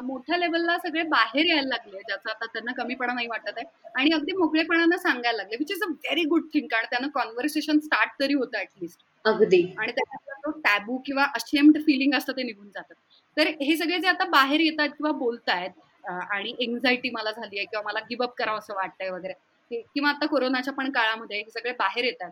मोठ्या 0.03 0.37
लेवलला 0.37 0.77
सगळे 0.77 1.03
बाहेर 1.09 1.45
यायला 1.45 1.67
लागले 1.67 1.97
ज्याचा 1.99 2.29
आता 2.29 2.45
त्यांना 2.45 2.71
कमीपणा 2.73 3.13
नाही 3.13 3.27
वाटत 3.27 3.57
आहे. 3.57 3.65
आणि 3.95 4.11
अगदी 4.13 4.31
मोकळेपणानं 4.37 4.97
सांगायला 4.97 5.37
लागले 5.37 5.55
which 5.59 5.71
is 5.71 5.83
a 5.83 5.87
very 5.89 6.23
good 6.29 6.45
thing 6.53 6.67
कारण 6.67 6.85
त्यानं 6.91 7.07
कॉन्व्हर्सेशन 7.13 7.79
स्टार्ट 7.79 8.11
तरी 8.19 8.33
होतं 8.33 8.57
ऍटलिस्ट 8.59 8.99
अगदी. 9.25 9.61
आणि 9.77 9.91
त्याच्यातला 9.91 10.33
तो 10.45 10.51
टॅबू 10.59 10.97
किंवा 11.05 11.23
अशेम्ड 11.35 11.77
फिलिंग 11.85 12.13
असतं 12.15 12.33
ते 12.37 12.43
निघून 12.43 12.69
जातं. 12.69 12.93
तर 13.37 13.47
हे 13.61 13.75
सगळे 13.77 13.99
जे 13.99 14.07
आता 14.07 14.25
बाहेर 14.29 14.59
येतात 14.59 14.89
किंवा 14.89 15.11
बोलतायत 15.19 15.79
आणि 16.05 16.53
एन्झायटी 16.59 17.09
मला 17.09 17.31
झाली 17.31 17.57
आहे 17.57 17.65
किंवा 17.65 17.83
मला 17.85 17.99
गिवअप 18.09 18.33
करावं 18.37 18.59
असं 18.59 18.73
वाटतंय 18.75 19.09
वगैरे 19.09 19.81
किंवा 19.85 20.09
आता 20.09 20.25
कोरोनाच्या 20.25 20.73
पण 20.73 20.91
काळामध्ये 20.91 21.37
हे 21.37 21.49
सगळे 21.49 21.71
बाहेर 21.79 22.05
येतात. 22.05 22.31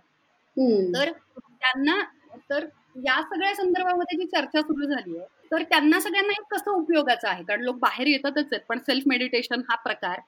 तर 0.93 1.11
त्यांना 1.11 2.01
तर 2.49 2.65
या 3.03 3.21
सगळ्या 3.23 3.53
संदर्भामध्ये 3.55 4.17
जी 4.17 4.25
चर्चा 4.27 4.61
सुरू 4.61 4.85
झाली 4.85 5.17
आहे 5.17 5.27
तर 5.51 5.63
त्यांना 5.63 5.99
सगळ्यांना 5.99 6.31
हे 6.31 6.43
कसं 6.51 6.71
उपयोगाचं 6.71 7.27
आहे. 7.27 7.43
कारण 7.43 7.61
लोक 7.61 7.75
बाहेर 7.75 8.07
येतातच 8.07 8.45
आहेत. 8.51 8.61
पण 8.69 8.79
सेल्फ 8.79 9.03
मेडिटेशन 9.07 9.61
हा 9.69 9.75
प्रकार 9.75 10.19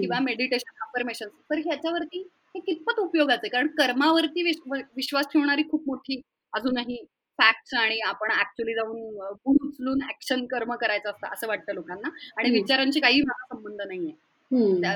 किंवा 0.00 0.18
मेडिटेशन 0.20 0.82
अफर्मेशन 0.82 1.28
तर 1.50 1.58
ह्याच्यावरती 1.58 2.28
हे 2.54 2.60
कितपत 2.60 2.98
उपयोगाचं 3.00 3.40
आहे? 3.44 3.48
कारण 3.48 3.66
कर्मावरती 3.66 4.42
विश्व- 4.42 4.80
विश्वास 4.96 5.26
ठेवणारी 5.26 5.62
खूप 5.70 5.82
मोठी 5.86 6.20
अजूनही 6.52 7.04
फॅक्ट्स 7.38 7.74
आणि 7.74 8.00
आपण 8.00 8.30
ऍक्च्युली 8.30 8.74
जाऊन 8.74 9.00
गुण 9.46 9.56
उचलून 9.68 10.02
ऍक्शन 10.02 10.46
कर्म 10.46 10.74
करायचं 10.74 11.10
असतं 11.10 11.26
असं 11.32 11.46
वाटतं 11.48 11.72
लोकांना. 11.74 12.08
आणि. 12.08 12.50
विचारांशी 12.50 13.00
काही 13.00 13.20
मला 13.20 13.46
संबंध 13.54 13.82
नाहीये 13.86 14.12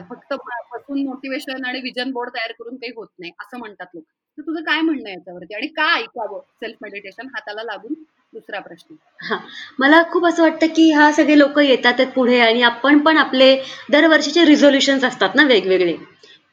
फक्त 0.08 0.34
बसून 0.72 1.04
मोटिवेशन 1.04 1.64
आणि 1.64 1.80
विजन 1.80 2.10
बोर्ड 2.10 2.30
तयार 2.30 2.52
करून 2.52 2.76
काही 2.76 2.92
होत 2.96 3.08
नाही 3.18 3.32
असं 3.40 3.58
म्हणतात 3.58 3.86
लोक. 3.94 4.04
तर 4.38 4.42
तुझं 4.42 4.62
काय 4.62 4.80
म्हणणं 4.80 5.08
याच्यावरती? 5.08 5.54
आणि 5.54 5.66
का 5.66 5.94
ऐकावं? 5.96 6.40
सेल्फ 6.40 6.76
मेडिटेशन 6.82 7.26
हाताला 7.26 7.62
लागून 7.62 7.94
दुसरा 8.32 8.58
प्रश्न. 8.60 8.94
हा. 9.20 9.36
मला 9.78 10.02
खूप 10.02 10.26
असं 10.26 10.42
वाटतं 10.42 10.66
की 10.66 10.90
हा 10.90 11.10
सगळे 11.12 11.38
लोक 11.38 11.58
येतात 11.58 12.00
पुढे 12.14 12.38
आणि 12.40 12.62
आपण 12.62 12.98
पण 12.98 13.16
आपले 13.16 13.54
दरवर्षीचे 13.90 14.44
रिझोल्युशन्स 14.44 15.04
असतात 15.04 15.34
ना 15.34 15.44
वेगवेगळे. 15.44 15.94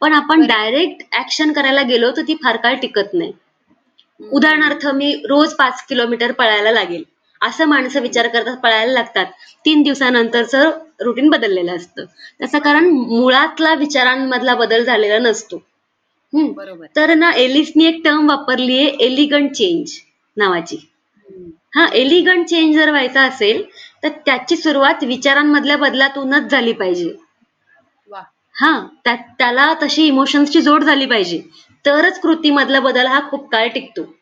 पण 0.02 0.14
आपण. 0.14 0.46
डायरेक्ट 0.48 1.04
ऍक्शन 1.20 1.52
करायला 1.54 1.82
गेलो 1.82 2.12
तर 2.12 2.22
ती 2.22 2.36
फार 2.36 2.58
काळ 2.58 2.76
टिकत 2.76 3.14
नाही. 3.14 3.32
उदाहरणार्थ 4.20 4.88
मी 4.88 5.14
रोज 5.26 5.54
पाच 5.54 5.86
किलोमीटर 5.90 6.32
पळायला 6.32 6.72
लागेल. 6.72 7.04
असं 7.42 7.66
माणसं 7.66 8.02
विचार 8.02 8.28
करतात 8.28 8.58
पळायला 8.58 8.92
लागतात. 8.94 9.26
तीन 9.66 9.82
दिवसानंतरचं 9.84 10.70
रुटीन 11.00 11.30
बदललेलं 11.30 11.76
असतं. 11.76 12.06
त्याचं 12.40 12.60
कारण 12.60 12.90
मुळातला 12.90 13.74
विचारांमधला 13.74 14.56
बदल 14.56 14.84
झालेला 14.84 15.20
नसतो. 15.20 15.62
बरोबर. 16.34 16.86
तर 16.96 17.14
ना 17.14 17.32
एलिसनी 17.36 17.86
एक 17.86 18.02
टर्म 18.04 18.30
वापरली 18.30 18.78
आहे 18.78 18.88
एलिगंट 19.06 19.52
चेंज 19.52 19.92
नावाची. 20.38 20.78
हा 21.78 21.88
एलिगंट 21.94 22.46
चेंज 22.46 22.76
जर 22.76 22.90
व्हायचा 22.90 23.22
असेल 23.22 23.64
तर 24.04 24.10
त्याची 24.10 24.58
सुरुवात 24.58 25.04
विचारांमधल्या 25.04 25.78
बदलातूनच 25.78 26.52
झाली 26.52 26.74
पाहिजे. 26.74 27.16
हा 28.62 28.88
त्या 29.04 29.16
त्याला 29.16 29.74
तशी 29.74 30.06
इमोशन्सची 30.06 30.62
जोड 30.62 30.84
झाली 30.84 31.06
पाहिजे. 31.06 31.42
तरच 31.86 32.20
कृतीमधला 32.20 32.80
बदल 32.80 33.06
हा 33.06 33.30
खूप 33.30 33.52
काळ 33.52 33.68
टिकतो. 33.68 34.16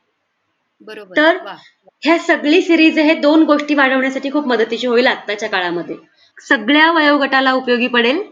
बरोबर. 0.82 1.18
तर- 1.18 1.38
ह्या 2.02 2.20
सगळी 2.20 2.62
सिरीज 2.62 3.00
हे 3.00 3.14
दोन 3.14 3.44
गोष्टी 3.44 3.74
वाढवण्यासाठी 3.74 4.32
खूप 4.32 4.48
मदतीची 4.48 4.88
होईल 4.88 5.08
आत्ताच्या 5.08 5.50
काळामध्ये. 5.50 5.96
सगळ्या 6.48 6.92
वयोगटाला 6.92 7.52
उपयोगी 7.52 7.88
पडेल. 7.88 8.24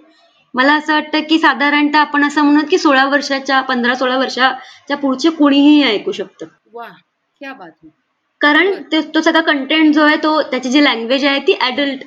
मला 0.53 0.75
असं 0.75 0.93
वाटतं 0.93 1.19
की 1.19 1.39
साधारणतः 1.39 1.99
आपण 1.99 2.27
असं 2.27 2.41
म्हणू 2.41 2.59
की 2.69 2.77
सोळा 2.77 3.05
वर्षाच्या 3.05 3.61
पंधरा 3.61 3.95
सोळा 3.95 4.17
वर्षाच्या 4.17 4.97
पुढचे 4.97 5.29
कुणीही 5.29 5.83
हे 5.83 5.91
ऐकू 5.91 6.11
शकतं. 6.11 6.45
वा. 6.73 6.87
क्या 7.39 7.53
बात 7.53 7.71
आहे 7.83 8.02
कारण. 8.43 8.73
ते 8.91 9.01
सगळा 9.23 9.41
कंटेंट 9.41 9.93
जो 9.95 10.03
आहे 10.03 10.15
तो 10.23 10.41
त्याची 10.41 10.69
जी 10.69 10.83
लँग्वेज 10.83 11.25
आहे 11.25 11.39
ती 11.47 11.57
ऍडल्ट 11.67 12.03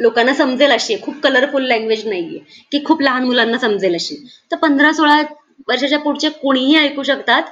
लोकांना 0.00 0.34
समजेल 0.34 0.72
अशी 0.72 0.96
खूप 1.02 1.14
कलरफुल 1.22 1.64
लँग्वेज 1.66 2.06
नाहीये. 2.08 2.38
की 2.72 2.82
खूप 2.84 3.02
लहान 3.02 3.24
मुलांना 3.24 3.58
समजेल 3.58 3.94
अशी. 3.94 4.16
तर 4.52 4.56
पंधरा 4.56 4.92
सोळा 4.92 5.20
वर्षाच्या 5.68 5.98
पुढचे 5.98 6.28
कोणीही 6.42 6.76
ऐकू 6.78 7.02
शकतात. 7.02 7.42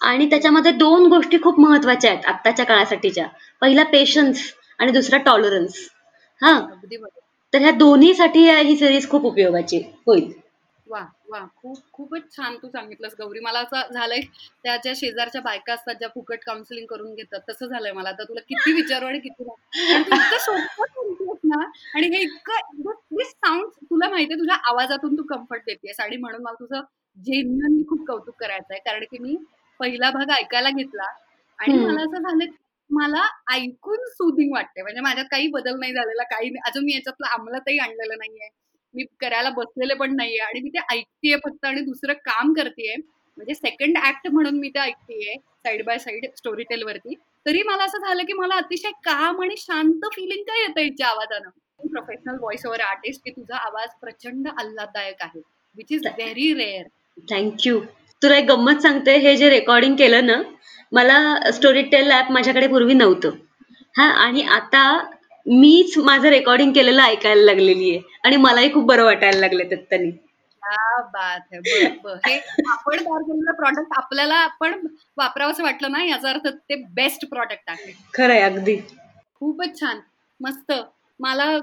आणि 0.00 0.28
त्याच्यामध्ये 0.30 0.70
दोन 0.72 1.06
गोष्टी 1.06 1.38
खूप 1.42 1.58
महत्त्वाच्या 1.60 2.10
आहेत 2.10 2.26
आत्ताच्या 2.26 2.64
काळासाठीच्या. 2.66 3.26
पहिला 3.62 3.82
पेशन्स 3.82 4.42
आणि 4.80 4.92
दुसरा 4.92 5.18
टॉलरन्स 5.18 5.74
हा. 6.42 6.58
तर 7.52 7.58
ह्या 7.58 7.70
दोन्हीसाठी 7.70 8.48
ही 8.50 8.76
सिरीज 8.76 9.08
खूप 9.10 9.24
उपयोगाची 9.26 9.78
होईल. 10.06 10.30
वा 10.90 11.00
वा 11.28 11.40
खूप 11.56 11.78
खूपच 11.92 12.22
छान 12.32 12.56
तू 12.62 12.68
सांगितलंस 12.68 13.14
गौरी. 13.18 13.40
मला 13.40 13.58
असं 13.60 13.92
झालंय 13.94 14.20
त्या 14.64 14.76
ज्या 14.76 14.92
शेजारच्या 14.96 15.40
बायका 15.40 15.72
असतात 15.74 15.94
ज्या 15.94 16.08
फुकट 16.14 16.38
काउन्सिलिंग 16.46 16.86
करून 16.86 17.14
घेतात 17.14 17.40
तसं 17.48 17.66
झालंय 17.66 17.92
मला. 17.92 18.08
आता 18.08 18.24
तुला 18.24 18.40
किती 18.48 18.72
विचारू 18.72 19.06
आणि 19.06 19.18
किती 19.18 19.44
ना 21.44 21.62
आणि 21.94 22.06
हे 22.08 22.22
इतकं 22.22 23.22
साऊंड 23.24 23.68
तुला 23.82 24.08
माहितीये 24.10 24.38
तुझ्या 24.40 24.56
आवाजातून 24.70 25.14
तू 25.18 25.22
कम्फर्ट 25.28 25.62
देतेस 25.66 26.00
आणि 26.00 26.16
म्हणून 26.16 26.42
मला 26.42 26.54
तुझं 26.60 26.80
जेन्युअनली 27.16 27.82
खूप 27.88 28.06
कौतुक 28.06 28.34
करायचं 28.40 28.72
आहे 28.74 28.80
कारण 28.80 29.04
की 29.10 29.18
मी 29.18 29.36
पहिला 29.80 30.10
भाग 30.10 30.30
ऐकायला 30.32 30.70
घेतला 30.70 31.04
आणि. 31.58 31.76
मला 31.76 32.00
असं 32.00 32.22
झालं 32.22 32.44
की 32.44 32.56
मला 32.90 33.26
ऐकून 33.52 34.06
सुदिंग 34.10 34.52
वाटते 34.52 34.82
म्हणजे 34.82 35.00
माझ्यात 35.00 35.26
काही 35.30 35.46
बदल 35.48 35.78
नाही 35.78 35.92
झालेला 35.92 36.22
काही 36.30 36.50
अजून 36.66 36.84
मी 36.84 36.92
याच्यातलं 36.92 37.26
अंमलातही 37.28 37.78
आणलेलं 37.78 38.18
नाहीये. 38.18 38.48
मी 38.94 39.04
करायला 39.20 39.50
बसलेले 39.50 39.94
पण 39.94 40.14
नाहीये 40.16 40.38
आणि 40.40 40.60
मी 40.60 40.70
ते 40.70 40.80
ऐकतेय 40.90 41.36
फक्त 41.44 41.64
आणि 41.64 41.80
दुसरं 41.80 42.12
काम 42.24 42.52
करतेय. 42.52 42.94
म्हणजे 43.38 43.54
सेकंड 43.54 43.98
ऍक्ट 43.98 44.28
म्हणून 44.28 44.58
मी 44.58 44.68
ते 44.68 44.78
ऐकतेय 44.80 45.34
side 45.34 45.84
by 45.86 45.98
side 45.98 46.26
story 46.36 46.62
tail 46.64 46.82
वरती. 46.82 47.14
तरी 47.46 47.62
मला 47.62 47.84
असं 47.84 47.98
झालं 47.98 48.24
की 48.24 48.32
मला 48.32 48.54
अतिशय 48.54 48.90
काम 49.04 49.40
आणि 49.42 49.56
शांत 49.58 50.06
फिलिंग 50.14 50.42
काय 50.44 50.60
येतं 50.62 50.80
याच्या 50.80 51.08
आवाजानं? 51.08 51.48
प्रोफेशनल 51.80 52.36
व्हॉइस 52.38 52.66
ओव्हर 52.66 52.80
आर्टिस्ट 52.80 53.20
की 53.24 53.30
तुझा 53.30 53.56
आवाज 53.58 53.88
प्रचंड 54.00 54.48
आल्हाददायक 54.48 55.22
आहे 55.22 55.40
which 55.76 55.92
is 55.92 56.06
very 56.06 56.52
rare 56.54 56.86
thank you 57.28 57.78
तुला 58.22 58.36
एक 58.36 58.44
गंमत 58.46 58.80
सांगते 58.82 59.16
हे 59.18 59.36
जे 59.36 59.48
रेकॉर्डिंग 59.50 59.96
केलं 59.96 60.26
ना 60.26 60.40
मला 60.92 61.50
स्टोरी 61.52 61.82
टेल 61.92 62.10
ॲप 62.10 62.30
माझ्याकडे 62.32 62.66
पूर्वी 62.66 62.94
नव्हतं. 62.94 63.30
हा 63.94 64.04
आणि 64.24 64.42
आता 64.50 64.82
मीच 65.46 65.98
माझं 65.98 66.28
रेकॉर्डिंग 66.28 66.72
केलेलं 66.72 67.02
ऐकायला 67.02 67.42
लागलेली 67.44 67.90
आहे. 67.90 68.00
आणि 68.24 68.36
मलाही 68.36 68.72
खूप 68.72 68.84
बरं 68.84 69.04
वाटायला 69.04 69.38
लागलं 69.38 69.74
त्यांनी 69.74 70.10
बात 71.12 71.40
हे. 71.52 72.36
आपण 72.70 72.96
तयार 72.96 73.22
केलेलं 73.22 73.52
प्रॉडक्ट 73.52 73.92
आपल्याला 73.96 74.34
आपण 74.34 74.86
वापरावंसं 75.16 75.62
वाटलं 75.62 75.92
ना 75.92 76.04
याचा 76.04 76.30
अर्थ 76.30 76.46
ते 76.48 76.74
बेस्ट 76.94 77.26
प्रॉडक्ट 77.26 77.70
आहे. 77.70 77.92
खरं 78.14 78.32
आहे 78.32 78.42
अगदी. 78.42 78.76
खूपच 79.34 79.80
छान. 79.80 80.00
मस्त. 80.40 80.72
मला 81.20 81.58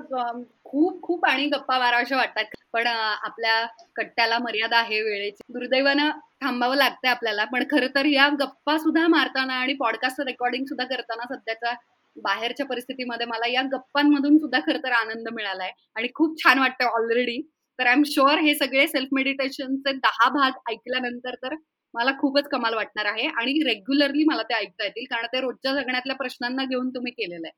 खूप 0.64 1.02
खूप 1.02 1.26
आणि 1.26 1.46
गप्पा 1.46 1.78
माराव्याशा 1.80 2.16
वाटतात. 2.18 2.46
पण 2.74 2.88
आपल्या 2.88 3.66
कट्ट्याला 3.96 4.38
मर्यादा 4.40 4.78
आहे 4.78 5.02
वेळेची. 5.02 5.54
दुर्दैवानं 5.54 6.10
थांबावं 6.42 6.76
लागतंय 6.76 7.12
आपल्याला. 7.12 7.44
पण 7.46 7.64
खरं 7.72 7.88
तर 7.96 8.06
या 8.06 8.28
गप्पा 8.40 8.78
सुद्धा 8.78 9.08
मारताना 9.08 9.54
आणि 9.54 9.74
पॉडकास्ट 9.74 10.22
रेकॉर्डिंग 10.22 10.66
सुद्धा 10.66 10.86
करताना 10.86 11.34
सध्याच्या 11.36 11.74
बाहेरच्या 12.20 12.66
परिस्थितीमध्ये 12.66 13.26
मला 13.28 13.48
या 13.50 13.62
गप्पांमधून 13.72 14.38
सुद्धा 14.38 14.60
खरं 14.62 14.80
तर 14.84 14.92
आनंद 14.94 15.28
मिळालाय. 15.34 15.72
आणि 15.96 16.08
खूप 16.16 16.38
छान 16.44 16.60
वाटतं 16.60 16.86
ऑलरेडी 16.92 17.42
तर 17.80 17.88
आय 17.88 17.94
एम 17.94 18.04
शुअर 18.08 18.40
हे 18.40 18.54
सगळे 18.56 18.88
सेल्फ 18.88 19.10
मेडिटेशनचे 19.14 19.92
दहा 19.98 20.30
भाग 20.32 20.60
ऐकल्यानंतर 20.72 21.36
तर 21.44 21.56
मला 21.94 22.12
खूपच 22.20 22.48
कमाल 22.50 22.74
वाटणार 22.76 23.06
आहे. 23.08 23.28
आणि 23.30 23.54
रेग्युलरली 23.66 24.24
मला 24.26 24.44
ते 24.44 24.54
ऐकता 24.56 24.84
येतील 24.86 25.06
कारण 25.10 25.26
ते 25.34 25.42
रोजच्या 25.42 25.74
जगण्यातल्या 25.74 26.16
प्रश्नांना 26.16 26.66
घेऊन 26.66 26.90
तुम्ही 26.92 27.12
केलेलं 27.14 27.48
आहे. 27.48 27.54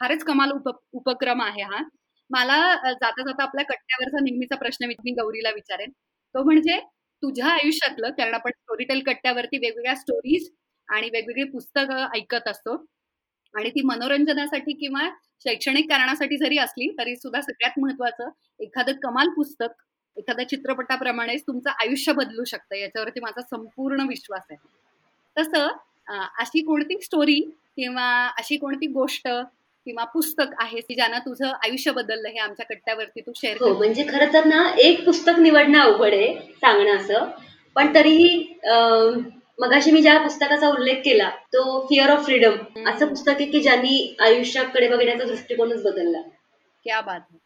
फारच 0.00 0.24
कमाल 0.24 0.50
उप 0.52 0.68
उपक्रम 0.94 1.42
आहे 1.42 1.62
हा. 1.64 1.82
मला 2.30 2.58
जाता 2.92 3.22
जाता 3.22 3.42
आपल्या 3.42 3.64
कट्ट्यावरचा 3.66 4.22
नेहमीचा 4.24 4.56
प्रश्न 4.56 4.86
मी 4.86 4.94
मी 5.04 5.12
गौरीला 5.14 5.50
विचारेन. 5.54 5.90
तो 6.34 6.42
म्हणजे 6.44 6.78
तुझ्या 7.22 7.46
आयुष्यातलं 7.48 8.10
कारण 8.12 8.34
आपण 8.34 8.50
स्टोरीटेल 8.52 9.02
कट्ट्यावरती 9.06 9.58
वेगवेगळ्या 9.58 9.94
स्टोरीज 9.96 10.48
आणि 10.88 11.08
वेगवेगळी 11.12 11.44
पुस्तकं 11.50 12.06
ऐकत 12.14 12.48
असतो 12.48 12.76
आणि 13.54 13.70
ती 13.70 13.82
मनोरंजनासाठी 13.84 14.72
किंवा 14.72 15.08
शैक्षणिक 15.44 15.88
कारणासाठी 15.88 16.36
जरी 16.38 16.58
असली 16.58 16.88
तरी 16.98 17.16
सुद्धा 17.16 17.40
सगळ्यात 17.40 17.78
महत्वाचं 17.78 18.28
एखादं 18.60 18.92
कमाल 19.02 19.28
पुस्तक 19.28 19.82
एखाद्या 20.16 20.48
चित्रपटाप्रमाणेच 20.48 21.42
तुमचं 21.42 21.70
आयुष्य 21.80 22.12
बदलू 22.12 22.44
शकतं. 22.44 22.76
याच्यावरती 22.76 23.20
माझा 23.20 23.40
संपूर्ण 23.42 24.06
विश्वास 24.08 24.42
आहे. 24.50 24.56
तसं 25.36 25.68
अशी 26.40 26.60
कोणती 26.60 27.00
स्टोरी 27.02 27.40
किंवा 27.76 28.06
अशी 28.38 28.56
कोणती 28.56 28.86
गोष्ट 28.92 29.28
किंवा 29.86 30.04
पुस्तक 30.04 30.52
आहे 30.60 30.80
की 30.80 30.94
ज्यानं 30.94 31.18
तुझं 31.18 31.52
आयुष्य 31.64 31.90
बदललं 31.92 32.28
हे 32.28 32.38
आमच्या 32.38 32.66
कट्ट्यावरती 32.66 33.20
तू 33.20 33.32
शेअर 33.36 33.56
हो 33.60 33.72
म्हणजे 33.78 34.04
खरं 34.04 34.32
तर 34.34 34.44
ना 34.44 34.62
एक 34.78 35.04
पुस्तक 35.04 35.38
निवडणं 35.38 35.78
अवघड 35.80 36.14
आहे 36.14 36.34
सांगणं 36.54 36.96
असं. 36.96 37.30
पण 37.76 37.94
तरीही 37.94 38.28
मगाशी 39.62 39.90
मी 39.90 40.00
ज्या 40.02 40.18
पुस्तकाचा 40.20 40.68
उल्लेख 40.68 40.96
केला 41.04 41.28
तो 41.52 41.62
फिअर 41.88 42.10
ऑफ 42.10 42.24
फ्रीडम 42.24 42.88
असं 42.88 43.08
पुस्तक 43.08 43.30
आहे 43.30 43.44
की 43.50 43.60
ज्यांनी 43.62 44.16
आयुष्याकडे 44.20 44.88
बघण्याचा 44.88 45.24
दृष्टिकोनच 45.24 45.82
बदलला. 45.82 46.20
क्या 46.86 47.00
बात 47.00 47.20
आहे 47.20 47.38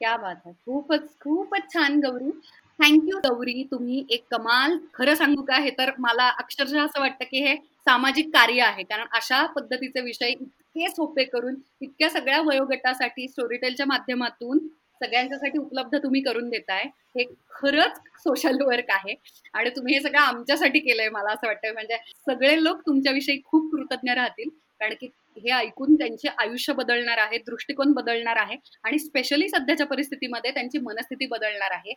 क्या 0.00 0.16
बात 0.16 0.34
आहे 0.44 0.52
खूपच 0.66 1.08
खूपच 1.20 1.72
छान 1.74 1.98
गौरी. 2.00 2.30
थँक्यू 2.78 3.18
गौरी 3.18 3.62
तुम्ही 3.70 4.04
एक 4.10 4.24
कमाल 4.30 4.76
खरं 4.94 5.14
सांगू 5.14 5.42
का? 5.42 5.56
हे 5.56 5.70
तर 5.70 5.90
मला 5.98 6.28
अक्षरशः 6.38 6.84
असं 6.84 7.00
वाटतं 7.00 7.24
की 7.24 7.44
हे 7.44 7.54
सामाजिक 7.86 8.28
कार्य 8.34 8.62
आहे. 8.62 8.82
कारण 8.82 9.06
अशा 9.14 9.44
पद्धतीचे 9.56 10.00
विषय 10.00 10.30
इतके 10.30 10.88
सोपे 10.90 11.24
करून 11.24 11.54
इतक्या 11.80 12.10
सगळ्या 12.10 12.40
वयोगटासाठी 12.42 13.28
स्टोरीटेलच्या 13.28 13.86
माध्यमातून 13.86 14.58
सगळ्यांच्यासाठी 15.04 15.58
उपलब्ध 15.58 15.98
तुम्ही 15.98 16.20
करून 16.20 16.48
देताय. 16.50 16.84
हे 16.84 17.24
खरंच 17.50 17.96
सोशल 18.18 18.62
वर्क 18.62 18.84
आहे. 18.88 19.14
आणि 19.54 19.70
तुम्ही 19.70 19.94
हे 19.94 20.00
सगळं 20.00 20.18
आमच्यासाठी 20.18 20.78
केलंय 20.78 21.08
मला 21.08 21.30
असं 21.30 21.46
वाटतं 21.46 21.72
म्हणजे 21.72 21.96
सगळे 22.26 22.64
लोक 22.64 22.80
तुमच्याविषयी 22.80 23.40
खूप 23.44 23.72
कृतज्ञ 23.72 24.12
राहतील. 24.12 24.48
कारण 24.48 24.94
की 25.00 25.06
हे 25.38 25.50
ऐकून 25.50 25.94
त्यांचे 25.94 26.28
आयुष्य 26.38 26.72
बदलणार 26.72 27.18
आहे 27.18 27.38
दृष्टिकोन 27.38 27.92
बदलणार 27.92 28.36
आहे. 28.36 28.56
आणि 28.84 28.98
स्पेशली 28.98 29.48
सध्याच्या 29.48 29.86
परिस्थितीमध्ये 29.86 30.50
त्यांची 30.50 30.78
मनस्थिती 30.78 31.26
बदलणार 31.26 31.70
आहे. 31.70 31.94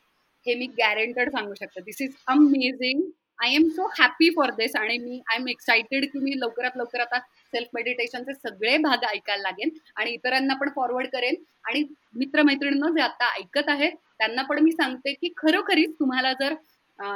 हे 0.48 0.56
मी 0.56 0.66
गॅरंटेड 0.66 1.30
सांगू 1.30 1.54
शकते. 1.54 1.82
This 1.82 2.02
is 2.02 2.14
amazing 2.28 3.02
I 3.40 3.54
am 3.56 3.68
so 3.70 3.88
happy 4.00 4.30
for 4.36 4.52
this 4.58 4.76
आणि 4.76 4.98
मी 4.98 5.20
आय 5.32 5.38
एम 5.38 5.48
एक्सायटेड 5.50 6.06
की 6.12 6.20
मी 6.20 6.34
लवकरात 6.40 6.78
लवकर 6.78 7.00
आता 7.00 7.20
सेल्फ 7.54 7.70
मेडिटेशनचे 7.74 8.34
सगळे 8.34 8.78
भाग 8.78 9.04
ऐकायला 9.06 9.42
लागेन 9.42 9.70
आणि 9.96 10.12
इतरांना 10.12 10.54
पण 10.54 10.70
फॉरवर्ड 10.76 11.08
करेन. 11.14 11.36
आणि 11.68 11.84
मित्रमैत्रिणींना 12.16 12.90
जे 12.96 13.02
आता 13.02 13.34
ऐकत 13.36 13.70
आहेत 13.70 13.92
त्यांना 14.18 14.42
पण 14.50 14.60
मी 14.64 14.72
सांगते 14.72 15.14
की 15.14 15.34
खरोखरीच 15.38 15.94
तुम्हाला 16.00 16.32
जर 16.42 16.54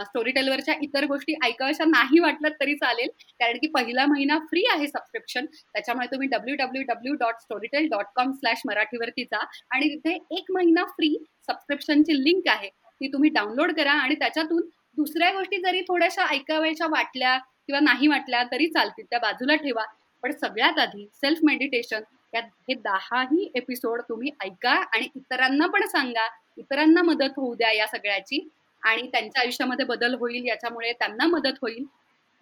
स्टोरी 0.04 0.32
टेलवरच्या 0.32 0.74
इतर 0.84 1.06
गोष्टी 1.08 1.34
ऐकाव्याशा 1.46 1.86
नाही 1.88 2.20
वाटलं 2.20 2.50
तरी 2.60 2.74
चालेल. 2.76 3.10
कारण 3.40 3.58
की 3.58 3.68
पहिला 3.76 4.06
महिना 4.06 4.38
फ्री 4.50 4.64
आहे 4.74 4.88
सबस्क्रिप्शन 4.88 5.46
त्याच्यामुळे 5.46 6.08
तुम्ही 6.12 6.28
W 6.28 6.56
W 6.60 6.84
W 6.88 7.14
dot 7.20 7.40
Storytel 7.42 7.88
dot 7.92 8.06
com 8.16 8.32
slash 8.34 8.62
मराठीवरती 8.68 9.24
जा 9.24 9.46
आणि 9.72 9.90
तिथे 9.90 10.18
एक 10.38 10.52
महिना 10.54 10.84
फ्री 10.90 11.16
सबस्क्रिप्शनची 11.48 12.24
लिंक 12.24 12.48
आहे. 12.48 12.70
ती 13.02 13.08
तुम्ही 13.14 13.30
डाउनलोड 13.30 13.72
करा 13.74 13.92
आणि 13.94 14.16
त्याच्यातून 14.16 14.62
दुसऱ्या 15.00 15.32
गोष्टी 15.32 15.58
जरी 15.58 15.82
थोड्याशा 15.82 16.26
ऐकाव्याच्या 16.30 16.88
वाटल्या 16.88 17.38
किंवा 17.38 17.80
नाही 17.80 18.08
वाटल्या 18.08 18.44
तरी 18.44 18.68
चालतील 18.68 19.06
त्या 19.10 19.20
बाजूला 19.20 19.56
ठेवा. 19.56 19.84
पण 20.24 20.32
सगळ्यात 20.32 20.80
आधी 20.80 21.06
सेल्फ 21.14 21.40
मेडिटेशन 21.44 22.02
या 22.34 22.42
हे 22.70 22.74
दहाही 22.84 23.50
एपिसोड 23.56 24.02
तुम्ही 24.02 24.32
ऐका 24.44 24.72
आणि 24.72 25.08
इतरांना 25.16 25.68
पण 25.68 25.86
सांगा. 25.88 26.28
इतरांना 26.58 27.02
मदत 27.02 27.38
होऊ 27.38 27.54
द्या 27.56 27.72
या 27.72 27.88
सगळ्याची 27.88 28.48
आणि 28.84 29.08
त्यांच्या 29.12 29.42
आयुष्यामध्ये 29.42 29.86
बदल 29.86 30.16
होईल 30.16 30.48
याच्यामुळे 30.48 30.92
त्यांना 30.94 31.28
मदत 31.28 31.58
होईल. 31.62 31.86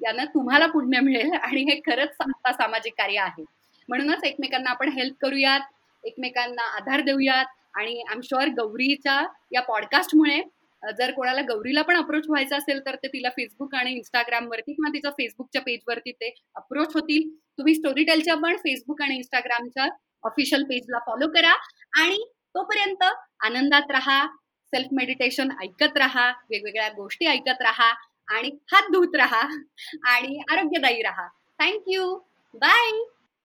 यानं 0.01 0.25
तुम्हाला 0.33 0.67
पुण्य 0.67 0.99
मिळेल 0.99 1.31
आणि 1.33 1.63
हे 1.63 1.79
खरंच 1.85 2.09
सांगता 2.11 2.53
सामाजिक 2.53 2.93
कार्य 2.97 3.19
आहे. 3.19 3.43
म्हणूनच 3.89 4.23
एकमेकांना 4.23 4.69
आपण 4.69 4.89
हेल्प 4.89 5.15
करूयात 5.21 5.73
एकमेकांना 6.03 6.63
आधार 6.77 7.01
देऊयात 7.01 7.45
आणि 7.75 8.01
आय 8.01 8.13
एम 8.13 8.21
शुअर 8.23 8.47
गौरीच्या 8.57 9.21
या 9.51 9.61
पॉडकास्टमुळे 9.61 10.41
जर 10.97 11.11
कोणाला 11.11 11.41
गौरीला 11.41 11.81
पण 11.81 11.95
अप्रोच 11.95 12.23
व्हायचं 12.27 12.57
असेल 12.57 12.79
तर 12.85 12.95
ते 12.95 13.07
तिला 13.07 13.29
फेसबुक 13.29 13.75
आणि 13.75 13.91
इंस्टाग्रामवरती 13.91 14.73
किंवा 14.73 14.89
तिच्या 14.89 15.11
फेसबुकच्या 15.11 15.61
पेजवरती 15.61 16.11
ते 16.11 16.33
अप्रोच 16.55 16.95
होतील. 16.95 17.29
तुम्ही 17.57 17.75
स्टोरीटेलच्या 17.75 18.35
पण 18.35 18.57
फेसबुक 18.57 19.01
आणि 19.01 19.15
इंस्टाग्रामच्या 19.15 19.87
ऑफिशियल 20.23 20.63
पेजला 20.63 20.99
फॉलो 20.99 21.27
करा. 21.27 21.53
आणि 22.01 22.23
तोपर्यंत 22.55 23.03
आनंदात 23.39 23.91
राहा 23.91 24.25
सेल्फ 24.73 24.87
मेडिटेशन 24.91 25.51
ऐकत 25.61 25.97
राहा 25.97 26.29
वेगवेगळ्या 26.49 26.89
गोष्टी 26.89 27.25
ऐकत 27.25 27.61
राहा 27.61 27.93
आणि 28.35 28.49
हात 28.73 28.91
धुत 28.91 29.15
राहा 29.15 29.41
आणि 30.13 30.39
आरोग्यदायी 30.51 31.01
राहा. 31.01 31.27
Thank you 31.59 32.15
bye 32.53 32.91